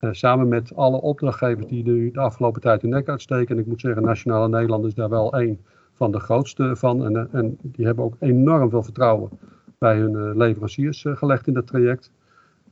Uh, 0.00 0.12
samen 0.12 0.48
met 0.48 0.76
alle 0.76 1.00
opdrachtgevers 1.00 1.66
die 1.66 1.84
nu 1.84 2.10
de 2.10 2.20
afgelopen 2.20 2.60
tijd 2.60 2.82
hun 2.82 2.90
nek 2.90 3.08
uitsteken. 3.08 3.54
En 3.54 3.60
ik 3.60 3.66
moet 3.66 3.80
zeggen, 3.80 4.02
Nationale 4.02 4.48
Nederland 4.48 4.84
is 4.84 4.94
daar 4.94 5.08
wel 5.08 5.32
één 5.32 5.60
van 5.94 6.12
de 6.12 6.20
grootste 6.20 6.76
van. 6.76 7.04
En, 7.04 7.12
uh, 7.12 7.40
en 7.40 7.58
die 7.62 7.86
hebben 7.86 8.04
ook 8.04 8.16
enorm 8.18 8.70
veel 8.70 8.82
vertrouwen 8.82 9.30
bij 9.78 9.98
hun 9.98 10.36
leveranciers 10.36 11.04
gelegd 11.08 11.46
in 11.46 11.54
dat 11.54 11.66
traject. 11.66 12.10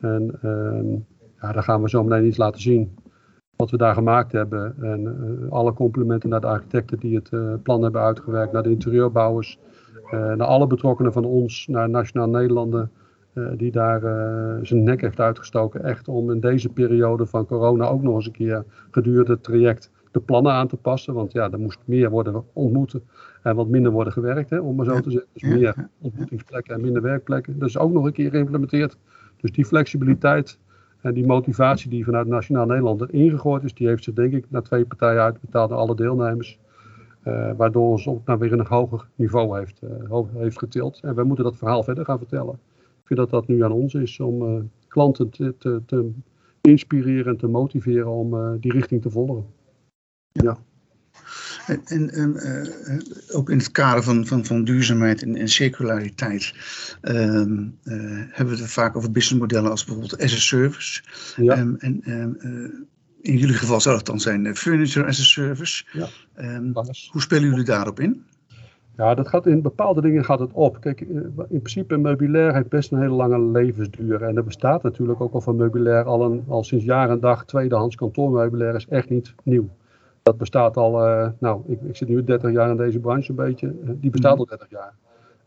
En 0.01 0.39
ehm, 0.43 0.93
ja, 1.41 1.53
daar 1.53 1.63
gaan 1.63 1.83
we 1.83 1.89
zo 1.89 2.05
meteen 2.05 2.27
iets 2.27 2.37
laten 2.37 2.61
zien 2.61 2.95
wat 3.57 3.71
we 3.71 3.77
daar 3.77 3.95
gemaakt 3.95 4.33
hebben. 4.33 4.75
En 4.83 5.47
alle 5.51 5.73
complimenten 5.73 6.29
naar 6.29 6.41
de 6.41 6.47
architecten 6.47 6.99
die 6.99 7.21
het 7.23 7.63
plan 7.63 7.83
hebben 7.83 8.01
uitgewerkt, 8.01 8.53
naar 8.53 8.63
de 8.63 8.71
interieurbouwers, 8.71 9.59
naar 10.11 10.43
alle 10.43 10.67
betrokkenen 10.67 11.13
van 11.13 11.25
ons, 11.25 11.67
naar 11.67 11.91
Nationaal 11.91 12.29
Nederlanden, 12.29 12.91
die 13.57 13.71
daar 13.71 14.01
zijn 14.63 14.83
nek 14.83 15.01
heeft 15.01 15.21
uitgestoken. 15.21 15.85
Echt 15.85 16.09
om 16.09 16.31
in 16.31 16.41
deze 16.41 16.69
periode 16.69 17.27
van 17.27 17.47
corona 17.47 17.87
ook 17.87 18.03
nog 18.03 18.15
eens 18.15 18.27
een 18.27 18.33
keer 18.33 18.65
gedurende 18.91 19.33
het 19.33 19.43
traject 19.43 19.91
de 20.11 20.21
plannen 20.21 20.53
aan 20.53 20.69
te 20.69 20.77
passen. 20.77 21.15
Want 21.15 21.33
ja, 21.33 21.51
er 21.51 21.61
moest 21.61 21.79
meer 21.85 22.11
worden 22.11 22.45
ontmoeten 22.53 23.03
en 23.43 23.57
wat 23.57 23.69
minder 23.69 23.93
worden 23.93 24.13
gewerkt, 24.13 24.51
hè, 24.51 24.59
om 24.59 24.77
maar 24.77 24.85
zo 24.85 25.01
te 25.01 25.11
zeggen. 25.11 25.29
Dus 25.33 25.43
meer 25.43 25.89
ontmoetingsplekken 26.01 26.75
en 26.75 26.81
minder 26.81 27.03
werkplekken. 27.03 27.59
Dat 27.59 27.69
is 27.69 27.79
ook 27.79 27.93
nog 27.93 28.05
een 28.05 28.13
keer 28.13 28.31
geïmplementeerd. 28.31 28.97
Dus 29.37 29.53
die 29.53 29.65
flexibiliteit 29.65 30.59
en 31.01 31.15
die 31.15 31.27
motivatie 31.27 31.91
die 31.91 32.05
vanuit 32.05 32.27
Nationaal 32.27 32.67
Nederland 32.67 33.01
erin 33.01 33.31
gegooid 33.31 33.65
is, 33.65 33.75
die 33.75 33.89
heeft 33.89 34.05
zich 34.05 34.15
denk 34.15 34.33
ik 34.33 34.45
naar 34.49 34.63
twee 34.63 34.85
partijen 34.85 35.23
uitbetaald 35.23 35.71
aan 35.71 35.79
alle 35.79 35.97
deelnemers. 35.97 36.59
Uh, 37.25 37.51
waardoor 37.57 37.91
ons 37.91 38.09
ook 38.09 38.27
naar 38.27 38.39
weer 38.39 38.53
een 38.53 38.67
hoger 38.67 39.07
niveau 39.15 39.59
heeft, 39.59 39.81
uh, 40.11 40.21
heeft 40.37 40.59
getild. 40.59 41.01
En 41.03 41.15
wij 41.15 41.25
moeten 41.25 41.45
dat 41.45 41.57
verhaal 41.57 41.83
verder 41.83 42.05
gaan 42.05 42.19
vertellen. 42.19 42.55
Ik 42.79 43.07
vind 43.07 43.19
dat 43.19 43.31
dat 43.31 43.47
nu 43.47 43.65
aan 43.65 43.73
ons 43.73 43.95
is 43.95 44.21
om 44.21 44.43
uh, 44.43 44.63
klanten 44.89 45.31
te, 45.31 45.55
te, 45.59 45.83
te, 45.87 46.11
inspireren 46.61 47.33
en 47.33 47.37
te 47.37 47.47
motiveren 47.47 48.11
om 48.11 48.59
die 48.61 48.73
richting 48.73 49.03
te 49.03 49.11
volgen. 49.11 49.45
Ja. 50.33 50.59
En, 51.67 51.81
en, 51.85 52.11
en 52.11 52.37
uh, 52.37 53.37
ook 53.37 53.51
in 53.51 53.59
het 53.59 53.71
kader 53.71 54.03
van, 54.03 54.27
van, 54.27 54.45
van 54.45 54.65
duurzaamheid 54.65 55.23
en, 55.23 55.37
en 55.37 55.49
circulariteit 55.49 56.55
uh, 57.03 57.15
uh, 57.15 57.65
hebben 58.31 58.55
we 58.55 58.61
het 58.61 58.71
vaak 58.71 58.97
over 58.97 59.11
businessmodellen 59.11 59.71
als 59.71 59.85
bijvoorbeeld 59.85 60.23
as 60.23 60.35
a 60.35 60.39
service. 60.39 61.03
Ja. 61.37 61.59
Um, 61.59 61.77
en 61.79 62.03
uh, 62.05 62.65
in 63.21 63.37
jullie 63.37 63.55
geval 63.55 63.81
zou 63.81 63.97
het 63.97 64.07
dan 64.07 64.21
zijn 64.21 64.57
Furniture 64.57 65.07
as 65.07 65.21
a 65.21 65.23
Service. 65.23 65.85
Ja, 65.93 66.07
ehm, 66.35 66.73
hoe 67.11 67.21
spelen 67.21 67.49
jullie 67.49 67.65
daarop 67.65 68.01
in? 68.01 68.25
Ja, 68.97 69.15
dat 69.15 69.29
gaat 69.29 69.47
in 69.47 69.63
bepaalde 69.63 70.01
dingen 70.01 70.25
gaat 70.25 70.39
het 70.39 70.53
op. 70.53 70.81
Kijk, 70.81 71.01
in 71.01 71.33
principe 71.49 71.97
meubilair 71.97 72.55
heeft 72.55 72.69
best 72.69 72.93
een 72.93 73.01
hele 73.01 73.15
lange 73.15 73.41
levensduur. 73.41 74.23
En 74.23 74.37
er 74.37 74.45
bestaat 74.45 74.83
natuurlijk 74.83 75.21
ook 75.21 75.33
al 75.33 75.41
van 75.41 75.57
meubilair 75.57 76.05
al, 76.05 76.25
een, 76.25 76.45
al 76.49 76.65
sinds 76.65 76.85
jaar 76.85 77.11
en 77.11 77.21
dag. 77.21 77.45
Tweedehands 77.45 77.97
kantoormeubilair 77.97 78.75
is 78.75 78.87
echt 78.89 79.09
niet 79.09 79.35
nieuw. 79.43 79.69
Dat 80.31 80.39
bestaat 80.39 80.77
al, 80.77 81.07
uh, 81.07 81.29
nou, 81.39 81.63
ik, 81.67 81.81
ik, 81.83 81.97
zit 81.97 82.09
nu 82.09 82.25
30 82.25 82.53
jaar 82.53 82.71
in 82.71 82.77
deze 82.77 82.99
branche 82.99 83.31
een 83.31 83.37
beetje. 83.37 83.75
die 83.83 84.11
bestaat 84.11 84.39
al 84.39 84.45
30 84.45 84.71
jaar. 84.71 84.95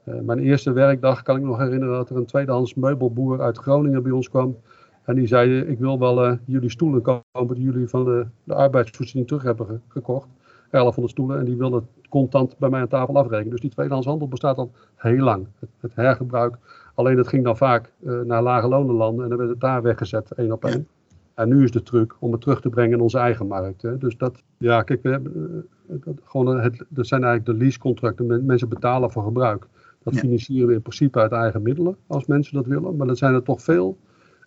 Uh, 0.04 0.20
mijn 0.20 0.40
eerste 0.40 0.72
werkdag 0.72 1.22
kan 1.22 1.36
ik 1.38 1.44
nog 1.44 1.58
herinneren 1.58 1.96
dat 1.96 2.10
er 2.10 2.16
een 2.16 2.26
tweedehands 2.26 2.74
meubelboer 2.74 3.42
uit 3.42 3.58
Groningen 3.58 4.04
bij 4.04 4.12
ons 4.12 4.30
kwam. 4.30 4.58
En 5.04 5.16
die 5.16 5.28
zei, 5.28 5.60
ik 5.60 5.80
wil 5.80 6.00
wel 6.00 6.26
uh, 6.26 6.38
jullie 6.46 6.70
stoelen 6.70 7.02
kopen 7.02 7.56
die 7.56 7.64
jullie 7.64 7.88
van 7.88 8.04
de, 8.04 8.26
de 8.44 8.54
arbeidsvoorziening 8.54 9.28
terug 9.28 9.44
hebben 9.44 9.82
gekocht. 9.88 10.28
1100 10.70 11.14
stoelen 11.14 11.40
en 11.40 11.46
die 11.46 11.58
wilde 11.58 11.84
contant 12.10 12.58
bij 12.58 12.70
mij 12.70 12.82
aan 12.82 12.88
tafel 12.88 13.18
afrekenen. 13.18 13.52
Dus 13.52 13.62
die 13.62 13.70
tweedehands 13.70 14.08
handel 14.08 14.28
bestaat 14.28 14.58
al 14.58 14.72
heel 14.96 15.24
lang. 15.24 15.48
Het, 15.60 15.70
het 15.80 15.96
hergebruik, 15.96 16.58
alleen 16.94 17.18
het 17.18 17.28
ging 17.28 17.44
dan 17.44 17.58
vaak 17.58 17.92
naar 18.00 18.44
lage 18.44 18.68
lonenlanden 18.68 19.24
en 19.24 19.30
dan 19.30 19.38
werd 19.38 19.50
het 19.50 19.60
daar 19.60 19.82
weggezet, 19.82 20.32
één 20.32 20.52
op 20.52 20.66
één. 20.66 20.88
En 21.34 21.50
nu 21.50 21.64
is 21.64 21.72
de 21.72 21.84
truc 21.84 22.16
om 22.20 22.32
het 22.32 22.42
terug 22.42 22.62
te 22.62 22.70
brengen 22.70 22.98
in 22.98 23.02
onze 23.02 23.18
eigen 23.18 23.48
markt. 23.48 23.82
Hè. 23.82 23.98
Dus 23.98 24.18
dat, 24.18 24.44
ja, 24.58 24.84
kijk, 24.84 25.04
we 25.04 25.10
hebben, 25.10 25.66
uh, 25.90 26.14
gewoon 26.24 26.60
het, 26.60 26.86
dat 26.90 27.08
zijn 27.08 27.24
eigenlijk 27.24 27.58
de 27.58 27.64
leasecontracten. 27.64 28.46
Mensen 28.46 28.70
betalen 28.70 29.12
voor 29.12 29.24
gebruik. 29.24 29.68
Dat 30.04 30.18
financieren 30.18 30.68
we 30.68 30.74
in 30.74 30.82
principe 30.82 31.20
uit 31.20 31.32
eigen 31.32 31.62
middelen, 31.62 31.98
als 32.08 32.26
mensen 32.26 32.54
dat 32.54 32.66
willen. 32.66 32.96
Maar 32.96 33.08
er 33.08 33.18
zijn 33.18 33.34
er 33.34 33.44
toch 33.44 33.62
veel 33.62 33.98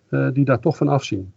uh, 0.09 0.27
die 0.33 0.45
daar 0.45 0.59
toch 0.59 0.77
van 0.77 0.87
afzien. 0.87 1.33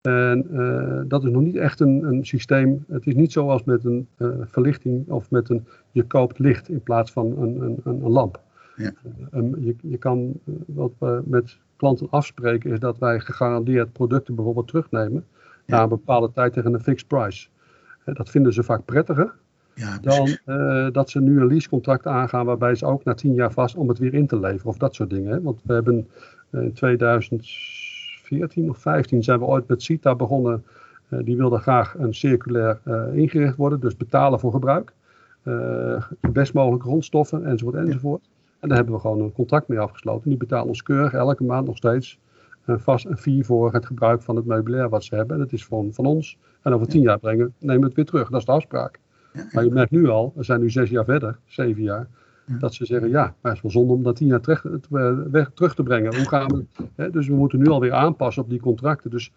En 0.00 0.46
uh, 0.50 1.00
dat 1.06 1.24
is 1.24 1.30
nog 1.30 1.42
niet 1.42 1.56
echt 1.56 1.80
een, 1.80 2.02
een, 2.04 2.26
systeem. 2.26 2.84
Het 2.88 3.06
is 3.06 3.14
niet 3.14 3.32
zoals 3.32 3.64
met 3.64 3.84
een 3.84 4.08
uh, 4.18 4.28
verlichting 4.42 5.08
of 5.08 5.30
met 5.30 5.48
een. 5.48 5.66
Je 5.90 6.02
koopt 6.02 6.38
licht 6.38 6.68
in 6.68 6.82
plaats 6.82 7.12
van 7.12 7.26
een, 7.38 7.60
een, 7.60 7.80
een 7.84 8.08
lamp. 8.08 8.40
Ja. 8.76 8.92
Je, 9.60 9.74
je 9.82 9.96
kan, 9.98 10.40
wat 10.66 10.92
we 10.98 11.22
met 11.24 11.58
klanten 11.80 12.10
afspreken, 12.10 12.70
is 12.70 12.78
dat 12.78 12.98
wij 12.98 13.20
gegarandeerd 13.20 13.92
producten 13.92 14.34
bijvoorbeeld 14.34 14.68
terugnemen. 14.68 15.24
Ja. 15.66 15.76
Na 15.76 15.82
een 15.82 15.88
bepaalde 15.88 16.30
tijd 16.32 16.52
tegen 16.52 16.74
een 16.74 16.82
fixed 16.82 17.08
price. 17.08 17.48
dat 18.04 18.30
vinden 18.30 18.52
ze 18.52 18.62
vaak 18.62 18.84
prettiger. 18.84 19.32
Ja, 19.74 19.98
dan 19.98 20.38
dat 20.92 21.10
ze 21.10 21.20
nu 21.20 21.40
een 21.40 21.46
leasecontract 21.46 22.06
aangaan 22.06 22.46
waarbij 22.46 22.74
ze 22.74 22.86
ook 22.86 23.04
na 23.04 23.14
tien 23.14 23.34
jaar 23.34 23.52
vast 23.52 23.76
om 23.76 23.88
het 23.88 23.98
weer 23.98 24.14
in 24.14 24.26
te 24.26 24.40
leveren 24.40 24.66
of 24.66 24.76
dat 24.76 24.94
soort 24.94 25.10
dingen. 25.10 25.32
Hè. 25.32 25.42
Want 25.42 25.60
we 25.64 25.72
hebben 25.72 26.08
in 26.50 26.72
2000 26.72 27.42
14 28.38 28.70
of 28.70 28.78
15 28.78 29.22
zijn 29.22 29.38
we 29.38 29.44
ooit 29.44 29.68
met 29.68 29.82
CITA 29.82 30.14
begonnen. 30.14 30.64
Uh, 31.08 31.20
die 31.24 31.36
wilde 31.36 31.58
graag 31.58 31.94
een 31.98 32.14
circulair 32.14 32.80
uh, 32.84 33.14
ingericht 33.14 33.56
worden, 33.56 33.80
dus 33.80 33.96
betalen 33.96 34.40
voor 34.40 34.52
gebruik. 34.52 34.92
Best 36.32 36.52
mogelijke 36.52 36.86
grondstoffen 36.86 37.44
enzovoort 37.44 37.76
enzovoort. 37.76 38.28
En 38.60 38.68
daar 38.68 38.76
hebben 38.76 38.94
we 38.94 39.00
gewoon 39.00 39.20
een 39.20 39.32
contract 39.32 39.68
mee 39.68 39.78
afgesloten. 39.78 40.28
Die 40.28 40.38
betalen 40.38 40.68
ons 40.68 40.82
keurig 40.82 41.12
elke 41.12 41.44
maand 41.44 41.66
nog 41.66 41.76
steeds 41.76 42.18
een 42.64 42.80
vast 42.80 43.06
een 43.06 43.16
fee 43.16 43.44
voor 43.44 43.72
het 43.72 43.86
gebruik 43.86 44.22
van 44.22 44.36
het 44.36 44.44
meubilair 44.44 44.88
wat 44.88 45.04
ze 45.04 45.14
hebben. 45.14 45.36
En 45.36 45.42
dat 45.42 45.52
is 45.52 45.64
van, 45.64 45.92
van 45.92 46.06
ons. 46.06 46.38
En 46.62 46.72
over 46.72 46.88
tien 46.88 47.02
jaar 47.02 47.18
brengen, 47.18 47.54
nemen 47.58 47.80
we 47.80 47.86
het 47.86 47.96
weer 47.96 48.04
terug. 48.04 48.28
Dat 48.28 48.40
is 48.40 48.46
de 48.46 48.52
afspraak. 48.52 49.00
Maar 49.52 49.64
je 49.64 49.70
merkt 49.70 49.90
nu 49.90 50.08
al, 50.08 50.32
we 50.36 50.42
zijn 50.42 50.60
nu 50.60 50.70
zes 50.70 50.90
jaar 50.90 51.04
verder, 51.04 51.38
zeven 51.44 51.82
jaar. 51.82 52.08
Dat 52.58 52.74
ze 52.74 52.84
zeggen, 52.84 53.08
ja, 53.08 53.22
maar 53.22 53.52
het 53.52 53.54
is 53.54 53.62
wel 53.62 53.70
zonde 53.70 53.92
om 53.92 54.02
dat 54.02 54.16
tien 54.16 54.26
jaar 54.26 54.40
terug, 54.40 54.64
weg, 55.30 55.50
terug 55.54 55.74
te 55.74 55.82
brengen. 55.82 56.16
Hoe 56.16 56.28
gaan 56.28 56.48
we, 56.48 56.64
hè, 56.94 57.10
dus 57.10 57.28
we 57.28 57.34
moeten 57.34 57.58
nu 57.58 57.68
alweer 57.68 57.92
aanpassen 57.92 58.42
op 58.42 58.50
die 58.50 58.60
contracten. 58.60 59.10
Dus 59.10 59.32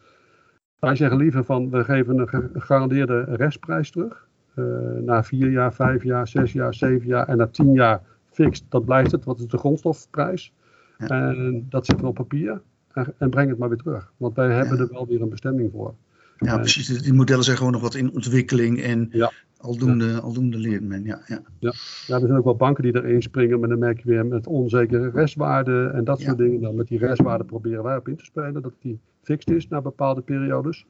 wij 0.79 0.95
zeggen 0.95 1.17
liever 1.17 1.43
van, 1.43 1.69
we 1.69 1.83
geven 1.83 2.17
een 2.17 2.27
gegarandeerde 2.53 3.23
restprijs 3.23 3.91
terug. 3.91 4.27
Uh, 4.55 4.65
na 5.01 5.23
vier 5.23 5.51
jaar, 5.51 5.73
vijf 5.73 6.03
jaar, 6.03 6.27
zes 6.27 6.53
jaar, 6.53 6.73
zeven 6.73 7.07
jaar 7.07 7.27
en 7.27 7.37
na 7.37 7.47
tien 7.47 7.73
jaar 7.73 8.01
fixed, 8.33 8.65
dat 8.69 8.85
blijft 8.85 9.11
het. 9.11 9.23
Wat 9.23 9.39
is 9.39 9.47
de 9.47 9.57
grondstofprijs? 9.57 10.53
Ja. 10.97 11.07
En 11.07 11.65
dat 11.69 11.85
zit 11.85 11.99
er 11.99 12.05
op 12.05 12.15
papier. 12.15 12.61
En, 12.93 13.13
en, 13.17 13.29
breng 13.29 13.49
het 13.49 13.57
maar 13.57 13.69
weer 13.69 13.77
terug. 13.77 14.13
Want 14.17 14.35
wij 14.35 14.55
hebben 14.55 14.79
er 14.79 14.87
wel 14.91 15.07
weer 15.07 15.21
een 15.21 15.29
bestemming 15.29 15.71
voor. 15.71 15.93
Ja, 16.37 16.57
precies. 16.57 17.01
Die 17.01 17.13
modellen 17.13 17.43
zijn 17.43 17.57
gewoon 17.57 17.71
nog 17.71 17.81
wat 17.81 17.95
in 17.95 18.13
ontwikkeling 18.13 18.81
en 18.81 19.07
ja. 19.11 19.31
aldoende, 19.57 20.05
ja. 20.05 20.17
aldoende 20.17 20.57
leert 20.57 20.83
men. 20.83 21.03
Ja, 21.03 21.21
ja. 21.25 21.41
Ja. 21.59 21.73
ja, 22.07 22.15
er 22.15 22.27
zijn 22.27 22.37
ook 22.37 22.43
wel 22.43 22.55
banken 22.55 22.83
die 22.83 22.95
erin 22.95 23.21
springen, 23.21 23.59
maar 23.59 23.69
dan 23.69 23.79
merk 23.79 23.99
je 23.99 24.09
weer 24.09 24.25
met 24.25 24.47
onzekere 24.47 25.09
restwaarde 25.09 25.91
en 25.93 26.03
dat 26.03 26.19
soort 26.19 26.37
dingen. 26.37 26.61
Dan 26.61 26.75
met 26.75 26.87
die 26.87 26.99
restwaarde 26.99 27.43
proberen 27.43 27.83
wij 27.83 27.97
op 27.97 28.07
in 28.07 28.15
te 28.15 28.25
spelen, 28.25 28.61
dat 28.61 28.73
die 28.81 28.99
fixed 29.21 29.55
is 29.55 29.67
na 29.67 29.81
bepaalde 29.81 30.21
periodes. 30.21 30.85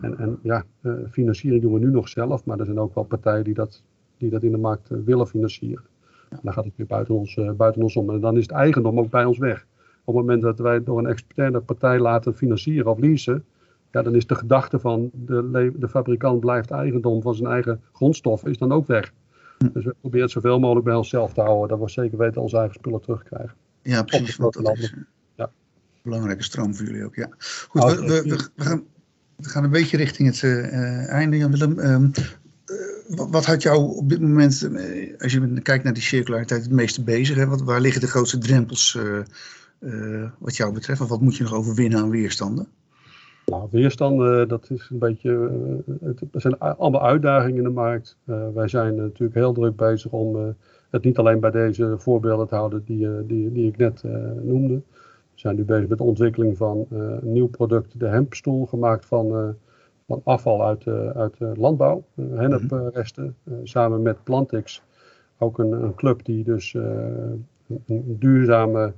En, 0.00 0.18
en 0.18 0.38
ja, 0.42 0.64
uh, 0.82 0.92
financiering 1.10 1.62
doen 1.62 1.72
we 1.72 1.78
nu 1.78 1.90
nog 1.90 2.08
zelf, 2.08 2.44
maar 2.44 2.58
er 2.58 2.64
zijn 2.64 2.78
ook 2.78 2.94
wel 2.94 3.04
partijen 3.04 3.44
die 3.44 3.54
dat, 3.54 3.82
die 4.18 4.30
dat 4.30 4.42
in 4.42 4.50
de 4.50 4.56
markt 4.56 4.90
uh, 4.90 4.98
willen 5.04 5.26
financieren. 5.26 5.84
Ja. 6.30 6.38
Dan 6.42 6.52
gaat 6.52 6.64
het 6.64 6.76
weer 6.76 6.86
buiten 6.86 7.14
ons, 7.14 7.36
uh, 7.36 7.50
buiten 7.50 7.82
ons 7.82 7.96
om. 7.96 8.10
En 8.10 8.20
dan 8.20 8.36
is 8.36 8.42
het 8.42 8.52
eigendom 8.52 8.98
ook 8.98 9.10
bij 9.10 9.24
ons 9.24 9.38
weg. 9.38 9.66
Op 10.04 10.14
het 10.14 10.24
moment 10.24 10.42
dat 10.42 10.58
wij 10.58 10.84
door 10.84 10.98
een 10.98 11.06
externe 11.06 11.60
partij 11.60 11.98
laten 11.98 12.34
financieren 12.34 12.90
of 12.90 12.98
leasen, 12.98 13.44
ja, 13.90 14.02
dan 14.02 14.14
is 14.14 14.26
de 14.26 14.34
gedachte 14.34 14.78
van 14.78 15.10
de, 15.12 15.72
de 15.76 15.88
fabrikant 15.88 16.40
blijft 16.40 16.70
eigendom 16.70 17.22
van 17.22 17.34
zijn 17.34 17.48
eigen 17.48 17.80
grondstoffen, 17.92 18.50
is 18.50 18.58
dan 18.58 18.72
ook 18.72 18.86
weg. 18.86 19.12
Hm. 19.58 19.68
Dus 19.72 19.84
we 19.84 19.94
proberen 20.00 20.24
het 20.24 20.34
zoveel 20.34 20.60
mogelijk 20.60 20.84
bij 20.84 20.94
onszelf 20.94 21.32
te 21.32 21.40
houden, 21.40 21.68
dat 21.68 21.78
we 21.78 21.92
zeker 21.92 22.18
weten 22.18 22.42
onze 22.42 22.56
eigen 22.56 22.74
spullen 22.74 23.00
terugkrijgen. 23.00 23.54
Ja, 23.82 24.02
precies. 24.02 24.36
Dat 24.36 24.56
is 24.56 24.94
ja. 25.34 25.50
belangrijke 26.02 26.42
stroom 26.42 26.74
voor 26.74 26.86
jullie 26.86 27.04
ook. 27.04 27.14
Ja. 27.14 27.28
Goed, 27.68 27.82
oh, 27.82 27.90
we, 27.90 28.04
we, 28.06 28.50
we, 28.54 28.64
gaan, 28.64 28.84
we 29.36 29.48
gaan 29.48 29.64
een 29.64 29.70
beetje 29.70 29.96
richting 29.96 30.28
het 30.28 30.42
uh, 30.42 31.08
einde, 31.08 31.36
Jan 31.36 31.50
Willem. 31.50 31.78
Um, 31.78 32.12
uh, 32.18 32.24
wat 33.08 33.44
had 33.44 33.62
jou 33.62 33.96
op 33.96 34.08
dit 34.08 34.20
moment, 34.20 34.68
uh, 34.72 35.14
als 35.18 35.32
je 35.32 35.60
kijkt 35.62 35.84
naar 35.84 35.92
die 35.92 36.02
circulariteit, 36.02 36.62
het 36.62 36.72
meeste 36.72 37.02
bezig? 37.02 37.36
Hè? 37.36 37.46
Wat, 37.46 37.62
waar 37.62 37.80
liggen 37.80 38.00
de 38.00 38.06
grootste 38.06 38.38
drempels 38.38 38.98
wat 40.38 40.56
jou 40.56 40.72
betreft? 40.72 41.00
Of 41.00 41.08
wat 41.08 41.20
moet 41.20 41.36
je 41.36 41.42
nog 41.42 41.54
overwinnen 41.54 41.98
aan 41.98 42.10
weerstanden? 42.10 42.68
Nou, 43.46 43.68
weerstanden, 43.70 44.48
dat 44.48 44.70
is 44.70 44.88
een 44.90 44.98
beetje. 44.98 45.50
Er 46.32 46.40
zijn 46.40 46.58
allemaal 46.58 47.02
uitdagingen 47.02 47.56
in 47.56 47.62
de 47.62 47.70
markt. 47.70 48.16
Wij 48.54 48.68
zijn 48.68 48.96
natuurlijk 48.96 49.34
heel 49.34 49.52
druk 49.52 49.76
bezig 49.76 50.12
om 50.12 50.56
het 50.90 51.04
niet 51.04 51.18
alleen 51.18 51.40
bij 51.40 51.50
deze 51.50 51.94
voorbeelden 51.98 52.48
te 52.48 52.54
houden 52.54 52.82
die, 52.84 53.26
die, 53.26 53.52
die 53.52 53.68
ik 53.68 53.76
net 53.76 54.02
noemde. 54.42 54.74
We 54.74 55.42
zijn 55.42 55.56
nu 55.56 55.64
bezig 55.64 55.88
met 55.88 55.98
de 55.98 56.04
ontwikkeling 56.04 56.56
van 56.56 56.86
een 56.90 57.32
nieuw 57.32 57.48
product, 57.48 58.00
de 58.00 58.06
hempstoel, 58.06 58.66
gemaakt 58.66 59.06
van, 59.06 59.56
van 60.06 60.20
afval 60.24 60.64
uit, 60.64 60.86
uit 61.14 61.36
landbouw, 61.56 62.04
hennepresten, 62.14 63.36
samen 63.62 64.02
met 64.02 64.24
Plantix. 64.24 64.82
Ook 65.38 65.58
een, 65.58 65.72
een 65.72 65.94
club 65.94 66.24
die 66.24 66.44
dus 66.44 66.74
een, 66.74 67.46
een 67.86 68.16
duurzame 68.18 68.92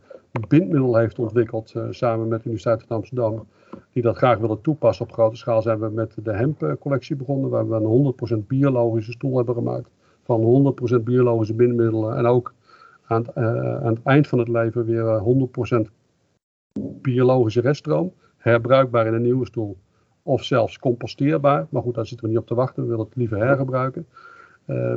bindmiddel 0.49 0.97
heeft 0.97 1.19
ontwikkeld 1.19 1.75
samen 1.91 2.29
met 2.29 2.39
de 2.39 2.49
Universiteit 2.49 2.83
van 2.87 2.97
Amsterdam 2.97 3.47
die 3.93 4.03
dat 4.03 4.17
graag 4.17 4.39
willen 4.39 4.61
toepassen 4.61 5.05
op 5.07 5.13
grote 5.13 5.37
schaal, 5.37 5.63
zijn 5.63 5.79
we 5.79 5.89
met 5.89 6.15
de 6.23 6.33
hempcollectie 6.33 7.17
begonnen, 7.17 7.51
waar 7.51 7.69
we 7.69 7.75
een 7.75 8.41
100% 8.43 8.47
biologische 8.47 9.13
stoel 9.13 9.37
hebben 9.37 9.55
gemaakt. 9.55 9.91
Van 10.23 10.75
100% 11.01 11.03
biologische 11.03 11.55
bindmiddelen 11.55 12.17
en 12.17 12.27
ook 12.27 12.55
aan 13.05 13.23
het, 13.23 13.37
aan 13.37 13.95
het, 13.95 14.03
eind 14.03 14.27
van 14.27 14.39
het 14.39 14.49
leven 14.49 14.85
weer 14.85 15.23
100% 15.77 15.91
biologische 16.81 17.61
reststroom. 17.61 18.13
Herbruikbaar 18.37 19.07
in 19.07 19.15
een 19.15 19.23
nieuwe 19.23 19.47
stoel. 19.47 19.77
Of 20.29 20.45
zelfs 20.45 20.79
composteerbaar. 20.79 21.67
Maar 21.69 21.83
goed, 21.83 21.95
daar 21.95 22.07
zitten 22.07 22.27
we 22.27 22.33
niet 22.33 22.41
op 22.41 22.47
te 22.47 22.55
wachten. 22.55 22.83
We 22.83 22.89
willen 22.89 23.05
het 23.05 23.17
liever 23.17 23.39
hergebruiken. 23.39 24.07
Uh, 24.67 24.95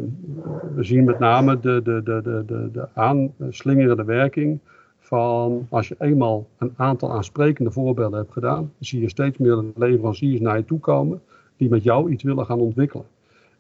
we 0.76 0.84
zien 0.84 1.04
met 1.04 1.20
name 1.20 1.60
de, 1.60 1.82
de, 1.84 2.04
de, 2.04 2.22
de, 2.22 2.44
de, 2.46 2.70
de 2.72 2.88
aanslingerende 2.94 4.04
werking 4.04 4.60
van 5.00 5.67
als 5.70 5.88
je 5.88 5.96
eenmaal 6.00 6.48
een 6.58 6.74
aantal 6.76 7.12
aansprekende 7.12 7.72
voorbeelden 7.72 8.20
hebt 8.20 8.32
gedaan, 8.32 8.72
zie 8.80 9.02
je 9.02 9.10
steeds 9.10 9.38
meer 9.38 9.63
leveranciers 9.76 10.39
naar 10.39 10.58
je 10.58 10.65
toe 10.65 10.80
komen 10.80 11.22
die 11.58 11.70
met 11.70 11.84
jou 11.84 12.12
iets 12.12 12.24
willen 12.24 12.46
gaan 12.46 12.60
ontwikkelen. 12.60 13.06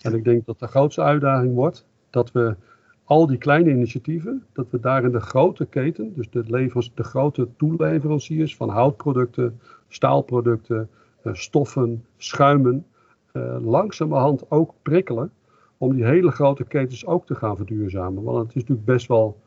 En 0.01 0.13
ik 0.13 0.23
denk 0.23 0.45
dat 0.45 0.59
de 0.59 0.67
grootste 0.67 1.01
uitdaging 1.01 1.53
wordt 1.53 1.85
dat 2.09 2.31
we 2.31 2.55
al 3.03 3.27
die 3.27 3.37
kleine 3.37 3.69
initiatieven, 3.69 4.43
dat 4.53 4.67
we 4.69 4.79
daar 4.79 5.03
in 5.03 5.11
de 5.11 5.19
grote 5.19 5.65
keten, 5.65 6.13
dus 6.15 6.29
de, 6.29 6.43
levers, 6.47 6.91
de 6.95 7.03
grote 7.03 7.47
toeleveranciers 7.57 8.55
van 8.55 8.69
houtproducten, 8.69 9.59
staalproducten, 9.87 10.89
stoffen, 11.23 12.05
schuimen, 12.17 12.85
uh, 13.33 13.57
langzamerhand 13.59 14.51
ook 14.51 14.73
prikkelen 14.81 15.31
om 15.77 15.95
die 15.95 16.05
hele 16.05 16.31
grote 16.31 16.63
ketens 16.63 17.05
ook 17.05 17.25
te 17.25 17.35
gaan 17.35 17.57
verduurzamen. 17.57 18.23
Want 18.23 18.37
het 18.37 18.47
is 18.47 18.61
natuurlijk 18.61 18.85
best 18.85 19.07
wel 19.07 19.37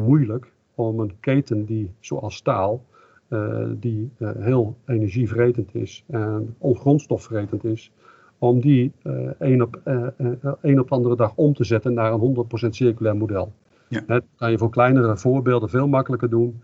moeilijk 0.00 0.52
om 0.74 1.00
een 1.00 1.20
keten 1.20 1.64
die, 1.64 1.90
zoals 2.00 2.36
staal, 2.36 2.84
uh, 3.28 3.66
die 3.76 4.10
uh, 4.18 4.30
heel 4.38 4.76
energievretend 4.86 5.74
is 5.74 6.04
en 6.06 6.54
ongrondstofvretend 6.58 7.64
is, 7.64 7.92
om 8.38 8.60
die 8.60 8.92
uh, 9.02 9.30
één 9.38 9.62
op, 9.62 9.80
één 10.62 10.78
op 10.78 10.88
de 10.88 10.94
andere 10.94 11.16
dag 11.16 11.32
om 11.34 11.54
te 11.54 11.64
zetten 11.64 11.94
naar 11.94 12.12
een 12.12 12.46
100% 12.66 12.68
circulair 12.68 13.16
model. 13.16 13.52
Ja. 13.88 14.02
Dat 14.06 14.22
kan 14.36 14.50
je 14.50 14.58
voor 14.58 14.70
kleinere 14.70 15.16
voorbeelden 15.16 15.68
veel 15.68 15.88
makkelijker 15.88 16.30
doen 16.30 16.62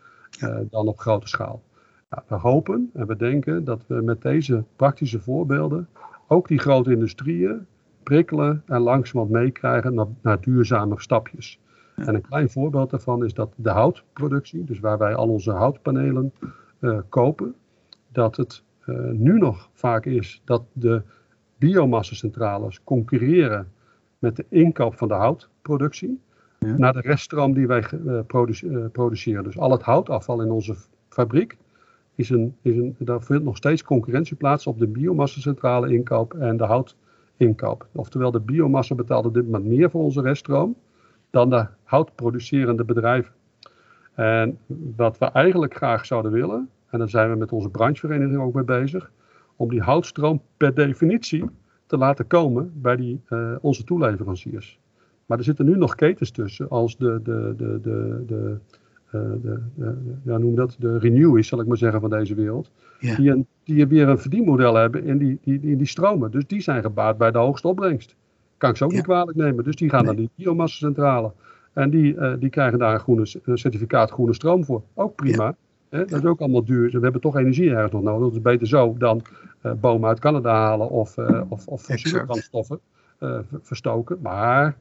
dan 0.70 0.88
op 0.88 0.98
grote 0.98 1.28
schaal. 1.28 1.62
Nou, 2.10 2.22
we 2.28 2.34
hopen 2.34 2.90
en 2.94 3.06
we 3.06 3.16
denken 3.16 3.64
dat 3.64 3.86
we 3.86 3.94
met 3.94 4.22
deze 4.22 4.64
praktische 4.76 5.20
voorbeelden 5.20 5.88
ook 6.26 6.48
die 6.48 6.58
grote 6.58 6.92
industrieën 6.92 7.66
prikkelen 8.02 8.62
en 8.66 8.80
langzamerhand 8.80 9.42
meekrijgen 9.42 9.94
naar, 9.94 10.06
naar 10.22 10.40
duurzame 10.40 11.00
stapjes. 11.00 11.60
En 11.96 12.14
een 12.14 12.20
klein 12.20 12.50
voorbeeld 12.50 12.90
daarvan 12.90 13.24
is 13.24 13.34
dat 13.34 13.52
de 13.56 13.70
houtproductie, 13.70 14.64
dus 14.64 14.80
waar 14.80 14.98
wij 14.98 15.14
al 15.14 15.28
onze 15.28 15.50
houtpanelen 15.50 16.32
uh, 16.80 16.98
kopen, 17.08 17.54
dat 18.12 18.36
het 18.36 18.62
uh, 18.86 19.10
nu 19.10 19.38
nog 19.38 19.68
vaak 19.72 20.04
is 20.06 20.42
dat 20.44 20.62
de 20.72 21.02
biomassacentrales 21.56 22.84
concurreren 22.84 23.72
met 24.18 24.36
de 24.36 24.44
inkoop 24.48 24.96
van 24.96 25.08
de 25.08 25.14
houtproductie 25.14 26.20
ja. 26.58 26.76
naar 26.76 26.92
de 26.92 27.00
reststroom 27.00 27.54
die 27.54 27.66
wij 27.66 27.84
uh, 27.92 28.20
produce 28.26 28.88
produceren. 28.92 29.44
Dus 29.44 29.58
al 29.58 29.70
het 29.70 29.82
houtafval 29.82 30.42
in 30.42 30.50
onze 30.50 30.76
fabriek, 31.08 31.56
is 32.18 32.30
een, 32.30 32.56
is 32.62 32.76
een, 32.76 32.96
daar 32.98 33.22
vindt 33.22 33.44
nog 33.44 33.56
steeds 33.56 33.82
concurrentie 33.82 34.36
plaats 34.36 34.66
op 34.66 34.78
de 34.78 34.86
biomassacentrale 34.86 35.92
inkoop 35.92 36.34
en 36.34 36.56
de 36.56 36.64
houtinkoop. 36.64 37.86
Oftewel 37.92 38.30
de 38.30 38.40
biomassa 38.40 38.94
betaalt 38.94 39.26
op 39.26 39.34
dit 39.34 39.44
moment 39.44 39.64
meer 39.64 39.90
voor 39.90 40.02
onze 40.02 40.20
reststroom 40.20 40.76
dan 41.30 41.50
de 41.50 41.66
houtproducerende 41.82 42.84
bedrijven. 42.84 43.32
En 44.14 44.58
wat 44.96 45.18
we 45.18 45.24
eigenlijk 45.24 45.74
graag 45.74 46.06
zouden 46.06 46.32
willen, 46.32 46.68
en 46.90 46.98
daar 46.98 47.08
zijn 47.08 47.30
we 47.30 47.36
met 47.36 47.52
onze 47.52 47.68
branchevereniging 47.68 48.40
ook 48.40 48.54
mee 48.54 48.64
bezig, 48.64 49.10
om 49.56 49.68
die 49.68 49.80
houtstroom 49.80 50.42
per 50.56 50.74
definitie 50.74 51.44
te 51.86 51.96
laten 51.96 52.26
komen 52.26 52.72
bij 52.74 52.96
die, 52.96 53.20
uh, 53.28 53.56
onze 53.60 53.84
toeleveranciers. 53.84 54.78
Maar 55.26 55.38
er 55.38 55.44
zitten 55.44 55.64
nu 55.64 55.76
nog 55.76 55.94
ketens 55.94 56.30
tussen, 56.30 56.68
als 56.68 56.96
de, 56.96 57.20
de, 57.22 57.54
de, 57.56 57.80
de, 57.80 58.24
de, 58.26 58.58
de, 59.10 59.60
de 59.74 59.96
ja, 60.22 60.38
noem 60.38 60.54
dat, 60.54 60.76
de 60.78 60.98
renew 60.98 61.38
is, 61.38 61.48
zal 61.48 61.60
ik 61.60 61.66
maar 61.66 61.76
zeggen, 61.76 62.00
van 62.00 62.10
deze 62.10 62.34
wereld. 62.34 62.70
Ja. 63.00 63.16
Die, 63.16 63.30
een, 63.30 63.46
die 63.64 63.86
weer 63.86 64.08
een 64.08 64.18
verdienmodel 64.18 64.74
hebben 64.74 65.04
in 65.04 65.18
die, 65.18 65.38
die, 65.42 65.60
in 65.60 65.78
die 65.78 65.86
stromen. 65.86 66.30
Dus 66.30 66.46
die 66.46 66.60
zijn 66.60 66.82
gebaat 66.82 67.18
bij 67.18 67.30
de 67.30 67.38
hoogste 67.38 67.68
opbrengst. 67.68 68.14
Kan 68.56 68.70
ik 68.70 68.76
ze 68.76 68.84
ook 68.84 68.90
ja. 68.90 68.96
niet 68.96 69.06
kwalijk 69.06 69.36
nemen. 69.36 69.64
Dus 69.64 69.76
die 69.76 69.88
gaan 69.88 70.04
nee. 70.04 70.14
naar 70.14 70.20
die 70.20 70.30
biomassacentrale. 70.34 71.32
En 71.72 71.90
die, 71.90 72.14
uh, 72.14 72.32
die 72.38 72.50
krijgen 72.50 72.78
daar 72.78 72.94
een 72.94 73.00
groene, 73.00 73.26
een 73.44 73.58
certificaat 73.58 74.10
groene 74.10 74.34
stroom 74.34 74.64
voor. 74.64 74.82
Ook 74.94 75.14
prima. 75.14 75.44
Ja. 75.44 75.56
Hè? 75.88 76.04
Dat 76.04 76.18
is 76.18 76.24
ook 76.24 76.40
allemaal 76.40 76.64
duur. 76.64 76.90
We 76.90 76.98
hebben 77.00 77.20
toch 77.20 77.36
energie 77.36 77.70
ergens 77.70 77.92
nog 77.92 78.02
nodig. 78.02 78.22
Dat 78.22 78.32
is 78.32 78.42
beter 78.42 78.66
zo 78.66 78.94
dan 78.98 79.22
uh, 79.62 79.72
bomen 79.72 80.08
uit 80.08 80.18
Canada 80.18 80.52
halen 80.52 80.90
of, 80.90 81.16
uh, 81.16 81.42
of, 81.48 81.66
of 81.66 81.82
fossiele 81.82 82.24
brandstoffen 82.24 82.80
verstoken. 83.62 84.18
Maar 84.22 84.76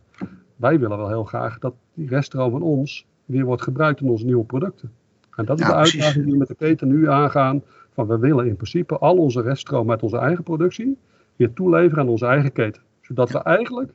wij 0.55 0.80
willen 0.80 0.97
wel 0.97 1.07
heel 1.07 1.23
graag 1.23 1.59
dat 1.59 1.73
die 1.93 2.07
reststroom 2.07 2.51
van 2.51 2.61
ons 2.61 3.05
weer 3.28 3.45
wordt 3.45 3.61
gebruikt 3.61 4.01
in 4.01 4.09
onze 4.09 4.25
nieuwe 4.25 4.45
producten. 4.45 4.91
En 5.36 5.45
dat 5.45 5.59
is 5.59 5.65
ja, 5.65 5.71
de 5.71 5.78
uitdaging 5.78 6.03
precies. 6.03 6.23
die 6.23 6.32
we 6.32 6.38
met 6.38 6.47
de 6.47 6.55
keten 6.55 6.88
nu 6.88 7.09
aangaan. 7.09 7.63
Van 7.93 8.07
we 8.07 8.17
willen 8.17 8.47
in 8.47 8.55
principe 8.55 8.97
al 8.97 9.17
onze 9.17 9.41
reststroom 9.41 9.91
uit 9.91 10.03
onze 10.03 10.17
eigen 10.17 10.43
productie 10.43 10.97
weer 11.36 11.53
toeleveren 11.53 12.03
aan 12.03 12.09
onze 12.09 12.25
eigen 12.25 12.51
keten 12.51 12.82
zodat 13.07 13.32
we 13.32 13.43
eigenlijk 13.43 13.91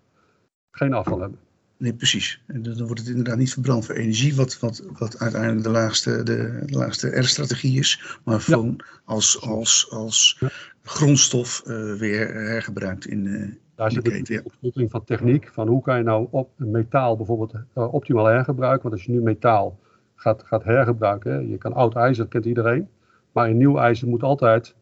geen 0.70 0.92
afval 0.92 1.20
hebben. 1.20 1.38
Nee, 1.76 1.94
precies. 1.94 2.42
En 2.46 2.62
dan 2.62 2.86
wordt 2.86 3.00
het 3.00 3.08
inderdaad 3.08 3.36
niet 3.36 3.52
verbrand 3.52 3.86
voor 3.86 3.94
energie, 3.94 4.34
wat, 4.34 4.58
wat, 4.58 4.82
wat 4.98 5.18
uiteindelijk 5.18 5.62
de 5.62 5.70
laagste, 5.70 6.22
de, 6.22 6.62
de 6.66 6.78
laagste 6.78 7.18
R-strategie 7.18 7.78
is, 7.78 8.18
maar 8.24 8.40
gewoon 8.40 8.74
ja. 8.78 8.84
als, 9.04 9.40
als, 9.40 9.86
als. 9.90 10.42
Grondstof 10.82 11.62
uh, 11.66 11.94
weer 11.94 12.34
hergebruikt 12.34 13.06
in, 13.06 13.24
uh, 13.26 13.54
Daar 13.74 13.90
zit 13.90 14.04
de 14.04 14.32
ja. 14.34 14.40
ontwikkeling 14.44 14.90
van 14.90 15.04
techniek, 15.04 15.48
van 15.48 15.68
hoe 15.68 15.82
kan 15.82 15.96
je 15.96 16.02
nou 16.02 16.26
op, 16.30 16.50
metaal 16.56 17.16
bijvoorbeeld 17.16 17.54
uh, 17.54 17.94
optimaal 17.94 18.24
hergebruiken. 18.24 18.82
Want 18.82 18.94
als 18.94 19.04
je 19.04 19.12
nu 19.12 19.20
metaal 19.20 19.78
gaat, 20.14 20.42
gaat 20.42 20.64
hergebruiken, 20.64 21.32
hè, 21.32 21.38
je 21.38 21.58
kan 21.58 21.72
oud 21.72 21.96
ijzer, 21.96 22.28
kent 22.28 22.44
iedereen, 22.44 22.88
maar 23.32 23.48
in 23.48 23.56
nieuw 23.56 23.78
ijzer 23.78 24.08
moet 24.08 24.22
altijd, 24.22 24.74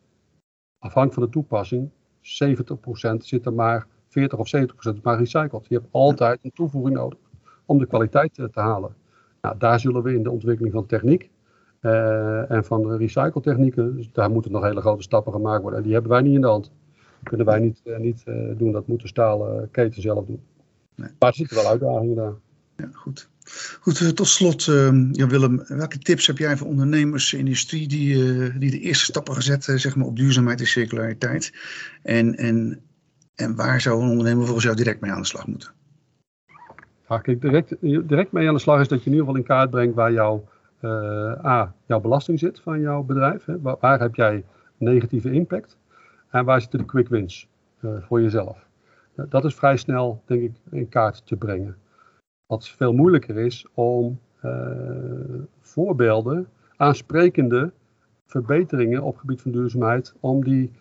afhankelijk 0.78 1.14
van 1.14 1.22
de 1.22 1.30
toepassing, 1.30 1.90
70% 2.20 3.16
zit 3.16 3.46
er 3.46 3.52
maar 3.52 3.86
40 4.08 4.38
of 4.38 4.48
70 4.48 4.76
procent 4.76 5.02
maar 5.02 5.18
recycled. 5.18 5.66
Je 5.68 5.74
hebt 5.74 5.88
altijd 5.90 6.38
een 6.42 6.52
toevoeging 6.52 6.96
nodig 6.96 7.18
om 7.64 7.78
de 7.78 7.86
kwaliteit 7.86 8.34
te, 8.34 8.50
te 8.50 8.60
halen. 8.60 8.94
Nou, 9.40 9.58
daar 9.58 9.80
zullen 9.80 10.02
we 10.02 10.14
in 10.14 10.22
de 10.22 10.30
ontwikkeling 10.30 10.74
van 10.74 10.86
techniek 10.86 11.30
uh, 11.80 12.50
en 12.50 12.64
van 12.64 12.96
recycletechnieken, 12.96 13.96
dus 13.96 14.12
daar 14.12 14.30
moeten 14.30 14.52
nog 14.52 14.62
hele 14.62 14.80
grote 14.80 15.02
stappen 15.02 15.32
gemaakt 15.32 15.62
worden. 15.62 15.78
En 15.78 15.84
die 15.84 15.92
hebben 15.92 16.10
wij 16.10 16.20
niet 16.20 16.34
in 16.34 16.40
de 16.40 16.46
hand. 16.46 16.72
Dat 16.94 17.28
kunnen 17.28 17.46
wij 17.46 17.58
niet, 17.58 17.80
uh, 17.84 17.98
niet 17.98 18.22
uh, 18.26 18.58
doen, 18.58 18.72
dat 18.72 18.86
moet 18.86 19.00
de 19.00 19.08
stalen 19.08 19.68
keten 19.70 20.02
zelf 20.02 20.26
doen. 20.26 20.42
Nee. 20.94 21.10
Maar 21.18 21.28
er 21.28 21.34
zitten 21.34 21.56
wel 21.56 21.66
uitdagingen 21.66 22.16
daar. 22.16 22.32
Ja, 22.76 22.88
goed. 22.92 23.28
Goed, 23.80 24.16
tot 24.16 24.26
slot, 24.26 24.66
uh, 24.66 25.08
ja, 25.12 25.26
Willem, 25.26 25.64
welke 25.66 25.98
tips 25.98 26.26
heb 26.26 26.38
jij 26.38 26.56
voor 26.56 26.66
ondernemers, 26.66 27.34
industrie, 27.34 27.88
die, 27.88 28.14
die 28.58 28.70
de 28.70 28.80
eerste 28.80 29.04
stappen 29.04 29.34
gezet 29.34 29.64
zeg 29.64 29.96
maar, 29.96 30.06
op 30.06 30.16
duurzaamheid 30.16 30.60
en 30.60 30.66
circulariteit? 30.66 31.52
En, 32.02 32.36
en 32.36 32.82
en 33.40 33.56
waar 33.56 33.80
zou 33.80 34.02
een 34.02 34.10
ondernemer 34.10 34.44
volgens 34.44 34.64
jou 34.64 34.76
direct 34.76 35.00
mee 35.00 35.10
aan 35.10 35.20
de 35.20 35.26
slag 35.26 35.46
moeten? 35.46 35.70
Ja, 37.08 37.18
kijk, 37.18 37.40
direct, 37.40 37.76
direct 37.80 38.32
mee 38.32 38.48
aan 38.48 38.54
de 38.54 38.60
slag 38.60 38.80
is 38.80 38.88
dat 38.88 38.98
je 38.98 39.10
in 39.10 39.12
ieder 39.12 39.26
geval 39.26 39.40
in 39.40 39.46
kaart 39.46 39.70
brengt 39.70 39.94
waar 39.94 40.12
jouw, 40.12 40.48
A, 40.84 41.74
jouw 41.86 42.00
belasting 42.00 42.38
zit 42.38 42.60
van 42.60 42.80
jouw 42.80 43.02
bedrijf. 43.02 43.44
Hè. 43.44 43.60
Waar, 43.60 44.00
heb 44.00 44.14
jij 44.14 44.44
negatieve 44.76 45.32
impact? 45.32 45.78
En 46.30 46.44
waar 46.44 46.60
zitten 46.60 46.78
de 46.78 46.84
quick 46.84 47.08
wins 47.08 47.48
uh, 47.80 47.90
voor 48.00 48.20
jezelf? 48.20 48.66
Dat 49.28 49.44
is 49.44 49.54
vrij 49.54 49.76
snel, 49.76 50.22
denk 50.24 50.42
ik, 50.42 50.52
in 50.70 50.88
kaart 50.88 51.26
te 51.26 51.36
brengen. 51.36 51.76
Wat 52.46 52.68
veel 52.68 52.92
moeilijker 52.92 53.38
is 53.38 53.66
om 53.74 54.18
voorbeelden, 55.60 56.48
aansprekende 56.76 57.70
verbeteringen 58.26 59.02
op 59.02 59.12
het 59.12 59.20
gebied 59.20 59.42
van 59.42 59.50
duurzaamheid, 59.50 60.14
om 60.20 60.44
die 60.44 60.72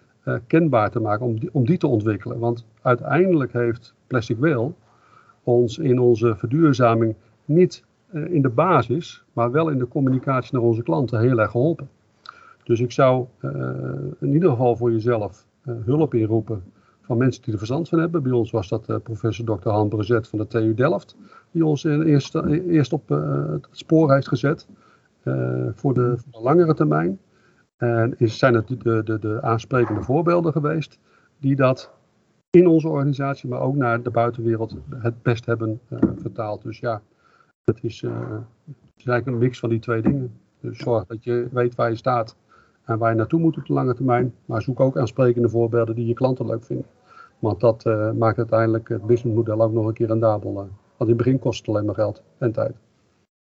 kenbaar 0.47 0.91
te 0.91 0.99
maken, 0.99 1.25
om 1.25 1.39
die, 1.39 1.49
om 1.53 1.65
die 1.65 1.77
te 1.77 1.87
ontwikkelen. 1.87 2.39
Want 2.39 2.65
uiteindelijk 2.81 3.53
heeft 3.53 3.93
Plastic 4.07 4.37
Whale 4.37 4.71
ons 5.43 5.77
in 5.77 5.99
onze 5.99 6.35
verduurzaming 6.35 7.15
niet 7.45 7.83
in 8.11 8.41
de 8.41 8.49
basis, 8.49 9.23
maar 9.33 9.51
wel 9.51 9.69
in 9.69 9.77
de 9.77 9.87
communicatie 9.87 10.53
naar 10.53 10.61
onze 10.61 10.83
klanten 10.83 11.19
heel 11.19 11.39
erg 11.39 11.51
geholpen. 11.51 11.89
Dus 12.63 12.79
ik 12.79 12.91
zou 12.91 13.25
uh, 13.41 13.51
in 14.19 14.33
ieder 14.33 14.49
geval 14.49 14.75
voor 14.75 14.91
jezelf 14.91 15.45
hulp 15.63 16.13
inroepen 16.13 16.63
van 17.01 17.17
mensen 17.17 17.43
die 17.43 17.51
er 17.51 17.57
verstand 17.57 17.89
van 17.89 17.99
hebben. 17.99 18.23
Bij 18.23 18.31
ons 18.31 18.51
was 18.51 18.69
dat 18.69 19.03
professor 19.03 19.45
Dr. 19.45 19.69
Han 19.69 19.89
Brezet 19.89 20.27
van 20.27 20.39
de 20.39 20.47
TU 20.47 20.73
Delft, 20.73 21.15
die 21.51 21.65
ons 21.65 21.83
eerst, 21.83 22.35
eerst 22.67 22.93
op 22.93 23.09
het 23.09 23.67
spoor 23.71 24.13
heeft 24.13 24.27
gezet 24.27 24.67
voor 25.73 25.93
de, 25.93 26.13
voor 26.17 26.31
de 26.31 26.41
langere 26.41 26.73
termijn. 26.73 27.19
En 27.77 28.13
is, 28.17 28.37
zijn 28.37 28.53
het 28.53 28.67
de, 28.67 29.01
de, 29.03 29.19
de 29.19 29.41
aansprekende 29.41 30.01
voorbeelden 30.01 30.51
geweest 30.51 30.99
die 31.39 31.55
dat 31.55 31.91
in 32.49 32.67
onze 32.67 32.87
organisatie, 32.87 33.49
maar 33.49 33.61
ook 33.61 33.75
naar 33.75 34.03
de 34.03 34.11
buitenwereld 34.11 34.75
het 34.95 35.21
best 35.21 35.45
hebben 35.45 35.79
vertaald. 36.15 36.63
Dus 36.63 36.79
ja, 36.79 37.01
het 37.75 37.83
is, 37.83 38.01
uh, 38.01 38.11
het 38.65 38.75
is 38.97 39.05
eigenlijk 39.05 39.27
een 39.27 39.37
mix 39.37 39.59
van 39.59 39.69
die 39.69 39.79
twee 39.79 40.01
dingen. 40.01 40.39
Dus 40.61 40.77
zorg 40.77 41.05
dat 41.05 41.23
je 41.23 41.47
weet 41.51 41.75
waar 41.75 41.89
je 41.89 41.95
staat 41.95 42.35
en 42.83 42.97
waar 42.97 43.09
je 43.09 43.17
naartoe 43.17 43.39
moet 43.39 43.57
op 43.57 43.65
de 43.65 43.73
lange 43.73 43.95
termijn. 43.95 44.33
Maar 44.45 44.61
zoek 44.61 44.79
ook 44.79 44.97
aansprekende 44.97 45.49
voorbeelden 45.49 45.95
die 45.95 46.05
je 46.05 46.13
klanten 46.13 46.45
leuk 46.45 46.65
vinden. 46.65 46.85
Want 47.39 47.59
dat 47.59 47.85
uh, 47.85 48.11
maakt 48.11 48.37
uiteindelijk 48.37 48.89
het 48.89 49.05
businessmodel 49.05 49.61
ook 49.61 49.73
nog 49.73 49.85
een 49.85 49.93
keer 49.93 50.07
rendabel. 50.07 50.53
Want 50.53 50.69
in 50.99 51.07
het 51.07 51.17
begin 51.17 51.39
kost 51.39 51.59
het 51.59 51.69
alleen 51.69 51.85
maar 51.85 51.95
geld 51.95 52.21
en 52.37 52.51
tijd. 52.51 52.75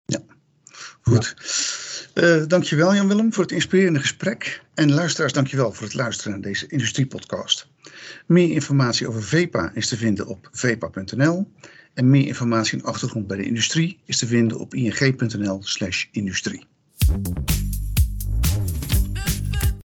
Ja, 0.04 0.20
goed. 1.02 1.34
Ja. 2.14 2.46
Dankjewel 2.46 2.94
Jan-Willem 2.94 3.32
voor 3.32 3.42
het 3.42 3.52
inspirerende 3.52 3.98
gesprek. 3.98 4.62
En 4.74 4.92
luisteraars, 4.92 5.32
dankjewel 5.32 5.72
voor 5.72 5.86
het 5.86 5.94
luisteren 5.94 6.32
naar 6.32 6.40
deze 6.40 6.66
industriepodcast. 6.66 7.68
Meer 8.26 8.50
informatie 8.50 9.08
over 9.08 9.22
VEPA 9.22 9.70
is 9.74 9.88
te 9.88 9.96
vinden 9.96 10.26
op 10.26 10.48
vepa.nl. 10.52 11.46
En 11.98 12.10
meer 12.10 12.26
informatie 12.26 12.78
en 12.78 12.84
achtergrond 12.84 13.26
bij 13.26 13.36
de 13.36 13.44
industrie 13.44 13.98
is 14.04 14.18
te 14.18 14.26
vinden 14.26 14.58
op 14.58 14.74
ing.nl 14.74 15.62
industrie. 16.12 16.64